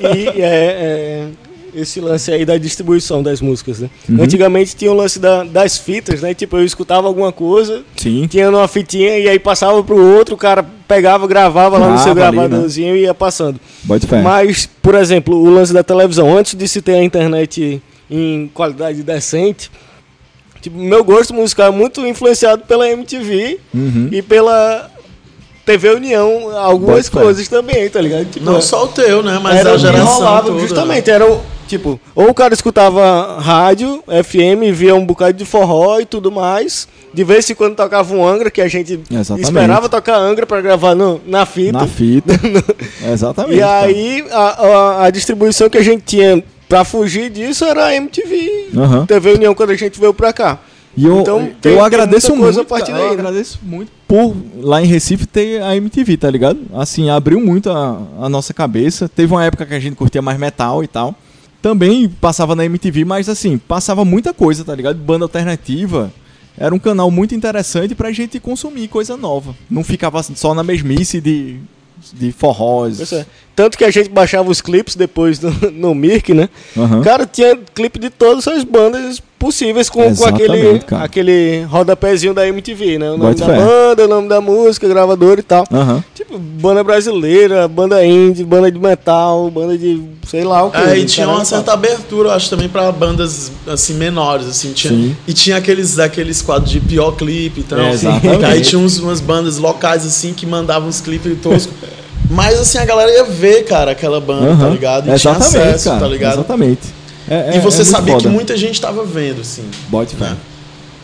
E, 0.00 0.38
e 0.38 0.42
é, 0.42 0.44
é 0.44 1.28
esse 1.80 2.00
lance 2.00 2.30
aí 2.32 2.44
da 2.44 2.56
distribuição 2.58 3.22
das 3.22 3.40
músicas, 3.40 3.78
né? 3.80 3.90
Uhum. 4.08 4.22
Antigamente 4.22 4.74
tinha 4.76 4.90
o 4.90 4.94
lance 4.94 5.18
da- 5.18 5.44
das 5.44 5.78
fitas, 5.78 6.20
né? 6.22 6.34
Tipo, 6.34 6.56
eu 6.58 6.64
escutava 6.64 7.06
alguma 7.06 7.32
coisa, 7.32 7.82
Sim. 7.96 8.26
tinha 8.28 8.50
numa 8.50 8.66
fitinha 8.68 9.18
e 9.18 9.28
aí 9.28 9.38
passava 9.38 9.82
pro 9.82 9.96
outro, 10.16 10.34
o 10.34 10.38
cara 10.38 10.64
pegava, 10.86 11.26
gravava 11.26 11.78
lá 11.78 11.88
no 11.90 11.98
seu 11.98 12.12
ali, 12.12 12.20
né? 12.20 12.30
gravadorzinho 12.30 12.96
e 12.96 13.00
ia 13.02 13.14
passando. 13.14 13.60
Mas, 14.22 14.68
por 14.82 14.94
exemplo, 14.94 15.34
o 15.36 15.50
lance 15.50 15.72
da 15.72 15.82
televisão, 15.82 16.36
antes 16.36 16.54
de 16.54 16.66
se 16.68 16.80
ter 16.82 16.94
a 16.94 17.02
internet 17.02 17.82
em 18.10 18.50
qualidade 18.54 19.02
decente, 19.02 19.70
tipo, 20.60 20.76
meu 20.78 21.04
gosto 21.04 21.32
musical 21.34 21.68
é 21.68 21.70
muito 21.70 22.06
influenciado 22.06 22.64
pela 22.64 22.88
MTV 22.88 23.58
Uhum. 23.74 24.08
e 24.10 24.22
pela 24.22 24.90
TV 25.64 25.90
União, 25.90 26.56
algumas 26.56 27.08
Bota 27.10 27.18
fé. 27.18 27.24
coisas 27.24 27.46
também, 27.48 27.88
tá 27.90 28.00
ligado? 28.00 28.24
Tipo, 28.24 28.46
Não 28.46 28.58
só 28.62 28.84
o 28.84 28.88
teu, 28.88 29.22
né? 29.22 29.38
Mas 29.42 29.56
era 29.58 29.72
a 29.72 29.76
geração 29.76 30.14
rolava, 30.14 30.46
toda. 30.48 30.60
justamente, 30.60 31.10
era 31.10 31.30
o, 31.30 31.42
tipo, 31.68 32.00
ou 32.14 32.28
o 32.30 32.34
cara 32.34 32.52
escutava 32.54 33.38
rádio, 33.40 34.02
FM, 34.06 34.72
via 34.74 34.94
um 34.94 35.04
bocado 35.06 35.34
de 35.38 35.44
forró 35.44 36.00
e 36.00 36.06
tudo 36.06 36.32
mais, 36.32 36.88
de 37.14 37.22
vez 37.22 37.48
em 37.48 37.54
quando 37.54 37.76
tocava 37.76 38.12
um 38.14 38.26
Angra, 38.26 38.50
que 38.50 38.60
a 38.60 38.68
gente 38.68 38.98
Exatamente. 39.10 39.44
esperava 39.46 39.88
tocar 39.88 40.16
Angra 40.16 40.46
pra 40.46 40.60
gravar 40.60 40.94
no, 40.94 41.20
na 41.26 41.46
fita. 41.46 41.72
Na 41.72 41.86
fita. 41.86 42.34
Exatamente. 43.12 43.58
E 43.58 43.62
aí 43.62 44.24
a, 44.30 44.38
a, 44.66 45.04
a 45.06 45.10
distribuição 45.10 45.68
que 45.70 45.78
a 45.78 45.84
gente 45.84 46.02
tinha 46.04 46.42
pra 46.68 46.84
fugir 46.84 47.30
disso 47.30 47.64
era 47.64 47.86
a 47.86 47.94
MTV, 47.94 48.68
Aham. 48.76 49.06
TV 49.06 49.32
União 49.34 49.54
quando 49.54 49.70
a 49.70 49.76
gente 49.76 49.98
veio 49.98 50.12
pra 50.14 50.32
cá. 50.32 50.58
E 50.96 51.06
eu, 51.06 51.20
Então, 51.20 51.38
eu 51.40 51.44
tem- 51.60 51.74
tem 51.74 51.80
agradeço 51.80 52.34
muito, 52.34 52.60
a 52.60 52.64
partir 52.64 52.90
cara, 52.90 52.98
eu 53.04 53.08
daí, 53.08 53.16
né? 53.16 53.20
agradeço 53.22 53.58
muito 53.62 53.92
por 54.08 54.34
lá 54.60 54.82
em 54.82 54.86
Recife 54.86 55.26
ter 55.26 55.62
a 55.62 55.76
MTV, 55.76 56.16
tá 56.16 56.28
ligado? 56.30 56.58
Assim, 56.74 57.08
abriu 57.08 57.38
muito 57.40 57.70
a, 57.70 58.00
a 58.20 58.28
nossa 58.28 58.52
cabeça. 58.52 59.08
Teve 59.08 59.32
uma 59.32 59.44
época 59.44 59.64
que 59.64 59.74
a 59.74 59.78
gente 59.78 59.94
curtia 59.94 60.20
mais 60.20 60.38
metal 60.38 60.82
e 60.82 60.88
tal. 60.88 61.14
Também 61.60 62.08
passava 62.08 62.54
na 62.54 62.64
MTV, 62.64 63.04
mas 63.04 63.28
assim, 63.28 63.58
passava 63.58 64.04
muita 64.04 64.32
coisa, 64.32 64.64
tá 64.64 64.74
ligado? 64.74 64.96
Banda 64.96 65.24
alternativa. 65.24 66.12
Era 66.56 66.74
um 66.74 66.78
canal 66.78 67.10
muito 67.10 67.34
interessante 67.34 67.94
pra 67.94 68.12
gente 68.12 68.40
consumir 68.40 68.88
coisa 68.88 69.16
nova. 69.16 69.54
Não 69.70 69.84
ficava 69.84 70.22
só 70.22 70.54
na 70.54 70.64
mesmice 70.64 71.20
de, 71.20 71.56
de 72.12 72.32
forrós. 72.32 73.12
É. 73.12 73.26
Tanto 73.54 73.78
que 73.78 73.84
a 73.84 73.90
gente 73.90 74.08
baixava 74.08 74.50
os 74.50 74.60
clipes 74.60 74.96
depois 74.96 75.40
no, 75.40 75.50
no 75.70 75.94
Mirk, 75.94 76.34
né? 76.34 76.48
Aham. 76.76 77.02
Cara, 77.02 77.26
tinha 77.26 77.56
clipe 77.56 77.98
de 77.98 78.10
todas 78.10 78.46
as 78.48 78.64
bandas 78.64 79.22
possíveis 79.38 79.88
com, 79.88 80.14
com 80.14 80.24
aquele, 80.26 80.78
cara. 80.80 81.04
aquele 81.04 81.62
rodapézinho 81.64 82.34
da 82.34 82.46
MTV, 82.46 82.98
né? 82.98 83.06
O 83.10 83.16
nome 83.16 83.34
Bote 83.34 83.40
da 83.40 83.46
fé. 83.46 83.56
banda, 83.56 84.04
o 84.04 84.08
nome 84.08 84.28
da 84.28 84.40
música, 84.40 84.88
gravador 84.88 85.38
e 85.38 85.42
tal. 85.42 85.64
Aham. 85.72 86.02
Tipo, 86.14 86.38
banda 86.38 86.82
brasileira, 86.82 87.68
banda 87.68 88.04
indie, 88.04 88.44
banda 88.44 88.70
de 88.70 88.78
metal, 88.78 89.50
banda 89.50 89.78
de 89.78 90.02
sei 90.26 90.44
lá 90.44 90.64
o 90.64 90.70
que. 90.70 90.76
É, 90.76 90.98
e 90.98 91.04
tinha 91.06 91.28
uma 91.28 91.44
certa 91.44 91.72
abertura, 91.72 92.28
eu 92.28 92.32
acho, 92.32 92.50
também 92.50 92.68
pra 92.68 92.90
bandas 92.92 93.50
assim 93.66 93.94
menores, 93.94 94.46
assim, 94.46 94.72
tinha, 94.72 94.92
Sim. 94.92 95.16
e 95.26 95.32
tinha 95.32 95.56
aqueles 95.56 95.98
aqueles 95.98 96.42
quadros 96.42 96.70
de 96.70 96.80
pior 96.80 97.12
clipe, 97.12 97.60
então, 97.60 97.78
É, 97.80 97.92
exatamente. 97.92 98.44
aí 98.44 98.60
tinha 98.60 98.78
uns, 98.78 98.98
umas 98.98 99.20
bandas 99.20 99.56
locais 99.58 100.04
assim 100.04 100.32
que 100.34 100.44
mandavam 100.44 100.88
uns 100.88 101.00
clipes 101.00 101.32
toscos. 101.40 101.72
Mas 102.30 102.60
assim 102.60 102.76
a 102.76 102.84
galera 102.84 103.10
ia 103.10 103.24
ver, 103.24 103.64
cara, 103.64 103.92
aquela 103.92 104.20
banda, 104.20 104.48
tá 104.48 104.64
Aham. 104.64 104.70
ligado? 104.70 105.02
E 105.04 105.18
tinha 105.18 105.32
Exatamente, 105.32 105.56
acesso, 105.68 105.84
cara. 105.88 106.00
tá 106.00 106.08
ligado? 106.08 106.34
Exatamente. 106.34 106.80
É- 107.30 107.50
E 107.54 107.56
é- 107.56 107.60
você 107.60 107.82
é 107.82 107.84
sabia 107.84 108.16
que 108.16 108.22
foda. 108.22 108.32
muita 108.34 108.56
gente 108.56 108.80
tava 108.80 109.04
vendo, 109.04 109.40
assim. 109.40 109.64
Bote 109.88 110.14
fé. 110.16 110.26
né? 110.30 110.36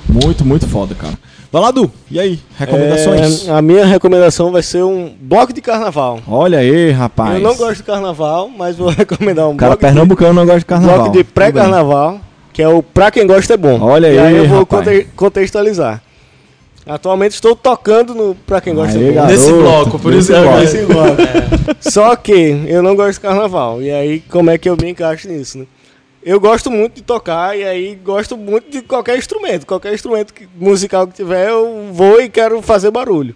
Muito, 0.08 0.44
muito 0.44 0.66
foda, 0.68 0.94
cara. 0.94 1.14
Vai 1.50 1.62
lá, 1.62 1.70
Du. 1.70 1.90
E 2.10 2.18
aí? 2.20 2.38
Recomendações? 2.58 3.46
É, 3.48 3.50
a 3.52 3.62
minha 3.62 3.86
recomendação 3.86 4.50
vai 4.52 4.62
ser 4.62 4.82
um 4.82 5.12
bloco 5.20 5.52
de 5.52 5.60
carnaval. 5.60 6.20
Olha 6.28 6.58
aí, 6.58 6.90
rapaz. 6.90 7.34
Eu 7.36 7.40
não 7.40 7.54
gosto 7.56 7.76
de 7.76 7.82
carnaval, 7.84 8.48
mas 8.48 8.76
vou 8.76 8.88
recomendar 8.90 9.48
um 9.48 9.56
cara 9.56 9.70
bloco, 9.70 9.80
de, 9.80 9.86
pernambucano 9.92 10.32
não 10.34 10.44
gosta 10.44 10.58
de 10.60 10.66
carnaval. 10.66 10.96
bloco 10.96 11.12
de 11.16 11.24
pré-carnaval, 11.24 12.20
que 12.52 12.60
é 12.62 12.68
o 12.68 12.82
Pra 12.82 13.10
Quem 13.10 13.26
Gosta 13.26 13.54
é 13.54 13.56
Bom. 13.56 13.80
Olha 13.80 14.08
e 14.08 14.18
aí, 14.18 14.26
aí 14.26 14.36
eu 14.36 14.48
vou 14.48 14.58
rapaz. 14.60 15.06
contextualizar. 15.16 16.02
Atualmente 16.86 17.32
estou 17.32 17.56
tocando 17.56 18.14
no 18.14 18.34
Pra 18.46 18.60
Quem 18.60 18.74
Gosta 18.74 18.98
Aê, 18.98 19.04
é 19.04 19.08
Bom. 19.08 19.14
garoto. 19.14 19.32
Nesse 19.32 19.52
bloco, 19.52 19.98
por 19.98 20.12
Nesse 20.12 20.32
isso 20.32 20.32
que 20.32 20.38
eu 20.38 20.42
bloco. 20.42 20.58
gosto. 20.60 20.74
Nesse 20.74 20.86
bloco. 20.86 21.76
Só 21.80 22.16
que 22.16 22.64
eu 22.66 22.82
não 22.82 22.94
gosto 22.94 23.14
de 23.14 23.20
carnaval. 23.20 23.80
E 23.80 23.90
aí, 23.90 24.20
como 24.28 24.50
é 24.50 24.58
que 24.58 24.68
eu 24.68 24.76
me 24.80 24.90
encaixo 24.90 25.28
nisso, 25.28 25.58
né? 25.58 25.64
Eu 26.24 26.40
gosto 26.40 26.70
muito 26.70 26.94
de 26.94 27.02
tocar 27.02 27.56
e 27.58 27.62
aí 27.64 27.94
gosto 28.02 28.36
muito 28.36 28.70
de 28.70 28.80
qualquer 28.82 29.18
instrumento. 29.18 29.66
Qualquer 29.66 29.92
instrumento 29.92 30.32
musical 30.58 31.06
que 31.06 31.12
tiver, 31.14 31.50
eu 31.50 31.90
vou 31.92 32.20
e 32.20 32.28
quero 32.30 32.62
fazer 32.62 32.90
barulho. 32.90 33.34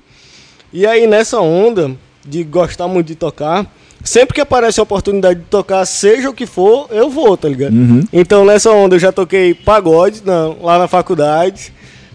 E 0.73 0.87
aí, 0.87 1.07
nessa 1.07 1.39
onda 1.41 1.93
de 2.27 2.43
gostar 2.45 2.89
muito 2.89 3.07
de 3.09 3.15
tocar, 3.15 3.67
sempre 4.03 4.35
que 4.35 4.41
aparece 4.41 4.81
a 4.81 4.83
oportunidade 4.83 5.41
de 5.41 5.47
tocar, 5.47 5.85
seja 5.87 6.31
o 6.31 6.35
que 6.35 6.47
for, 6.47 6.89
eu 6.91 7.11
vou, 7.11 7.37
tá 7.37 7.49
ligado? 7.49 7.73
Uhum. 7.75 8.05
Então, 8.13 8.45
nessa 8.45 8.71
onda, 8.71 8.97
eu 8.97 9.01
já 9.01 9.13
toquei 9.13 9.53
pagode 9.55 10.23
não, 10.25 10.57
lá 10.63 10.79
na 10.79 10.89
faculdade. 10.89 11.73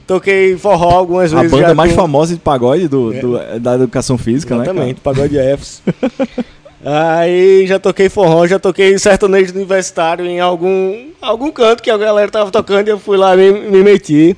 Toquei 0.07 0.57
forró 0.57 0.89
algumas 0.97 1.33
A 1.33 1.37
vezes. 1.37 1.51
banda 1.51 1.67
já 1.69 1.73
mais 1.75 1.91
com- 1.91 1.97
famosa 1.97 2.33
de 2.33 2.39
pagode 2.41 2.87
do, 2.87 3.13
do- 3.13 3.59
da 3.59 3.75
educação 3.75 4.17
física, 4.17 4.53
Exatamente, 4.55 4.95
né? 4.95 4.99
pagode 5.03 5.35
Fs. 5.57 5.81
Aí 6.85 7.65
já 7.65 7.79
toquei 7.79 8.09
forró, 8.09 8.45
já 8.45 8.59
toquei 8.59 8.97
sertanejo 8.99 9.53
universitário 9.53 10.25
em 10.25 10.39
algum, 10.39 11.05
algum 11.21 11.49
canto 11.51 11.81
que 11.81 11.89
a 11.89 11.97
galera 11.97 12.29
tava 12.29 12.51
tocando 12.51 12.87
e 12.87 12.91
eu 12.91 12.99
fui 12.99 13.15
lá 13.17 13.35
e 13.35 13.51
me, 13.53 13.59
me 13.69 13.83
meti. 13.83 14.35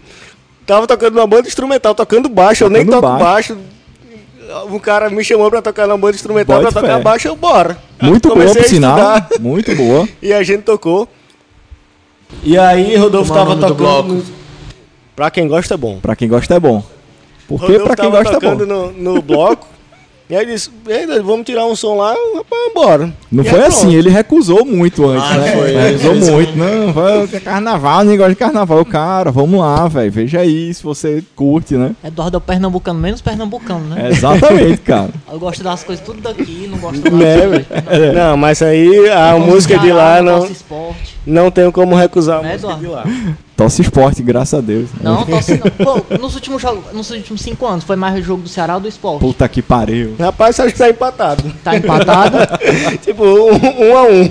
Tava 0.66 0.86
tocando 0.86 1.16
uma 1.18 1.26
banda 1.28 1.48
instrumental, 1.48 1.96
tocando 1.96 2.30
baixo, 2.30 2.64
eu 2.64 2.70
nem 2.70 2.86
Tocando 2.86 3.02
toco 3.02 3.18
baixo. 3.18 3.58
Um 4.70 4.78
cara 4.78 5.10
me 5.10 5.24
chamou 5.24 5.50
pra 5.50 5.60
tocar 5.62 5.88
na 5.88 5.98
banda 5.98 6.16
instrumental, 6.16 6.62
Bote 6.62 6.72
pra 6.72 6.82
tocar 6.82 6.98
fé. 6.98 7.02
baixo, 7.04 7.28
eu 7.28 7.36
bora. 7.36 7.78
Muito 8.00 8.30
boa, 8.34 8.54
por 8.54 8.64
sinal. 8.64 8.98
Muito 9.40 9.76
boa. 9.76 10.08
E 10.22 10.32
a 10.32 10.44
gente 10.44 10.62
tocou. 10.62 11.08
E 12.44 12.58
aí 12.58 12.96
Rodolfo 12.96 13.34
Como 13.34 13.40
é 13.40 13.44
o 13.44 13.60
tava 13.60 13.68
tocando. 13.74 14.14
no- 14.16 14.24
Pra 15.16 15.32
quem 15.32 15.48
gosta 15.48 15.74
é 15.74 15.78
bom. 15.78 16.00
Pra 16.00 16.16
quem 16.16 16.28
gosta 16.28 16.54
é 16.56 16.60
bom. 16.60 16.84
Porque 17.48 17.66
Rodolfo 17.66 17.86
pra 17.88 17.96
quem 17.96 18.12
gosta 18.12 18.30
é 18.30 18.34
tocando 18.34 18.68
bom. 18.68 18.92
no, 18.92 19.14
no 19.16 19.22
bloco. 19.22 19.68
E 20.30 20.36
aí 20.36 20.46
disse, 20.46 20.70
"Ei, 20.88 21.06
Dani, 21.06 21.22
vamos 21.22 21.46
tirar 21.46 21.66
um 21.66 21.76
som 21.76 21.96
lá, 21.98 22.14
rapaz, 22.36 22.74
bora. 22.74 23.14
Não 23.32 23.44
E 23.44 23.48
foi 23.48 23.60
aí, 23.60 23.66
assim, 23.68 23.94
ele 23.94 24.10
recusou 24.10 24.66
muito 24.66 25.06
antes, 25.08 25.30
Ah, 25.30 25.38
né? 25.38 25.52
foi, 25.56 25.74
é, 25.74 25.88
recusou 25.92 26.16
muito. 26.16 26.58
Não, 26.58 26.94
vai, 26.94 27.24
é 27.32 27.40
carnaval, 27.40 28.04
negócio 28.04 28.32
de 28.34 28.38
carnaval. 28.38 28.84
Cara, 28.86 29.32
vamos 29.32 29.60
lá, 29.60 29.88
velho. 29.88 30.12
Veja 30.12 30.40
aí 30.40 30.74
se 30.74 30.82
você 30.84 31.24
curte, 31.36 31.76
né? 31.76 31.96
Eduardo 32.04 32.38
é 32.38 32.40
o 32.40 32.42
pernambucano, 32.42 33.00
menos 33.00 33.22
pernambucano, 33.22 33.86
né? 33.88 34.10
Exatamente, 34.12 34.78
cara. 34.82 35.10
Eu 35.32 35.40
gosto 35.40 35.64
das 35.64 35.84
coisas 35.84 36.04
tudo 36.06 36.22
daqui, 36.22 36.68
não 36.72 36.78
gosto 36.80 37.02
Né, 37.12 37.38
coisas 37.48 37.66
velho? 37.68 38.14
Não, 38.14 38.38
mas 38.38 38.62
aí 38.62 39.10
a 39.10 39.38
música 39.38 39.78
de 39.78 39.92
lá 39.92 40.22
não, 40.22 40.40
Nosso 40.40 40.52
esporte. 40.52 41.16
não 41.26 41.52
tenho 41.52 41.72
como 41.72 41.96
recusar 41.96 42.40
a 42.40 42.42
Né, 42.42 42.54
música 42.54 42.74
de 42.76 42.88
lá. 42.88 43.04
Tosse 43.56 43.82
esporte, 43.84 44.22
graças 44.22 44.54
a 44.60 44.62
Deus. 44.62 44.90
Não, 45.02 45.24
torce 45.28 45.54
não. 45.54 45.72
Pô, 45.86 46.18
nos 46.20 46.36
últimos 46.36 46.62
jogos, 46.62 46.92
nos 46.94 47.10
últimos 47.10 47.42
cinco 47.42 47.66
anos, 47.66 47.86
foi 47.86 47.96
mais 47.96 48.20
o 48.20 48.22
jogo 48.22 48.42
do 48.44 48.50
Ceará 48.50 48.76
ou 48.76 48.82
do 48.82 48.88
esporte? 48.88 49.22
Puta 49.22 49.48
que 49.48 49.62
pariu. 49.62 50.14
Rapaz, 50.20 50.60
acho 50.60 50.74
que 50.74 50.78
tá 50.80 50.90
empatado. 50.90 51.44
Tá 51.64 51.78
empatado. 51.78 52.38
tipo, 53.02 53.24
um, 53.24 53.52
um 53.56 53.98
a 53.98 54.04
um. 54.04 54.30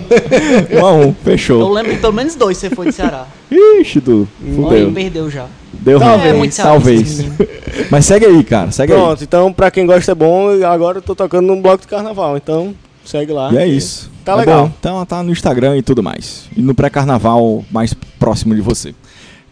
Um 0.78 0.86
a 0.86 0.92
um, 0.92 1.02
Eu 1.04 1.16
fechou. 1.24 1.72
lembro 1.72 1.92
que 1.92 1.98
pelo 2.00 2.12
menos 2.12 2.34
dois 2.34 2.58
você 2.58 2.68
foi 2.68 2.86
de 2.88 2.92
Ceará. 2.92 3.26
Ixi, 3.50 4.00
Du. 4.00 4.28
Olha, 4.42 4.54
Fudeu. 4.54 4.92
perdeu 4.92 5.30
já. 5.30 5.46
Deu 5.72 5.98
Talvez, 5.98 6.54
Ceará, 6.54 6.70
Talvez. 6.72 7.24
Mas 7.90 8.04
segue 8.04 8.26
aí, 8.26 8.44
cara. 8.44 8.70
Segue 8.70 8.92
aí. 8.92 8.98
Pronto, 8.98 9.24
então 9.24 9.52
pra 9.52 9.70
quem 9.70 9.86
gosta 9.86 10.12
é 10.12 10.14
bom, 10.14 10.48
agora 10.64 10.98
eu 10.98 11.02
tô 11.02 11.14
tocando 11.14 11.46
num 11.46 11.60
bloco 11.62 11.80
de 11.82 11.88
carnaval, 11.88 12.36
então 12.36 12.74
segue 13.04 13.32
lá. 13.32 13.50
E 13.52 13.56
é 13.56 13.66
isso. 13.66 14.10
Tá 14.24 14.32
É 14.32 14.36
legal. 14.36 14.66
bom. 14.66 14.72
Então 14.78 15.04
tá 15.06 15.22
no 15.22 15.30
Instagram 15.30 15.76
e 15.76 15.82
tudo 15.82 16.02
mais. 16.02 16.44
E 16.56 16.62
no 16.62 16.74
pré-carnaval 16.74 17.64
mais 17.70 17.92
próximo 18.18 18.54
de 18.54 18.60
você. 18.62 18.94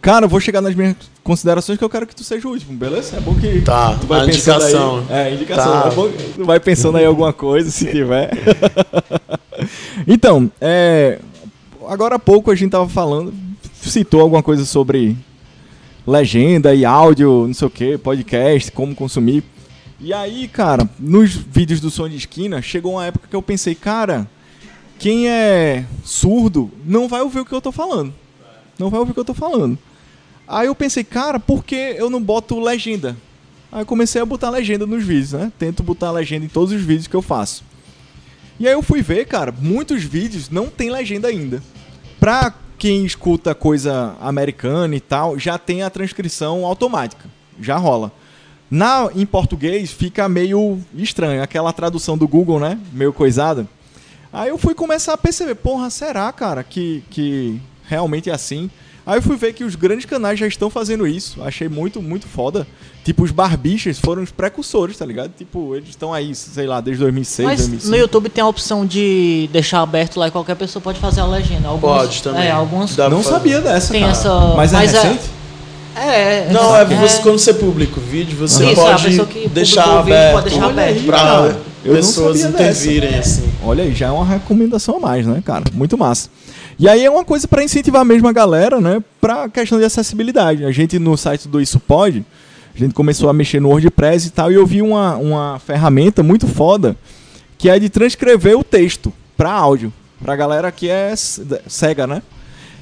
Cara, 0.03 0.25
eu 0.25 0.29
vou 0.29 0.41
chegar 0.41 0.61
nas 0.61 0.75
minhas 0.75 0.97
considerações 1.23 1.79
que 1.79 1.85
eu 1.85 1.89
quero 1.89 2.09
que 2.09 2.17
tu 2.17 2.25
seja 2.25 2.49
o 2.49 2.51
último, 2.51 2.77
beleza? 2.77 3.17
É 3.17 3.21
bom 3.21 3.37
que 3.37 3.61
Tá, 3.61 3.95
tu 3.95 4.09
vai 4.09 4.27
pensando 4.27 4.57
indicação. 4.57 5.07
Aí, 5.09 5.17
é, 5.17 5.35
indicação. 5.35 5.73
Tá. 5.81 5.89
É 5.89 5.95
bom 5.95 6.09
que 6.09 6.33
tu 6.33 6.45
vai 6.45 6.59
pensando 6.59 6.99
aí 6.99 7.05
alguma 7.05 7.33
coisa, 7.33 7.71
se 7.71 7.89
tiver. 7.89 8.33
então, 10.05 10.51
é, 10.61 11.21
agora 11.87 12.17
há 12.17 12.19
pouco 12.19 12.51
a 12.51 12.55
gente 12.57 12.73
tava 12.73 12.89
falando, 12.89 13.33
citou 13.81 14.21
alguma 14.21 14.43
coisa 14.43 14.65
sobre 14.65 15.17
legenda 16.05 16.75
e 16.75 16.85
áudio, 16.85 17.47
não 17.47 17.55
sei 17.55 17.69
o 17.69 17.71
que, 17.71 17.97
podcast, 17.97 18.73
como 18.73 18.97
consumir. 18.97 19.45
E 20.01 20.13
aí, 20.13 20.49
cara, 20.49 20.91
nos 20.99 21.31
vídeos 21.31 21.81
do 21.81 21.93
som 21.93 22.09
de 22.09 22.17
esquina, 22.17 22.61
chegou 22.61 22.95
uma 22.95 23.07
época 23.07 23.29
que 23.31 23.37
eu 23.37 23.43
pensei, 23.43 23.77
cara, 23.77 24.29
quem 24.99 25.29
é 25.29 25.85
surdo 26.03 26.73
não 26.85 27.07
vai 27.07 27.21
ouvir 27.21 27.39
o 27.39 27.45
que 27.45 27.55
eu 27.55 27.61
tô 27.61 27.71
falando. 27.71 28.13
Não 28.77 28.91
vai 28.91 28.99
ouvir 28.99 29.13
o 29.13 29.15
que 29.15 29.21
eu 29.21 29.25
tô 29.25 29.35
falando. 29.35 29.79
Aí 30.47 30.67
eu 30.67 30.75
pensei, 30.75 31.05
cara, 31.05 31.39
por 31.39 31.65
que 31.65 31.75
eu 31.75 32.11
não 32.11 32.23
boto 32.23 32.61
legenda? 32.61 33.17
Aí 33.71 33.83
eu 33.83 33.87
comecei 33.87 34.21
a 34.21 34.27
botar 34.27 34.51
legenda 34.51 34.87
nos 34.87 35.03
vídeos, 35.03 35.33
né? 35.33 35.53
Tento 35.59 35.83
botar 35.83 36.11
legenda 36.11 36.45
em 36.45 36.49
todos 36.49 36.75
os 36.75 36.83
vídeos 36.83 37.07
que 37.07 37.17
eu 37.17 37.23
faço. 37.23 37.65
E 38.61 38.67
aí 38.67 38.75
eu 38.75 38.83
fui 38.83 39.03
ver, 39.03 39.27
cara, 39.27 39.53
muitos 39.59 40.03
vídeos 40.03 40.51
não 40.51 40.67
tem 40.69 40.91
legenda 40.91 41.29
ainda. 41.29 41.63
Pra 42.21 42.55
quem 42.79 43.05
escuta 43.05 43.55
coisa 43.55 44.15
americana 44.21 44.95
e 44.95 45.01
tal, 45.01 45.39
já 45.39 45.57
tem 45.57 45.83
a 45.83 45.91
transcrição 45.91 46.67
automática. 46.67 47.31
Já 47.61 47.77
rola. 47.77 48.13
Na, 48.71 49.09
em 49.15 49.27
português 49.27 49.91
fica 49.91 50.29
meio 50.29 50.81
estranho, 50.95 51.43
aquela 51.43 51.73
tradução 51.73 52.17
do 52.17 52.27
Google, 52.27 52.59
né? 52.59 52.79
Meio 52.93 53.13
coisada. 53.13 53.69
Aí 54.33 54.49
eu 54.49 54.57
fui 54.57 54.75
começar 54.75 55.13
a 55.13 55.19
perceber, 55.19 55.55
porra, 55.57 55.91
será, 55.91 56.33
cara, 56.33 56.65
que, 56.65 57.05
que 57.11 57.61
realmente 57.85 58.31
é 58.31 58.33
assim? 58.33 58.71
Aí 59.05 59.19
eu 59.19 59.23
fui 59.23 59.37
ver 59.37 59.53
que 59.53 59.65
os 59.65 59.75
grandes 59.75 60.05
canais 60.05 60.39
já 60.39 60.47
estão 60.47 60.71
fazendo 60.71 61.07
isso. 61.07 61.43
Achei 61.43 61.69
muito, 61.69 62.01
muito 62.01 62.27
foda. 62.27 62.67
Tipo, 63.05 63.25
os 63.25 63.33
barbichas 63.33 63.99
foram 63.99 64.23
os 64.23 64.31
precursores, 64.31 64.97
tá 64.97 65.05
ligado? 65.05 65.33
Tipo, 65.37 65.75
eles 65.75 65.89
estão 65.89 66.15
aí, 66.15 66.33
sei 66.37 66.69
lá, 66.69 66.81
desde 66.81 67.03
2006, 67.03 67.49
Mas 67.49 67.59
2005. 67.59 67.91
no 67.91 67.97
YouTube 67.97 68.29
tem 68.29 68.43
a 68.43 68.47
opção 68.47 68.87
de 68.87 69.49
deixar 69.53 69.81
aberto 69.81 70.19
lá 70.21 70.29
e 70.29 70.31
qualquer 70.31 70.55
pessoa 70.55 70.81
pode 70.81 71.01
fazer 71.01 71.21
a 71.21 71.27
legenda. 71.27 71.67
Alguns, 71.67 71.81
Pode 71.97 72.23
também. 72.23 72.45
É, 72.47 72.51
alguns. 72.53 72.95
Dá 72.95 73.09
Não 73.11 73.23
sabia 73.25 73.61
dessa, 73.61 73.91
Tem 73.93 74.03
cara. 74.03 74.13
essa- 74.13 74.55
Mas 74.57 74.73
é 74.73 74.77
mas 74.77 74.95
é- 74.95 75.03
recente? 75.03 75.25
É, 75.95 76.49
Não, 76.53 76.75
é, 76.75 76.85
você, 76.87 77.21
quando 77.23 77.39
você 77.39 77.53
publica 77.53 78.01
o 78.01 78.03
vídeo, 78.03 78.37
você 78.39 78.65
Isso, 78.65 78.75
pode 78.81 79.03
pessoa 79.03 79.27
que 79.27 79.47
deixar 79.49 79.83
publicou 79.83 80.01
o 80.01 80.05
vídeo 80.05 80.17
aberto 80.17 80.33
pode 80.33 80.49
deixar 80.49 80.65
aberto. 80.71 81.05
não 81.85 81.95
pessoas 81.95 82.39
sabia 82.41 82.57
dessa. 82.59 82.63
intervirem, 82.89 83.19
assim. 83.19 83.53
Olha 83.63 83.85
aí, 83.85 83.93
já 83.95 84.07
é 84.07 84.11
uma 84.11 84.25
recomendação 84.25 84.97
a 84.97 85.01
mais, 85.01 85.27
né, 85.27 85.43
cara? 85.45 85.65
Muito 85.75 85.99
massa. 85.99 86.31
E 86.83 86.89
aí 86.89 87.05
é 87.05 87.09
uma 87.09 87.25
coisa 87.25 87.47
pra 87.47 87.63
incentivar 87.63 88.05
mesmo 88.05 88.27
a 88.27 88.33
galera, 88.33 88.81
né, 88.81 89.01
pra 89.21 89.49
questão 89.49 89.79
de 89.79 89.85
acessibilidade. 89.85 90.65
A 90.65 90.73
gente 90.73 90.99
no 90.99 91.17
site 91.17 91.47
do 91.47 91.61
Isso 91.61 91.79
Pode, 91.79 92.25
a 92.75 92.77
gente 92.77 92.93
começou 92.93 93.31
a 93.31 93.33
mexer 93.33 93.61
no 93.61 93.69
WordPress 93.69 94.27
e 94.27 94.31
tal, 94.33 94.51
e 94.51 94.57
eu 94.57 94.67
vi 94.67 94.83
uma, 94.83 95.15
uma 95.15 95.61
ferramenta 95.61 96.25
muito 96.25 96.49
foda, 96.49 96.97
que 97.57 97.69
é 97.69 97.79
de 97.79 97.89
transcrever 97.89 98.59
o 98.59 98.65
texto 98.65 99.13
pra 99.37 99.53
áudio, 99.53 99.93
pra 100.21 100.35
galera 100.35 100.73
que 100.73 100.89
é 100.89 101.15
cega, 101.15 102.05
né? 102.05 102.21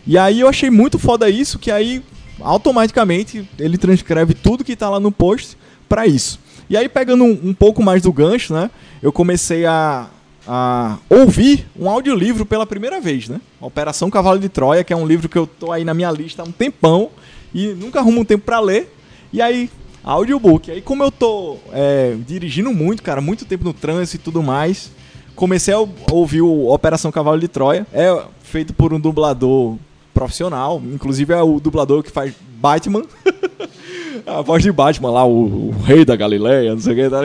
E 0.07 0.17
aí 0.17 0.41
eu 0.41 0.49
achei 0.49 0.71
muito 0.71 0.99
foda 0.99 1.29
isso, 1.29 1.59
que 1.59 1.71
aí 1.71 2.03
automaticamente 2.41 3.47
ele 3.59 3.77
transcreve 3.77 4.33
tudo 4.33 4.65
que 4.65 4.75
tá 4.77 4.89
lá 4.89 4.99
no 4.99 5.13
post 5.13 5.59
pra 5.87 6.07
isso. 6.07 6.41
E 6.71 6.77
aí 6.77 6.89
pegando 6.89 7.23
um, 7.23 7.39
um 7.51 7.53
pouco 7.53 7.83
mais 7.83 8.01
do 8.01 8.11
gancho, 8.11 8.55
né? 8.55 8.71
Eu 9.03 9.13
comecei 9.13 9.67
a, 9.67 10.09
a 10.47 10.99
ouvir 11.09 11.66
um 11.78 11.88
audiolivro 11.88 12.45
pela 12.47 12.66
primeira 12.66 13.01
vez, 13.01 13.28
né? 13.28 13.41
Operação 13.61 14.11
Cavalo 14.11 14.38
de 14.38 14.49
Troia, 14.49 14.82
que 14.84 14.93
é 14.93 14.97
um 14.97 15.07
livro 15.07 15.28
que 15.28 15.36
eu 15.38 15.47
tô 15.47 15.70
aí 15.72 15.84
na 15.84 15.95
minha 15.95 16.11
lista 16.11 16.43
há 16.43 16.45
um 16.45 16.53
tempão 16.53 17.11
e 17.55 17.68
nunca 17.68 17.99
arrumo 18.01 18.20
um 18.20 18.24
tempo 18.24 18.45
pra 18.45 18.61
ler. 18.61 18.95
E 19.32 19.41
aí, 19.43 19.70
audiobook. 20.03 20.70
Aí 20.70 20.80
como 20.80 21.03
eu 21.03 21.11
tô 21.11 21.57
é, 21.72 22.16
dirigindo 22.26 22.72
muito, 22.72 23.03
cara, 23.03 23.20
muito 23.20 23.45
tempo 23.45 23.64
no 23.64 23.72
trânsito 23.72 24.22
e 24.22 24.24
tudo 24.24 24.43
mais, 24.43 24.91
comecei 25.36 25.72
a 25.74 25.78
ou- 25.78 25.88
ouvir 26.11 26.41
o 26.43 26.68
Operação 26.68 27.12
Cavalo 27.12 27.38
de 27.38 27.49
Troia. 27.49 27.86
É 27.93 28.22
feito 28.43 28.72
por 28.72 28.93
um 28.93 28.99
dublador 29.01 29.76
profissional. 30.12 30.82
Inclusive 30.93 31.32
é 31.32 31.43
o 31.43 31.61
dublador 31.61 32.03
que 32.03 32.11
faz 32.11 32.32
Batman. 32.61 33.03
A 34.27 34.43
voz 34.43 34.63
de 34.63 34.73
Batman 34.73 35.11
lá, 35.11 35.25
o, 35.25 35.69
o 35.69 35.75
rei 35.85 36.05
da 36.05 36.17
Galileia, 36.17 36.73
não 36.73 36.81
sei 36.81 36.93
o 36.93 36.97
que, 36.97 37.11
tá? 37.11 37.21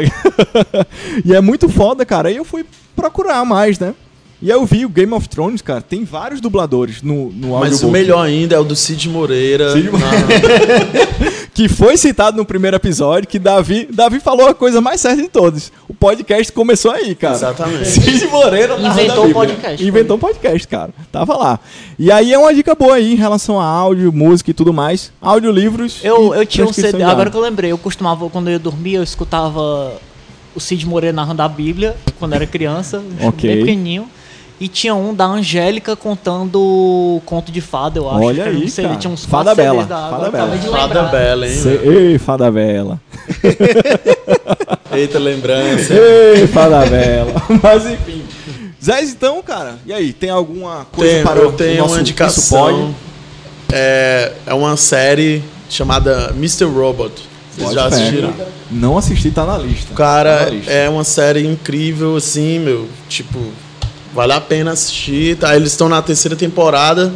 E 1.26 1.34
é 1.34 1.42
muito 1.42 1.68
foda, 1.70 2.06
cara. 2.06 2.30
Aí 2.30 2.36
eu 2.36 2.46
fui 2.46 2.66
procurar 2.96 3.44
mais, 3.46 3.80
né? 3.80 3.94
E 4.42 4.52
aí 4.52 4.58
eu 4.58 4.66
vi 4.66 4.86
o 4.86 4.90
Game 4.90 5.14
of 5.14 5.30
Thrones, 5.30 5.62
cara, 5.62 5.82
tem 5.82 6.04
vários 6.04 6.42
dubladores 6.42 7.02
no, 7.02 7.32
no 7.32 7.58
Mas 7.58 7.82
o 7.82 7.90
melhor 7.90 8.22
ainda 8.26 8.56
é 8.56 8.60
o 8.60 8.64
do 8.66 8.76
Cid 8.76 9.08
Moreira. 9.10 9.72
Cid 9.72 9.90
na- 9.92 10.00
que 11.54 11.70
foi 11.70 11.96
citado 11.96 12.36
no 12.36 12.44
primeiro 12.46 12.76
episódio, 12.76 13.30
que 13.30 13.40
Davi, 13.40 13.88
Davi 13.90 14.20
falou 14.20 14.50
a 14.50 14.54
coisa 14.54 14.82
mais 14.82 15.00
certa 15.00 15.22
de 15.22 15.30
todos. 15.30 15.72
O 15.88 15.94
podcast 15.94 16.52
começou 16.52 16.92
aí, 16.92 17.16
cara. 17.16 17.34
Exatamente. 17.36 17.86
Cid 17.88 18.28
Moreira 18.28 18.78
narrando 18.78 19.02
Inventou 19.04 19.26
o 19.30 19.34
podcast, 19.34 19.88
Inventou 19.88 20.18
o 20.18 20.20
podcast, 20.20 20.68
cara. 20.68 20.94
Tava 21.12 21.38
lá. 21.38 21.60
E 21.98 22.12
aí 22.12 22.34
é 22.34 22.38
uma 22.38 22.54
dica 22.54 22.76
boa 22.76 22.96
aí 22.96 23.14
em 23.14 23.18
relação 23.18 23.60
a 23.60 23.66
áudio, 23.66 24.12
música 24.12 24.52
e 24.52 24.54
tudo 24.54 24.74
mais. 24.74 25.14
Audiolivros. 25.22 26.00
Eu, 26.04 26.36
eu 26.36 26.46
tinha 26.46 26.66
um 26.68 26.74
CD, 26.74 27.02
agora 27.04 27.30
que 27.32 27.38
eu 27.38 27.42
lembrei, 27.42 27.72
eu 27.72 27.78
costumava, 27.78 28.30
quando 28.30 28.48
eu 28.48 28.54
ia 28.54 28.60
dormir, 28.60 28.96
eu 28.96 29.04
escutava 29.04 29.94
o 30.54 30.60
Cid 30.60 30.86
Moreira 30.86 31.16
narrando 31.16 31.42
a 31.42 31.48
Bíblia, 31.48 31.96
quando 32.20 32.34
era 32.34 32.46
criança, 32.46 33.02
Ok. 33.22 33.50
bem 33.50 33.60
pequenininho. 33.60 34.10
E 34.60 34.70
tinha 34.70 34.96
um 34.96 35.14
da 35.14 35.26
Angélica 35.26 35.96
contando 35.98 37.22
conto 37.26 37.52
de 37.52 37.60
fada, 37.60 38.00
eu 38.00 38.10
acho. 38.10 38.20
Olha 38.24 38.46
aí, 38.46 38.70
CD, 38.70 38.88
cara. 38.88 39.00
Tinha 39.00 39.12
uns 39.14 39.26
Fada 39.26 39.54
Bela, 39.54 39.84
Da, 39.84 40.10
Fada 40.10 40.32
Bela. 40.32 40.58
Fada. 40.58 41.04
Bela, 41.04 41.48
hein? 41.48 41.54
Cê- 41.56 41.82
Ei, 41.84 42.18
Fada 42.18 42.50
Bela. 42.52 43.02
Eita, 44.94 45.20
lembrança. 45.20 45.94
Ei, 45.94 46.48
Fada 46.48 46.86
Bela. 46.86 47.34
Mas 47.62 47.86
enfim. 47.86 48.24
Zé, 48.84 49.02
então, 49.04 49.42
cara, 49.42 49.76
e 49.86 49.92
aí? 49.92 50.14
Tem 50.14 50.30
alguma 50.30 50.86
coisa 50.92 51.12
Tenho- 51.14 51.26
para 51.26 51.40
eu 51.42 51.50
o 51.50 51.52
tenho 51.54 51.78
nosso 51.80 51.94
uma 51.96 52.02
indicação. 52.02 52.96
É, 53.72 54.32
é 54.46 54.54
uma 54.54 54.78
série 54.78 55.44
chamada 55.70 56.30
Mr. 56.38 56.66
Robot. 56.66 57.12
Vocês 57.52 57.68
Pode 57.70 57.76
já 57.76 57.86
assistiram? 57.88 58.34
Não 58.70 58.98
assisti, 58.98 59.32
tá 59.32 59.46
na 59.46 59.58
lista. 59.58 59.88
Tá 59.90 59.96
Cara, 59.96 60.44
na 60.46 60.50
lista. 60.50 60.72
é 60.72 60.90
uma 60.90 61.04
série 61.04 61.46
incrível, 61.48 62.16
assim, 62.16 62.60
meu. 62.60 62.88
Tipo, 63.10 63.40
vale 64.16 64.32
a 64.34 64.42
pena 64.42 64.72
assistir. 64.72 65.38
Tá? 65.38 65.56
Eles 65.56 65.72
estão 65.72 65.90
na 65.90 66.02
terceira 66.02 66.36
temporada. 66.36 67.14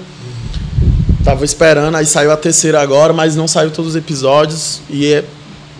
Tava 1.23 1.45
esperando, 1.45 1.95
aí 1.95 2.05
saiu 2.05 2.31
a 2.31 2.37
terceira 2.37 2.81
agora, 2.81 3.13
mas 3.13 3.35
não 3.35 3.47
saiu 3.47 3.71
todos 3.71 3.91
os 3.91 3.95
episódios. 3.95 4.81
E 4.89 5.13
é 5.13 5.23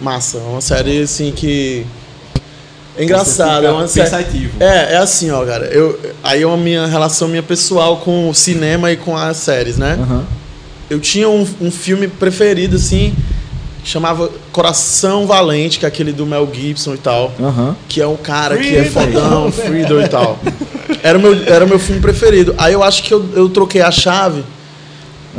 massa. 0.02 0.38
É 0.38 0.42
uma 0.42 0.62
série, 0.62 1.02
assim, 1.02 1.32
que. 1.32 1.86
É 2.98 3.04
engraçada. 3.04 3.68
É 3.68 3.72
uma 3.72 3.88
série. 3.88 4.10
pensativo. 4.10 4.52
É, 4.60 4.94
é 4.96 4.98
assim, 4.98 5.30
ó, 5.32 5.46
cara. 5.46 5.66
Eu, 5.66 6.00
aí 6.24 6.42
é 6.42 6.48
uma 6.48 6.58
minha 6.58 6.86
relação 6.86 7.28
minha 7.28 7.44
pessoal 7.44 7.98
com 7.98 8.30
o 8.30 8.34
cinema 8.34 8.92
e 8.92 8.98
com 8.98 9.16
as 9.16 9.38
séries, 9.38 9.78
né? 9.78 9.98
Aham. 10.00 10.26
Eu 10.90 11.00
tinha 11.00 11.30
um, 11.30 11.48
um 11.62 11.70
filme 11.70 12.08
preferido, 12.08 12.76
assim, 12.76 13.16
que 13.84 13.90
chamava 13.90 14.30
Coração 14.52 15.28
Valente, 15.28 15.78
que 15.80 15.86
é 15.86 15.88
aquele 15.88 16.12
do 16.12 16.26
Mel 16.26 16.50
Gibson 16.52 16.96
e 16.96 16.98
tal. 16.98 17.32
Aham. 17.40 17.76
Que 17.88 18.02
é 18.02 18.08
um 18.08 18.18
cara 18.18 18.58
que 18.58 18.76
é 18.76 18.86
fodão, 18.86 19.52
Freedom 19.54 20.02
e 20.02 20.08
tal. 20.08 20.40
Era 21.04 21.18
o 21.18 21.22
meu, 21.22 21.34
era 21.46 21.66
meu 21.66 21.80
filme 21.80 22.02
preferido. 22.02 22.54
Aí 22.58 22.74
eu 22.74 22.84
acho 22.84 23.04
que 23.04 23.14
eu, 23.14 23.24
eu 23.36 23.50
troquei 23.50 23.82
a 23.82 23.92
chave. 23.92 24.44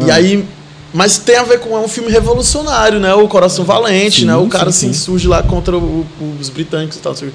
E 0.05 0.11
Ah. 0.11 0.15
aí. 0.15 0.45
Mas 0.93 1.19
tem 1.19 1.37
a 1.37 1.45
ver 1.45 1.61
com. 1.61 1.77
É 1.77 1.81
um 1.81 1.87
filme 1.89 2.11
revolucionário, 2.11 2.99
né? 2.99 3.15
O 3.15 3.29
Coração 3.29 3.65
Valente, 3.65 4.21
Sim, 4.23 4.27
né? 4.27 4.37
O 4.37 4.49
cara 4.49 4.73
sim, 4.73 4.87
assim 4.89 4.93
sim. 4.93 5.05
surge 5.05 5.29
lá 5.29 5.41
contra 5.43 5.77
o- 5.77 6.05
os 6.41 6.49
britânicos 6.49 6.97
e 6.97 7.01
tal. 7.01 7.13
assim. 7.13 7.31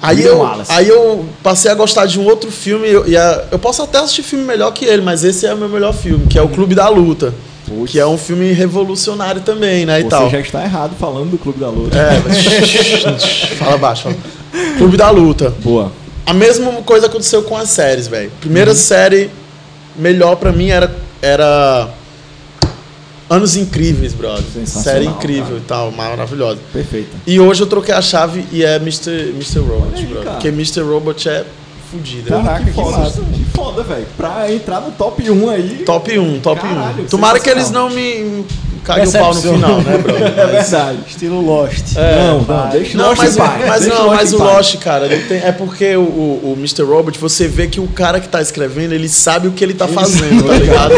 Aí 0.00 0.22
eu, 0.24 0.44
aí 0.68 0.88
eu 0.88 1.24
passei 1.44 1.70
a 1.70 1.74
gostar 1.74 2.06
de 2.06 2.18
um 2.18 2.24
outro 2.24 2.50
filme. 2.50 2.88
Eu, 2.88 3.06
e 3.08 3.16
a- 3.16 3.44
eu 3.52 3.58
posso 3.58 3.82
até 3.82 3.98
assistir 3.98 4.22
filme 4.24 4.44
melhor 4.44 4.72
que 4.72 4.84
ele, 4.84 5.02
mas 5.02 5.22
esse 5.24 5.46
é 5.46 5.54
o 5.54 5.56
meu 5.56 5.68
melhor 5.68 5.92
filme, 5.94 6.26
que 6.26 6.38
é 6.38 6.42
o 6.42 6.48
Clube 6.48 6.74
da 6.74 6.88
Luta. 6.88 7.32
Putz. 7.66 7.90
Que 7.92 8.00
é 8.00 8.06
um 8.06 8.18
filme 8.18 8.52
revolucionário 8.52 9.40
também, 9.42 9.86
né? 9.86 10.00
E 10.00 10.02
Você 10.02 10.08
tal. 10.08 10.28
já 10.30 10.40
está 10.40 10.62
errado 10.64 10.94
falando 10.98 11.30
do 11.30 11.38
Clube 11.38 11.60
da 11.60 11.68
Luta. 11.68 11.96
É, 11.96 12.20
mas... 12.24 12.36
fala 13.58 13.76
baixo. 13.78 14.02
Fala. 14.02 14.16
Clube 14.78 14.96
da 14.96 15.10
Luta. 15.10 15.50
Boa. 15.62 15.92
A 16.26 16.32
mesma 16.32 16.70
coisa 16.82 17.06
aconteceu 17.06 17.42
com 17.42 17.56
as 17.56 17.68
séries, 17.70 18.06
velho. 18.06 18.30
Primeira 18.40 18.74
série 18.74 19.30
melhor 19.96 20.36
pra 20.36 20.52
mim 20.52 20.70
era 20.70 20.94
era 21.20 21.88
Anos 23.28 23.56
Incríveis, 23.56 24.12
brother. 24.12 24.42
Sensacional, 24.52 24.82
Série 24.84 25.06
incrível 25.06 25.44
cara. 25.46 25.58
e 25.58 25.60
tal, 25.62 25.92
maravilhosa. 25.92 26.58
Perfeita. 26.72 27.10
E 27.26 27.40
hoje 27.40 27.62
eu 27.62 27.66
troquei 27.66 27.94
a 27.94 28.02
chave 28.02 28.44
e 28.52 28.64
é 28.64 28.76
Mr. 28.76 29.30
Mr. 29.34 29.58
Robot, 29.60 29.94
aí, 29.94 30.04
brother. 30.04 30.24
cara. 30.24 30.30
Porque 30.36 30.48
Mr. 30.48 30.80
Robot 30.82 31.28
é 31.28 31.44
fudido. 31.90 32.28
Porra, 32.28 32.58
é 32.60 32.64
que 32.64 32.72
foda. 32.72 33.10
Que 33.10 33.44
foda, 33.56 33.82
velho. 33.82 34.06
Pra 34.16 34.52
entrar 34.52 34.80
no 34.80 34.90
top 34.92 35.30
1 35.30 35.50
aí. 35.50 35.82
Top 35.86 36.18
1, 36.18 36.40
top 36.40 36.60
Caralho, 36.60 37.04
1. 37.04 37.06
Tomara 37.06 37.40
que 37.40 37.48
eles 37.48 37.70
não 37.70 37.88
me 37.88 38.44
caguem 38.84 39.08
o 39.08 39.12
pau 39.12 39.34
no 39.34 39.40
final, 39.42 39.80
né, 39.80 39.98
brother? 39.98 40.32
É 40.38 40.46
verdade. 40.46 40.98
Estilo 41.08 41.40
Lost. 41.44 41.94
não, 41.96 42.40
não, 42.42 42.68
deixa 42.70 42.96
Não, 42.98 43.08
Lost 43.08 43.18
mas, 43.22 43.36
mas 43.36 43.80
Deixa 43.82 43.94
não, 43.98 44.06
Lost 44.06 44.16
mas 44.16 44.32
o. 44.32 44.38
Lost, 44.38 44.76
cara, 44.78 45.06
ele 45.06 45.22
tem- 45.24 45.38
é 45.42 45.52
porque 45.52 45.96
o, 45.96 46.00
o, 46.00 46.52
o 46.52 46.56
Mr. 46.58 46.82
Robot, 46.82 47.18
você 47.18 47.46
vê 47.48 47.66
que 47.66 47.80
o 47.80 47.88
cara 47.88 48.20
que 48.20 48.28
tá 48.28 48.40
escrevendo, 48.42 48.92
ele 48.92 49.08
sabe 49.08 49.48
o 49.48 49.52
que 49.52 49.62
ele 49.64 49.74
tá 49.74 49.86
fazendo, 49.88 50.44
tá 50.46 50.54
ligado? 50.54 50.94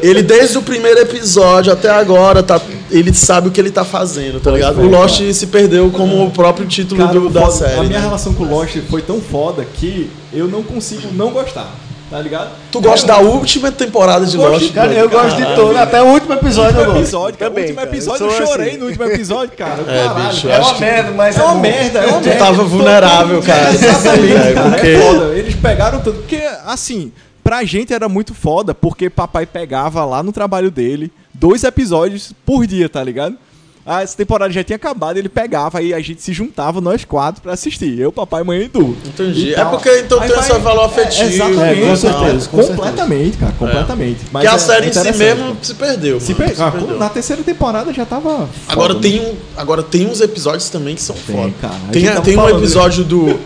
Ele, 0.00 0.22
desde 0.22 0.56
o 0.56 0.62
primeiro 0.62 1.00
episódio 1.00 1.72
até 1.72 1.90
agora, 1.90 2.40
tá, 2.40 2.60
ele 2.88 3.12
sabe 3.12 3.48
o 3.48 3.50
que 3.50 3.60
ele 3.60 3.70
tá 3.72 3.84
fazendo, 3.84 4.38
tá 4.38 4.50
ligado? 4.52 4.80
é, 4.80 4.84
O 4.84 4.88
Lost 4.88 5.20
se 5.32 5.46
perdeu 5.48 5.90
como 5.90 6.24
o 6.24 6.30
próprio 6.30 6.66
título 6.66 7.00
Cara, 7.04 7.18
do- 7.18 7.28
da 7.28 7.40
foda- 7.42 7.52
série. 7.52 7.80
A 7.80 7.82
minha 7.82 7.98
né? 7.98 8.04
relação 8.04 8.32
com 8.32 8.44
o 8.44 8.48
Lost 8.48 8.76
foi 8.88 9.02
tão 9.02 9.20
foda 9.20 9.64
que 9.64 10.08
eu 10.32 10.46
não 10.46 10.62
consigo 10.62 11.08
não 11.14 11.30
gostar. 11.30 11.68
Tá 12.10 12.18
ligado? 12.22 12.50
Tu 12.72 12.80
gosta 12.80 13.06
da 13.06 13.18
última 13.18 13.70
temporada 13.70 14.24
de 14.24 14.34
Gosto 14.36 14.50
Lost? 14.52 14.72
Cara, 14.72 14.92
eu 14.94 15.10
gosto 15.10 15.36
de 15.36 15.54
todo. 15.54 15.76
Até 15.76 16.00
o 16.02 16.06
último 16.06 16.32
episódio 16.32 16.70
eu 16.70 16.78
último 16.78 16.86
gosto. 16.94 17.02
episódio, 17.02 17.38
cara. 17.38 17.50
Também, 17.50 17.64
o 17.64 17.68
último 17.68 17.82
episódio 17.86 18.26
eu 18.26 18.30
eu, 18.32 18.46
chorei 18.46 18.68
assim. 18.70 18.78
no 18.78 18.86
último 18.86 19.04
episódio, 19.04 19.56
cara. 19.58 19.82
É, 19.86 20.04
Caralho. 20.08 20.28
bicho, 20.30 20.48
É 20.48 20.58
uma 20.58 20.74
que- 20.74 20.80
merda, 20.80 21.10
mas 21.12 21.36
É 21.38 21.42
uma 21.42 21.54
bom. 21.54 21.60
merda, 21.60 21.98
é 21.98 22.06
uma 22.06 22.20
Tu 22.20 22.24
merda. 22.28 22.44
tava 22.44 22.64
vulnerável, 22.64 23.42
cara. 23.42 23.70
Exatamente, 23.74 24.26
velho, 24.32 24.54
cara. 24.54 24.70
porque- 24.70 24.86
É 24.86 25.00
foda. 25.02 25.24
Eles 25.38 25.54
pegaram 25.56 26.00
tudo. 26.00 26.18
Porque, 26.20 26.40
assim, 26.64 27.12
pra 27.44 27.62
gente 27.64 27.92
era 27.92 28.08
muito 28.08 28.32
foda, 28.34 28.74
porque 28.74 29.10
papai 29.10 29.44
pegava 29.44 30.02
lá 30.06 30.22
no 30.22 30.32
trabalho 30.32 30.70
dele 30.70 31.12
dois 31.34 31.62
episódios 31.62 32.32
por 32.46 32.66
dia, 32.66 32.88
tá 32.88 33.04
ligado? 33.04 33.36
Essa 33.86 34.16
temporada 34.16 34.52
já 34.52 34.62
tinha 34.62 34.76
acabado, 34.76 35.16
ele 35.16 35.30
pegava 35.30 35.78
aí 35.78 35.94
a 35.94 36.00
gente 36.00 36.20
se 36.20 36.32
juntava 36.32 36.78
nós 36.80 37.04
quatro 37.06 37.40
pra 37.40 37.54
assistir. 37.54 37.98
Eu, 37.98 38.12
papai, 38.12 38.42
mãe 38.44 38.62
e 38.62 38.68
Tu. 38.68 38.96
Entendi. 39.06 39.46
E 39.48 39.54
É 39.54 39.64
porque 39.64 39.88
então 40.00 40.18
tem 40.20 40.28
vai- 40.28 40.38
esse 40.40 40.58
valor 40.58 40.84
afetivo. 40.84 41.22
É, 41.22 41.26
exatamente, 41.34 41.82
É, 41.82 41.88
com 41.88 41.96
certeza, 41.96 42.48
com 42.50 42.56
completamente, 42.66 43.36
cara, 43.38 43.52
completamente. 43.58 44.20
Mas 44.30 44.44
Porque 44.44 44.46
a 44.48 44.52
é 44.54 44.58
série 44.58 44.88
em 44.88 44.92
si 44.92 45.12
mesmo 45.18 45.56
se 45.62 45.74
perdeu. 45.74 46.20
Se 46.20 46.34
mano, 46.34 46.50
pe- 46.54 46.62
ah, 46.62 46.70
perdeu. 46.70 46.98
na 46.98 47.08
terceira 47.08 47.42
temporada 47.42 47.92
já 47.92 48.04
tava. 48.04 48.48
Agora 48.68 48.92
foda, 48.94 49.00
tem, 49.08 49.20
né? 49.20 49.28
um, 49.30 49.34
agora 49.60 49.82
tem 49.82 50.06
uns 50.06 50.20
episódios 50.20 50.68
também 50.68 50.94
que 50.94 51.00
são 51.02 51.16
Tem, 51.26 51.34
foda. 51.36 51.52
cara. 51.60 51.74
Tem, 51.90 52.02
tem 52.22 52.34
um 52.34 52.36
falando 52.42 52.58
episódio 52.58 53.04
do 53.04 53.40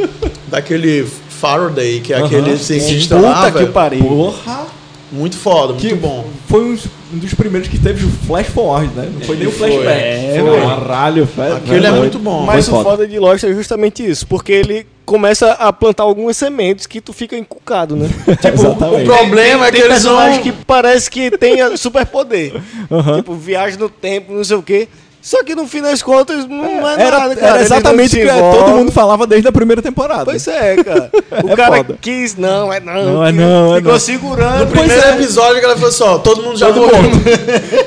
daquele 0.49 1.07
Faraday, 1.28 2.01
que 2.01 2.12
é 2.12 2.16
Aham, 2.16 2.26
aquele 2.26 2.57
sim. 2.59 2.80
cientista 2.80 3.14
Puta 3.16 3.28
lá, 3.28 3.51
que 3.53 3.59
velho. 3.59 3.72
pariu. 3.72 4.05
Porra! 4.05 4.66
Muito 5.12 5.37
foda, 5.37 5.74
muito 5.74 5.87
Que 5.87 5.95
bom. 5.95 6.24
Foi 6.49 6.64
um, 6.64 6.78
um 7.12 7.18
dos 7.18 7.34
primeiros 7.34 7.68
que 7.68 7.78
teve 7.78 8.04
o 8.04 8.08
flash 8.08 8.46
forward, 8.48 8.92
né? 8.94 9.10
Não 9.12 9.20
foi 9.20 9.36
nem 9.36 9.46
o 9.46 9.52
Foi, 9.52 9.68
flashback. 9.70 10.00
é, 10.00 10.40
Foi. 10.40 10.60
Caralho, 10.60 11.24
velho. 11.26 11.56
Aquele 11.56 11.86
é 11.86 11.90
muito 11.90 12.18
bom. 12.18 12.44
Mas 12.46 12.68
Foi 12.68 12.78
o 12.78 12.82
foda. 12.82 13.06
de 13.06 13.18
Lost 13.18 13.44
é 13.44 13.52
justamente 13.52 14.04
isso, 14.08 14.26
porque 14.26 14.52
ele 14.52 14.86
começa 15.04 15.52
a 15.52 15.72
plantar 15.72 16.04
algumas 16.04 16.36
sementes 16.36 16.86
que 16.86 17.00
tu 17.00 17.12
fica 17.12 17.36
encucado, 17.36 17.94
né? 17.96 18.08
Tipo, 18.40 18.68
O 18.68 19.04
problema 19.04 19.66
é 19.66 19.70
que 19.70 19.76
tem 19.78 19.86
eles 19.90 20.04
não... 20.04 20.12
personagem 20.16 20.42
que 20.42 20.52
parece 20.52 21.10
que 21.10 21.30
tem 21.36 21.76
superpoder. 21.76 22.54
Aham. 22.90 23.16
Tipo, 23.16 23.34
viagem 23.34 23.78
no 23.78 23.88
tempo, 23.88 24.32
não 24.32 24.44
sei 24.44 24.56
o 24.56 24.62
quê. 24.62 24.88
Só 25.23 25.45
que 25.45 25.55
no 25.55 25.68
fim 25.68 25.81
das 25.81 26.03
contas 26.03 26.47
não 26.49 26.66
é, 26.89 26.95
era, 27.01 27.18
nada, 27.20 27.37
cara. 27.37 27.53
era 27.55 27.62
exatamente 27.62 28.16
o 28.16 28.20
que 28.20 28.27
todo 28.27 28.70
mundo 28.73 28.91
falava 28.91 29.25
desde 29.25 29.47
a 29.47 29.53
primeira 29.53 29.81
temporada. 29.81 30.25
Pois 30.25 30.47
é, 30.49 30.77
cara. 30.83 31.11
O 31.45 31.49
É 31.49 31.57
cara 31.57 31.77
foda. 31.77 31.99
quis, 32.01 32.37
não, 32.37 32.70
é 32.73 32.79
não. 32.81 32.93
Não, 33.14 33.27
é 33.27 33.33
que- 33.33 33.39
não, 33.39 33.73
é 33.75 33.77
Ficou 33.79 33.93
não. 33.93 33.99
segurando. 34.01 34.59
No 34.64 34.66
primeiro 34.66 35.03
é. 35.07 35.11
episódio, 35.14 35.57
a 35.57 35.61
galera 35.61 35.75
falou 35.79 35.89
assim, 35.89 36.03
ó, 36.05 36.18
todo 36.18 36.43
mundo 36.43 36.59
já 36.59 36.66
Todo 36.66 36.81
morreu. 36.83 37.03
mundo. 37.03 37.23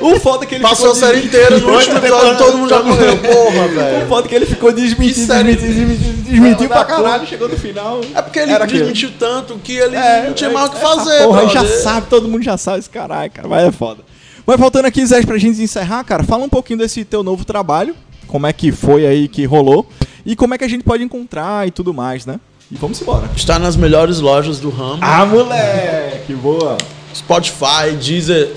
O 0.00 0.20
foda 0.20 0.44
é 0.44 0.48
que 0.48 0.54
ele 0.56 0.62
Passou 0.62 0.90
a 0.92 0.94
série 0.94 1.24
inteira, 1.24 1.58
no 1.58 1.72
último 1.72 1.98
episódio 1.98 2.36
todo 2.38 2.58
mundo 2.58 2.70
já 2.70 2.82
morreu. 2.82 3.16
Porra, 3.18 3.64
O 3.66 3.68
velho. 3.68 4.06
foda 4.08 4.26
é 4.26 4.28
que 4.28 4.34
ele 4.34 4.46
ficou 4.46 4.72
desmentindo, 4.72 5.26
Que 5.26 5.42
desmentindo, 5.44 5.72
desmentindo, 5.74 6.22
desmentiu 6.22 6.60
Não, 6.62 6.68
pra 6.68 6.84
caralho, 6.84 7.26
chegou 7.26 7.48
no 7.48 7.56
final. 7.56 8.00
É 8.14 8.22
porque 8.22 8.38
ele 8.40 8.58
desmentiu 8.66 9.10
tanto 9.18 9.54
que 9.62 9.76
ele 9.76 9.94
É, 9.94 10.24
não 10.26 10.32
tinha 10.32 10.50
é, 10.50 10.52
mais 10.52 10.68
o 10.68 10.72
que 10.72 10.80
fazer, 10.80 11.22
Porra, 11.24 11.48
já 11.48 11.64
sabe, 11.82 12.06
todo 12.08 12.26
mundo 12.28 12.42
já 12.42 12.56
sabe 12.56 12.78
esse 12.80 12.90
caralho, 12.90 13.30
cara. 13.30 13.46
Mas 13.46 13.68
é 13.68 13.70
foda. 13.72 14.00
Mas 14.46 14.58
voltando 14.60 14.86
aqui, 14.86 15.04
Zé, 15.04 15.22
pra 15.22 15.38
gente 15.38 15.60
encerrar, 15.60 16.04
cara, 16.04 16.22
fala 16.22 16.44
um 16.44 16.48
pouquinho 16.48 16.78
desse 16.78 17.04
teu 17.04 17.22
novo 17.22 17.44
trabalho. 17.44 17.94
Como 18.26 18.46
é 18.46 18.52
que 18.52 18.70
foi 18.72 19.06
aí 19.06 19.28
que 19.28 19.44
rolou. 19.44 19.88
E 20.24 20.34
como 20.36 20.54
é 20.54 20.58
que 20.58 20.64
a 20.64 20.68
gente 20.68 20.84
pode 20.84 21.02
encontrar 21.02 21.66
e 21.66 21.70
tudo 21.70 21.92
mais, 21.94 22.26
né? 22.26 22.38
E 22.70 22.76
vamos 22.76 23.00
embora. 23.00 23.28
Está 23.36 23.58
nas 23.58 23.76
melhores 23.76 24.20
lojas 24.20 24.58
do 24.58 24.70
ramo. 24.70 24.98
Ah, 25.00 25.24
moleque! 25.24 26.34
Boa! 26.34 26.76
Spotify, 27.14 27.92
Deezer, 28.00 28.52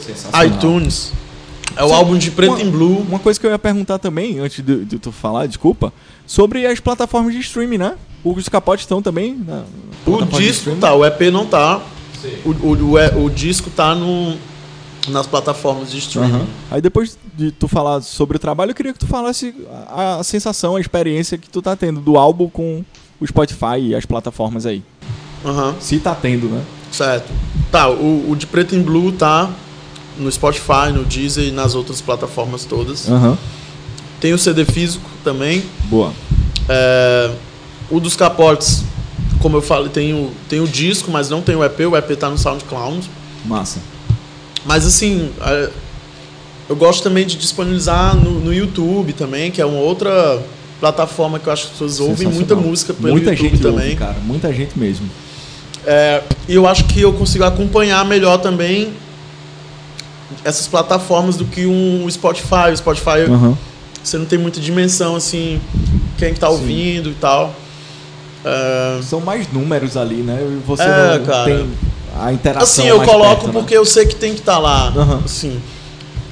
iTunes. 0.46 1.12
É 1.76 1.84
o 1.84 1.88
Sim. 1.90 1.94
álbum 1.94 2.18
de 2.18 2.32
preto 2.32 2.54
Uma- 2.54 2.62
e 2.62 2.66
blue. 2.70 3.06
Uma 3.08 3.20
coisa 3.20 3.40
que 3.40 3.46
eu 3.46 3.52
ia 3.52 3.60
perguntar 3.60 4.00
também, 4.00 4.40
antes 4.40 4.64
de, 4.64 4.84
de 4.84 4.98
tu 5.00 5.12
falar, 5.12 5.46
desculpa, 5.48 5.94
sobre 6.26 6.66
as 6.66 6.80
plataformas 6.80 7.34
de 7.34 7.40
streaming, 7.40 7.78
né? 7.78 7.94
Os 8.24 8.50
capotes 8.50 8.84
estão 8.84 9.02
também 9.02 9.36
na 9.48 9.62
O 10.06 10.12
plataforma 10.18 10.26
de 10.40 10.48
disco 10.48 10.58
streaming? 10.70 10.80
tá, 10.82 10.94
o 10.94 11.06
EP 11.06 11.22
não 11.32 11.46
tá. 11.46 11.82
O, 12.44 12.50
o, 12.50 12.74
o, 12.74 13.26
o 13.26 13.30
disco 13.30 13.70
tá 13.70 13.96
no, 13.96 14.36
nas 15.08 15.26
plataformas 15.26 15.92
de 15.92 16.00
streaming. 16.00 16.34
Aham. 16.34 16.48
Aí 16.72 16.82
depois 16.82 17.18
de 17.36 17.52
tu 17.52 17.68
falar 17.68 18.02
sobre 18.02 18.38
o 18.38 18.40
trabalho, 18.40 18.72
eu 18.72 18.76
queria 18.76 18.94
que 18.94 19.00
tu 19.00 19.08
falasse 19.08 19.54
a, 19.88 20.18
a 20.18 20.24
sensação, 20.24 20.76
a 20.76 20.82
experiência 20.82 21.38
que 21.38 21.50
tu 21.50 21.62
tá 21.62 21.76
tendo 21.76 22.00
do 22.02 22.18
álbum 22.18 22.50
com 22.50 22.84
o 23.20 23.28
Spotify 23.28 23.80
e 23.80 23.96
as 23.96 24.06
plataformas 24.06 24.66
aí. 24.66 24.84
Aham. 25.46 25.76
Se 25.80 26.00
tá 26.00 26.14
tendo, 26.14 26.48
né? 26.48 26.64
Certo. 26.92 27.32
Tá, 27.72 27.90
o, 27.90 28.32
o 28.32 28.36
de 28.36 28.46
preto 28.46 28.76
em 28.76 28.82
blue 28.82 29.12
tá 29.12 29.50
no 30.18 30.32
Spotify, 30.32 30.92
no 30.94 31.06
Deezer 31.06 31.46
e 31.46 31.52
nas 31.52 31.76
outras 31.76 32.02
plataformas 32.02 32.66
todas. 32.66 33.10
Aham. 33.10 33.38
Tem 34.20 34.34
o 34.34 34.38
CD 34.38 34.66
físico 34.66 35.10
também. 35.24 35.64
Boa. 35.86 36.12
É, 36.68 37.32
o 37.90 38.00
dos 38.00 38.16
capotes, 38.16 38.84
como 39.42 39.56
eu 39.56 39.62
falei, 39.62 39.90
tem 39.90 40.14
o, 40.14 40.32
tem 40.50 40.60
o 40.60 40.68
disco, 40.68 41.10
mas 41.10 41.30
não 41.30 41.42
tem 41.42 41.56
o 41.56 41.64
EP. 41.64 41.80
O 41.90 41.96
EP 41.96 42.18
tá 42.18 42.30
no 42.30 42.38
SoundCloud. 42.38 43.10
Massa. 43.46 43.80
Mas 44.66 44.86
assim, 44.86 45.32
é, 45.42 45.70
eu 46.70 46.76
gosto 46.76 47.02
também 47.04 47.26
de 47.26 47.36
disponibilizar 47.38 48.16
no, 48.16 48.40
no 48.40 48.54
YouTube 48.54 49.14
também, 49.14 49.52
que 49.52 49.62
é 49.62 49.66
uma 49.66 49.80
outra 49.80 50.42
plataforma 50.80 51.40
que 51.40 51.48
eu 51.48 51.54
acho 51.54 51.64
que 51.64 51.68
as 51.70 51.74
pessoas 51.74 52.00
ouvem 52.00 52.28
muita 52.28 52.56
música 52.56 52.94
pelo 52.94 53.10
Muita 53.10 53.32
YouTube 53.32 53.50
gente 53.50 53.62
também. 53.62 53.86
ouve, 53.86 53.96
cara. 53.96 54.16
Muita 54.24 54.54
gente 54.54 54.78
mesmo. 54.80 55.10
É, 55.86 56.22
e 56.48 56.56
eu 56.56 56.68
acho 56.68 56.86
que 56.86 57.02
eu 57.02 57.12
consigo 57.14 57.44
acompanhar 57.44 58.04
melhor 58.06 58.38
também 58.38 58.94
essas 60.44 60.68
plataformas 60.68 61.36
do 61.38 61.46
que 61.46 61.66
um 61.66 62.08
Spotify. 62.10 62.72
O 62.72 62.78
Spotify 62.78 63.22
Aham. 63.30 63.58
você 64.04 64.18
não 64.18 64.26
tem 64.26 64.38
muita 64.38 64.60
dimensão 64.60 65.16
assim, 65.16 65.60
quem 66.18 66.34
que 66.34 66.40
tá 66.40 66.50
ouvindo 66.50 67.10
e 67.10 67.14
tal. 67.16 67.54
É, 68.46 69.00
São 69.04 69.20
mais 69.20 69.52
números 69.52 69.98
ali, 69.98 70.16
né? 70.18 70.40
Você 70.66 70.84
É, 70.84 71.18
não 71.20 71.26
cara. 71.26 71.46
tem 71.46 71.70
a 72.18 72.32
interação 72.34 72.64
assim, 72.84 72.88
eu 72.88 72.98
mais 72.98 73.10
coloco 73.10 73.30
perto, 73.44 73.48
né? 73.48 73.54
porque 73.54 73.76
eu 73.76 73.86
sei 73.86 74.06
que 74.06 74.16
tem 74.16 74.34
que 74.34 74.40
estar 74.40 74.58
lá. 74.60 74.88
Aham. 74.96 75.22
Assim. 75.26 75.60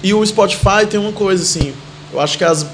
E 0.03 0.13
o 0.13 0.25
Spotify 0.25 0.85
tem 0.89 0.99
uma 0.99 1.11
coisa 1.11 1.43
assim, 1.43 1.73
eu 2.13 2.19
acho 2.19 2.37
que 2.37 2.43
as 2.43 2.65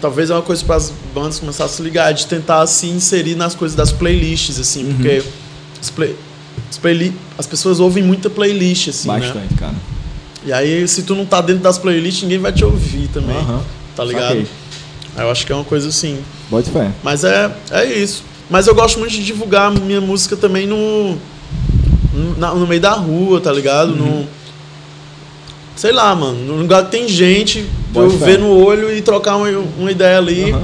talvez 0.00 0.30
é 0.30 0.34
uma 0.34 0.42
coisa 0.42 0.64
para 0.64 0.76
as 0.76 0.90
bandas 1.14 1.38
começar 1.38 1.66
a 1.66 1.68
se 1.68 1.82
ligar, 1.82 2.10
é 2.10 2.14
de 2.14 2.26
tentar 2.26 2.66
se 2.66 2.86
inserir 2.86 3.34
nas 3.34 3.54
coisas 3.54 3.76
das 3.76 3.92
playlists 3.92 4.58
assim, 4.58 4.84
Uhum. 4.84 4.94
porque 4.94 5.22
as, 5.80 5.90
play, 5.90 6.16
as, 6.70 6.78
playli- 6.78 7.14
as 7.38 7.46
pessoas 7.46 7.80
ouvem 7.80 8.02
muita 8.02 8.30
playlist 8.30 8.88
assim, 8.88 9.08
né? 9.10 9.20
Bastante, 9.20 9.54
cara. 9.54 9.74
E 10.44 10.52
aí 10.52 10.88
se 10.88 11.02
tu 11.02 11.14
não 11.14 11.26
tá 11.26 11.40
dentro 11.42 11.62
das 11.62 11.76
playlists, 11.78 12.22
ninguém 12.22 12.38
vai 12.38 12.52
te 12.52 12.64
ouvir 12.64 13.08
também. 13.08 13.36
Aham. 13.36 13.60
Tá 13.94 14.02
ligado? 14.04 14.32
Aí 14.32 14.46
Eu 15.18 15.30
acho 15.30 15.44
que 15.44 15.52
é 15.52 15.54
uma 15.54 15.64
coisa 15.64 15.88
assim. 15.88 16.18
Bote 16.50 16.70
fé. 16.70 16.90
Mas 17.02 17.22
é, 17.24 17.50
é 17.70 17.84
isso. 17.84 18.24
Mas 18.48 18.66
eu 18.66 18.74
gosto 18.74 18.98
muito 18.98 19.12
de 19.12 19.22
divulgar 19.22 19.70
minha 19.70 20.00
música 20.00 20.34
também 20.36 20.66
no. 20.66 21.18
No, 22.12 22.36
na- 22.38 22.54
no 22.54 22.66
meio 22.66 22.80
da 22.80 22.92
rua, 22.92 23.40
tá 23.40 23.52
ligado? 23.52 23.90
Uhum. 23.90 24.20
No. 24.22 24.26
Sei 25.76 25.92
lá, 25.92 26.14
mano. 26.14 26.38
No 26.44 26.56
lugar 26.56 26.84
que 26.84 26.90
tem 26.90 27.08
gente, 27.08 27.64
pra 27.92 28.02
eu 28.02 28.10
fé. 28.10 28.24
ver 28.26 28.38
no 28.38 28.48
olho 28.64 28.92
e 28.94 29.00
trocar 29.00 29.36
uma, 29.36 29.48
uma 29.78 29.90
ideia 29.90 30.18
ali. 30.18 30.50
Aham. 30.52 30.62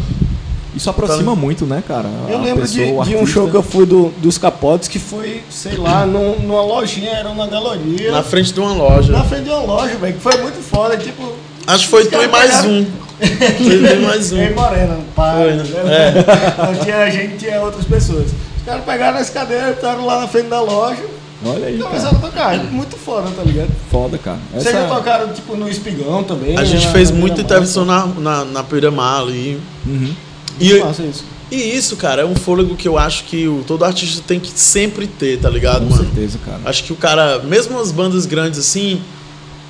Isso 0.75 0.91
aproxima 0.91 1.35
muito, 1.35 1.65
né, 1.65 1.83
cara? 1.89 2.07
Eu 2.29 2.37
A 2.37 2.43
lembro 2.43 2.67
de, 2.69 2.79
pessoa, 2.81 3.03
o 3.03 3.05
de 3.07 3.17
um 3.17 3.27
show 3.27 3.49
que 3.49 3.57
eu 3.57 3.63
fui 3.63 3.87
do, 3.87 4.13
dos 4.19 4.37
Capotes 4.37 4.89
que 4.89 4.99
foi, 4.99 5.41
sei 5.49 5.75
lá, 5.79 6.05
num- 6.05 6.39
numa 6.41 6.61
lojinha, 6.61 7.13
era 7.13 7.31
uma 7.31 7.47
galeria. 7.47 8.13
Na 8.13 8.23
frente 8.23 8.53
de 8.53 8.61
uma 8.61 8.75
loja. 8.75 9.11
na 9.11 9.25
frente 9.25 9.45
de 9.45 9.51
uma 9.51 9.63
loja, 9.63 9.95
velho, 9.97 10.13
que 10.13 10.21
foi 10.21 10.37
muito 10.37 10.61
foda, 10.63 10.99
tipo. 10.99 11.33
Acho 11.67 11.85
que 11.85 11.91
foi 11.91 12.05
tu 12.05 12.23
e 12.23 12.29
mais 12.29 12.51
pegaram- 12.57 12.71
um. 12.71 12.87
Foi 13.17 13.79
tu 13.79 13.87
e 13.87 13.97
mais 14.07 14.31
um. 14.33 14.43
E 14.43 14.51
Morena, 14.51 14.99
pai. 15.15 15.43
Foi, 15.43 15.53
né? 15.55 16.13
Não 16.59 16.85
tinha 16.85 16.99
a 16.99 17.09
gente, 17.09 17.39
tinha 17.39 17.59
outras 17.63 17.87
pessoas. 17.87 18.27
Os 18.59 18.63
caras 18.67 18.85
pegaram 18.85 19.17
as 19.19 19.31
cadeiras, 19.31 19.77
estavam 19.77 20.05
lá 20.05 20.21
na 20.21 20.29
frente 20.29 20.49
da 20.49 20.61
loja 20.61 21.03
Olha 21.45 21.67
aí, 21.67 21.75
e 21.75 21.79
cara. 21.79 21.91
começaram 21.91 22.17
a 22.17 22.21
tocar. 22.21 22.65
Muito 22.65 22.97
foda, 22.97 23.31
tá 23.31 23.43
ligado? 23.43 23.71
Foda, 23.91 24.19
cara. 24.19 24.39
Vocês 24.55 24.75
já 24.75 24.89
tocaram, 24.89 25.33
tipo, 25.33 25.57
no 25.57 25.69
Espigão 25.69 26.25
também. 26.25 26.57
A 26.57 26.65
gente 26.65 26.87
né, 26.87 26.93
fez 26.93 27.11
na 27.11 27.19
muita 27.19 27.41
intervenção 27.41 27.85
na, 27.85 28.07
na, 28.07 28.45
na 28.45 28.63
Piramar 28.65 29.21
ali. 29.21 29.61
Uhum. 29.85 30.15
E, 30.59 30.79
massa 30.79 31.03
isso. 31.03 31.25
e 31.51 31.57
isso, 31.57 31.97
cara, 31.97 32.23
é 32.23 32.25
um 32.25 32.35
fôlego 32.35 32.75
que 32.75 32.89
eu 32.89 32.97
acho 32.97 33.25
que 33.25 33.47
o, 33.47 33.63
todo 33.67 33.85
artista 33.85 34.23
tem 34.27 34.41
que 34.41 34.51
sempre 34.51 35.07
ter, 35.07 35.39
tá 35.39 35.51
ligado, 35.51 35.87
Com 35.87 35.91
mano? 35.91 36.05
certeza, 36.05 36.39
cara. 36.45 36.61
Acho 36.65 36.85
que 36.85 36.93
o 36.93 36.97
cara, 36.97 37.41
mesmo 37.41 37.79
as 37.79 37.93
bandas 37.93 38.25
grandes 38.25 38.59
assim, 38.59 39.03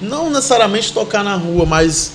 não 0.01 0.31
necessariamente 0.31 0.93
tocar 0.93 1.25
na 1.25 1.35
rua, 1.35 1.67
mas 1.67 2.13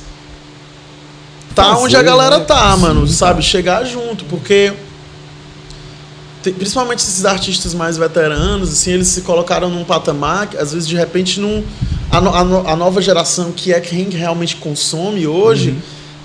tá 1.53 1.63
Fazer, 1.65 1.83
onde 1.83 1.95
a 1.97 2.01
galera 2.01 2.39
né? 2.39 2.45
tá, 2.45 2.73
Sim, 2.73 2.81
mano, 2.81 3.01
cara. 3.01 3.11
sabe? 3.11 3.41
Chegar 3.41 3.83
junto, 3.83 4.23
porque 4.25 4.71
tem- 6.43 6.53
principalmente 6.53 6.99
esses 6.99 7.25
artistas 7.25 7.73
mais 7.73 7.97
veteranos, 7.97 8.69
assim, 8.71 8.91
eles 8.91 9.07
se 9.07 9.21
colocaram 9.21 9.69
num 9.69 9.83
patamar 9.83 10.47
que, 10.47 10.57
às 10.57 10.73
vezes, 10.73 10.87
de 10.87 10.95
repente, 10.95 11.39
não, 11.39 11.63
a, 12.11 12.17
a 12.17 12.71
a 12.73 12.75
nova 12.75 13.01
geração, 13.01 13.51
que 13.51 13.71
é 13.73 13.79
quem 13.79 14.09
realmente 14.09 14.55
consome 14.57 15.25
hoje, 15.27 15.75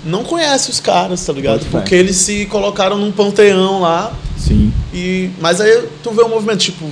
não 0.05 0.23
conhece 0.23 0.69
os 0.69 0.79
caras, 0.79 1.25
tá 1.25 1.33
ligado? 1.33 1.61
Uhum. 1.63 1.69
Crer. 1.69 1.81
Porque 1.81 1.95
eles 1.95 2.15
se 2.17 2.45
colocaram 2.45 2.97
num 2.97 3.11
panteão 3.11 3.81
lá, 3.81 4.13
Sim. 4.37 4.71
e, 4.93 5.29
mas 5.39 5.59
aí 5.61 5.83
tu 6.03 6.11
vê 6.11 6.21
o 6.21 6.29
movimento, 6.29 6.59
tipo, 6.59 6.89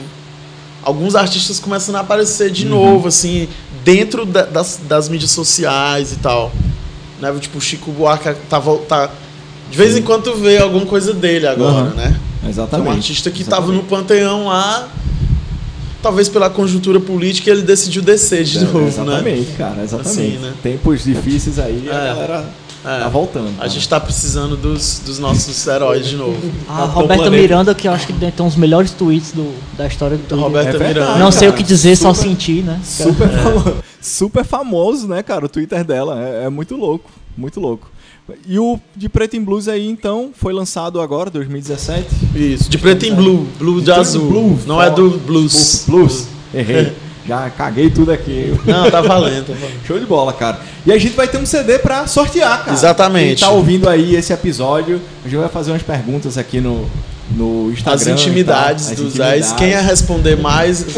alguns 0.83 1.15
artistas 1.15 1.59
começando 1.59 1.95
a 1.95 1.99
aparecer 2.01 2.47
Uhum. 2.47 2.53
de 2.53 2.65
novo, 2.65 3.07
assim, 3.07 3.47
dentro 3.83 4.25
da- 4.25 4.45
das, 4.45 4.79
das 4.87 5.09
mídias 5.09 5.31
sociais 5.31 6.11
e 6.11 6.15
tal. 6.17 6.51
Né? 7.21 7.33
Tipo, 7.39 7.57
o 7.57 7.61
Chico 7.61 7.91
Buarque 7.91 8.33
tá, 8.49 8.61
tá 8.87 9.09
De 9.71 9.77
vez 9.77 9.95
em 9.97 10.01
quando 10.03 10.23
tu 10.23 10.35
vê 10.35 10.57
alguma 10.59 10.85
coisa 10.85 11.11
dele 11.13 11.47
agora, 11.47 11.87
Aham. 11.87 11.93
né? 11.95 12.19
É 12.45 12.49
Exatamente. 12.49 12.87
um 12.87 12.91
artista 12.91 13.31
que 13.31 13.43
tava 13.43 13.63
Exatamente. 13.71 13.83
no 13.83 13.89
panteão 13.89 14.47
lá, 14.47 14.87
talvez 16.01 16.29
pela 16.29 16.49
conjuntura 16.49 16.99
política 16.99 17.49
ele 17.49 17.63
decidiu 17.63 18.01
descer 18.01 18.43
de 18.43 18.57
É, 18.59 18.61
novo, 18.61 18.79
né? 18.79 18.87
Exatamente, 18.87 19.51
cara, 19.57 19.83
exatamente. 19.83 20.19
Assim, 20.19 20.37
né? 20.37 20.53
Tempos 20.61 21.03
difíceis 21.03 21.57
aí, 21.59 21.87
a 21.89 21.93
É. 21.93 22.07
galera 22.07 22.45
É. 22.85 22.99
tá 22.99 23.09
voltando. 23.09 23.49
A 23.55 23.57
cara. 23.57 23.69
gente 23.69 23.89
tá 23.89 23.99
precisando 23.99 24.55
dos, 24.55 25.01
dos 25.03 25.17
nossos 25.17 25.65
heróis 25.65 26.05
de 26.07 26.15
novo. 26.15 26.37
A 26.69 26.73
Capitão 26.81 27.01
Roberta. 27.01 27.29
Miranda, 27.31 27.73
que 27.73 27.87
eu 27.87 27.91
acho 27.91 28.05
que 28.05 28.13
tem 28.13 28.31
uns 28.45 28.55
melhores 28.55 28.91
tweets 28.91 29.31
do, 29.31 29.51
da 29.75 29.87
história 29.87 30.15
do 30.17 30.23
Twitter. 30.23 30.37
Roberta 30.45 30.77
É 30.83 30.87
Miranda. 30.87 31.15
Não 31.17 31.31
sei 31.31 31.47
o 31.49 31.53
que 31.53 31.63
dizer, 31.63 31.95
só 31.95 32.13
Super- 32.13 32.29
sentir, 32.29 32.63
né? 32.63 32.79
Super, 32.83 33.27
famo- 33.29 33.75
super 33.99 34.45
famoso, 34.45 35.07
né, 35.07 35.23
cara? 35.23 35.45
O 35.45 35.49
Twitter 35.49 35.83
dela. 35.83 36.19
É, 36.21 36.43
é 36.45 36.49
muito 36.49 36.75
louco. 36.75 37.09
Muito 37.35 37.59
louco. 37.59 37.89
E 38.47 38.57
o 38.57 38.79
de 38.95 39.07
Preto 39.07 39.35
em 39.35 39.43
Blues 39.43 39.67
aí, 39.67 39.87
então, 39.87 40.31
foi 40.33 40.51
lançado 40.51 40.99
agora, 40.99 41.29
2017. 41.29 42.07
Isso, 42.35 42.69
de 42.69 42.77
preto 42.77 43.05
em 43.05 43.13
blue, 43.13 43.47
blue 43.59 43.81
de 43.81 43.91
azul. 43.91 44.27
Blue, 44.27 44.59
não 44.65 44.81
é 44.81 44.89
do 44.89 45.11
blues. 45.19 45.85
Blues. 45.87 46.27
Errei. 46.53 46.93
Já 47.27 47.49
caguei 47.49 47.89
tudo 47.89 48.11
aqui. 48.11 48.53
Não, 48.65 48.89
tá 48.89 49.01
valendo, 49.01 49.47
tá 49.47 49.53
valendo. 49.59 49.85
Show 49.85 49.99
de 49.99 50.05
bola, 50.05 50.31
cara. 50.33 50.59
E 50.85 50.91
a 50.91 50.97
gente 50.97 51.15
vai 51.15 51.27
ter 51.27 51.37
um 51.37 51.45
CD 51.45 51.79
pra 51.79 52.05
sortear, 52.07 52.59
cara. 52.65 52.73
Exatamente. 52.73 53.39
Quem 53.39 53.47
tá 53.47 53.49
ouvindo 53.49 53.89
aí 53.89 54.15
esse 54.15 54.31
episódio, 54.31 55.01
a 55.23 55.27
gente 55.27 55.39
vai 55.39 55.49
fazer 55.49 55.71
umas 55.71 55.81
perguntas 55.83 56.37
aqui 56.37 56.61
no, 56.61 56.87
no 57.31 57.71
Instagram. 57.71 57.93
As 57.95 58.01
e 58.01 58.05
tal. 58.05 58.13
intimidades 58.13 58.91
As 58.91 58.97
dos. 58.97 59.13
10. 59.13 59.51
Quem 59.53 59.69
ia 59.69 59.81
responder 59.81 60.37
mais 60.37 60.85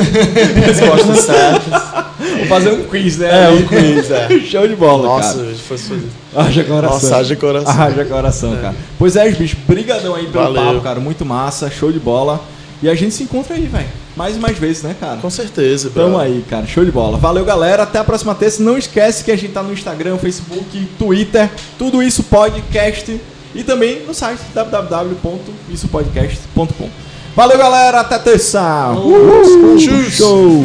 respostas 0.65 1.19
certas. 1.19 2.07
Vamos 2.19 2.47
fazer 2.49 2.71
um 2.71 2.83
quiz, 2.83 3.17
né? 3.17 3.45
É, 3.45 3.49
um 3.49 3.65
quiz, 3.65 4.11
é. 4.11 4.27
Show 4.45 4.67
de 4.67 4.75
bola, 4.75 5.03
Nossa, 5.07 5.37
cara. 5.39 5.55
se 5.55 5.61
fosse 5.61 5.83
fazer. 5.89 6.07
Haja 6.35 6.63
coração. 6.63 6.93
Nossa, 6.93 7.17
haja 7.17 7.35
coração. 7.35 7.81
Haja 7.81 8.05
coração, 8.05 8.55
cara. 8.57 8.75
Pois 8.97 9.15
é, 9.15 9.29
bicho, 9.31 9.57
brigadão 9.67 10.15
aí 10.15 10.27
pelo 10.27 10.43
Valeu. 10.43 10.63
papo, 10.63 10.81
cara. 10.81 10.99
Muito 10.99 11.25
massa, 11.25 11.69
show 11.69 11.91
de 11.91 11.99
bola. 11.99 12.41
E 12.81 12.87
a 12.87 12.93
gente 12.93 13.13
se 13.15 13.23
encontra 13.23 13.55
aí, 13.55 13.65
velho. 13.65 13.87
Mais 14.15 14.35
e 14.35 14.39
mais 14.39 14.57
vezes, 14.57 14.83
né, 14.83 14.95
cara? 14.99 15.17
Com 15.17 15.29
certeza, 15.29 15.89
Tamo 15.91 16.09
bro. 16.09 16.19
aí, 16.19 16.43
cara. 16.47 16.65
Show 16.67 16.85
de 16.85 16.91
bola. 16.91 17.17
Valeu, 17.17 17.43
galera. 17.43 17.83
Até 17.83 17.99
a 17.99 18.03
próxima 18.03 18.35
terça. 18.35 18.61
Não 18.61 18.77
esquece 18.77 19.23
que 19.23 19.31
a 19.31 19.35
gente 19.35 19.53
tá 19.53 19.63
no 19.63 19.73
Instagram, 19.73 20.17
Facebook, 20.17 20.87
Twitter, 20.97 21.49
tudo 21.77 22.03
isso 22.03 22.23
podcast 22.23 23.19
e 23.57 23.63
também 23.63 24.03
no 24.05 24.13
site 24.13 24.41
www.issopodcast.com. 24.53 26.89
Valeu, 27.35 27.57
galera. 27.57 28.01
Até 28.01 28.19
terça. 28.19 28.91
Uhul. 28.91 29.79
Show. 30.09 30.63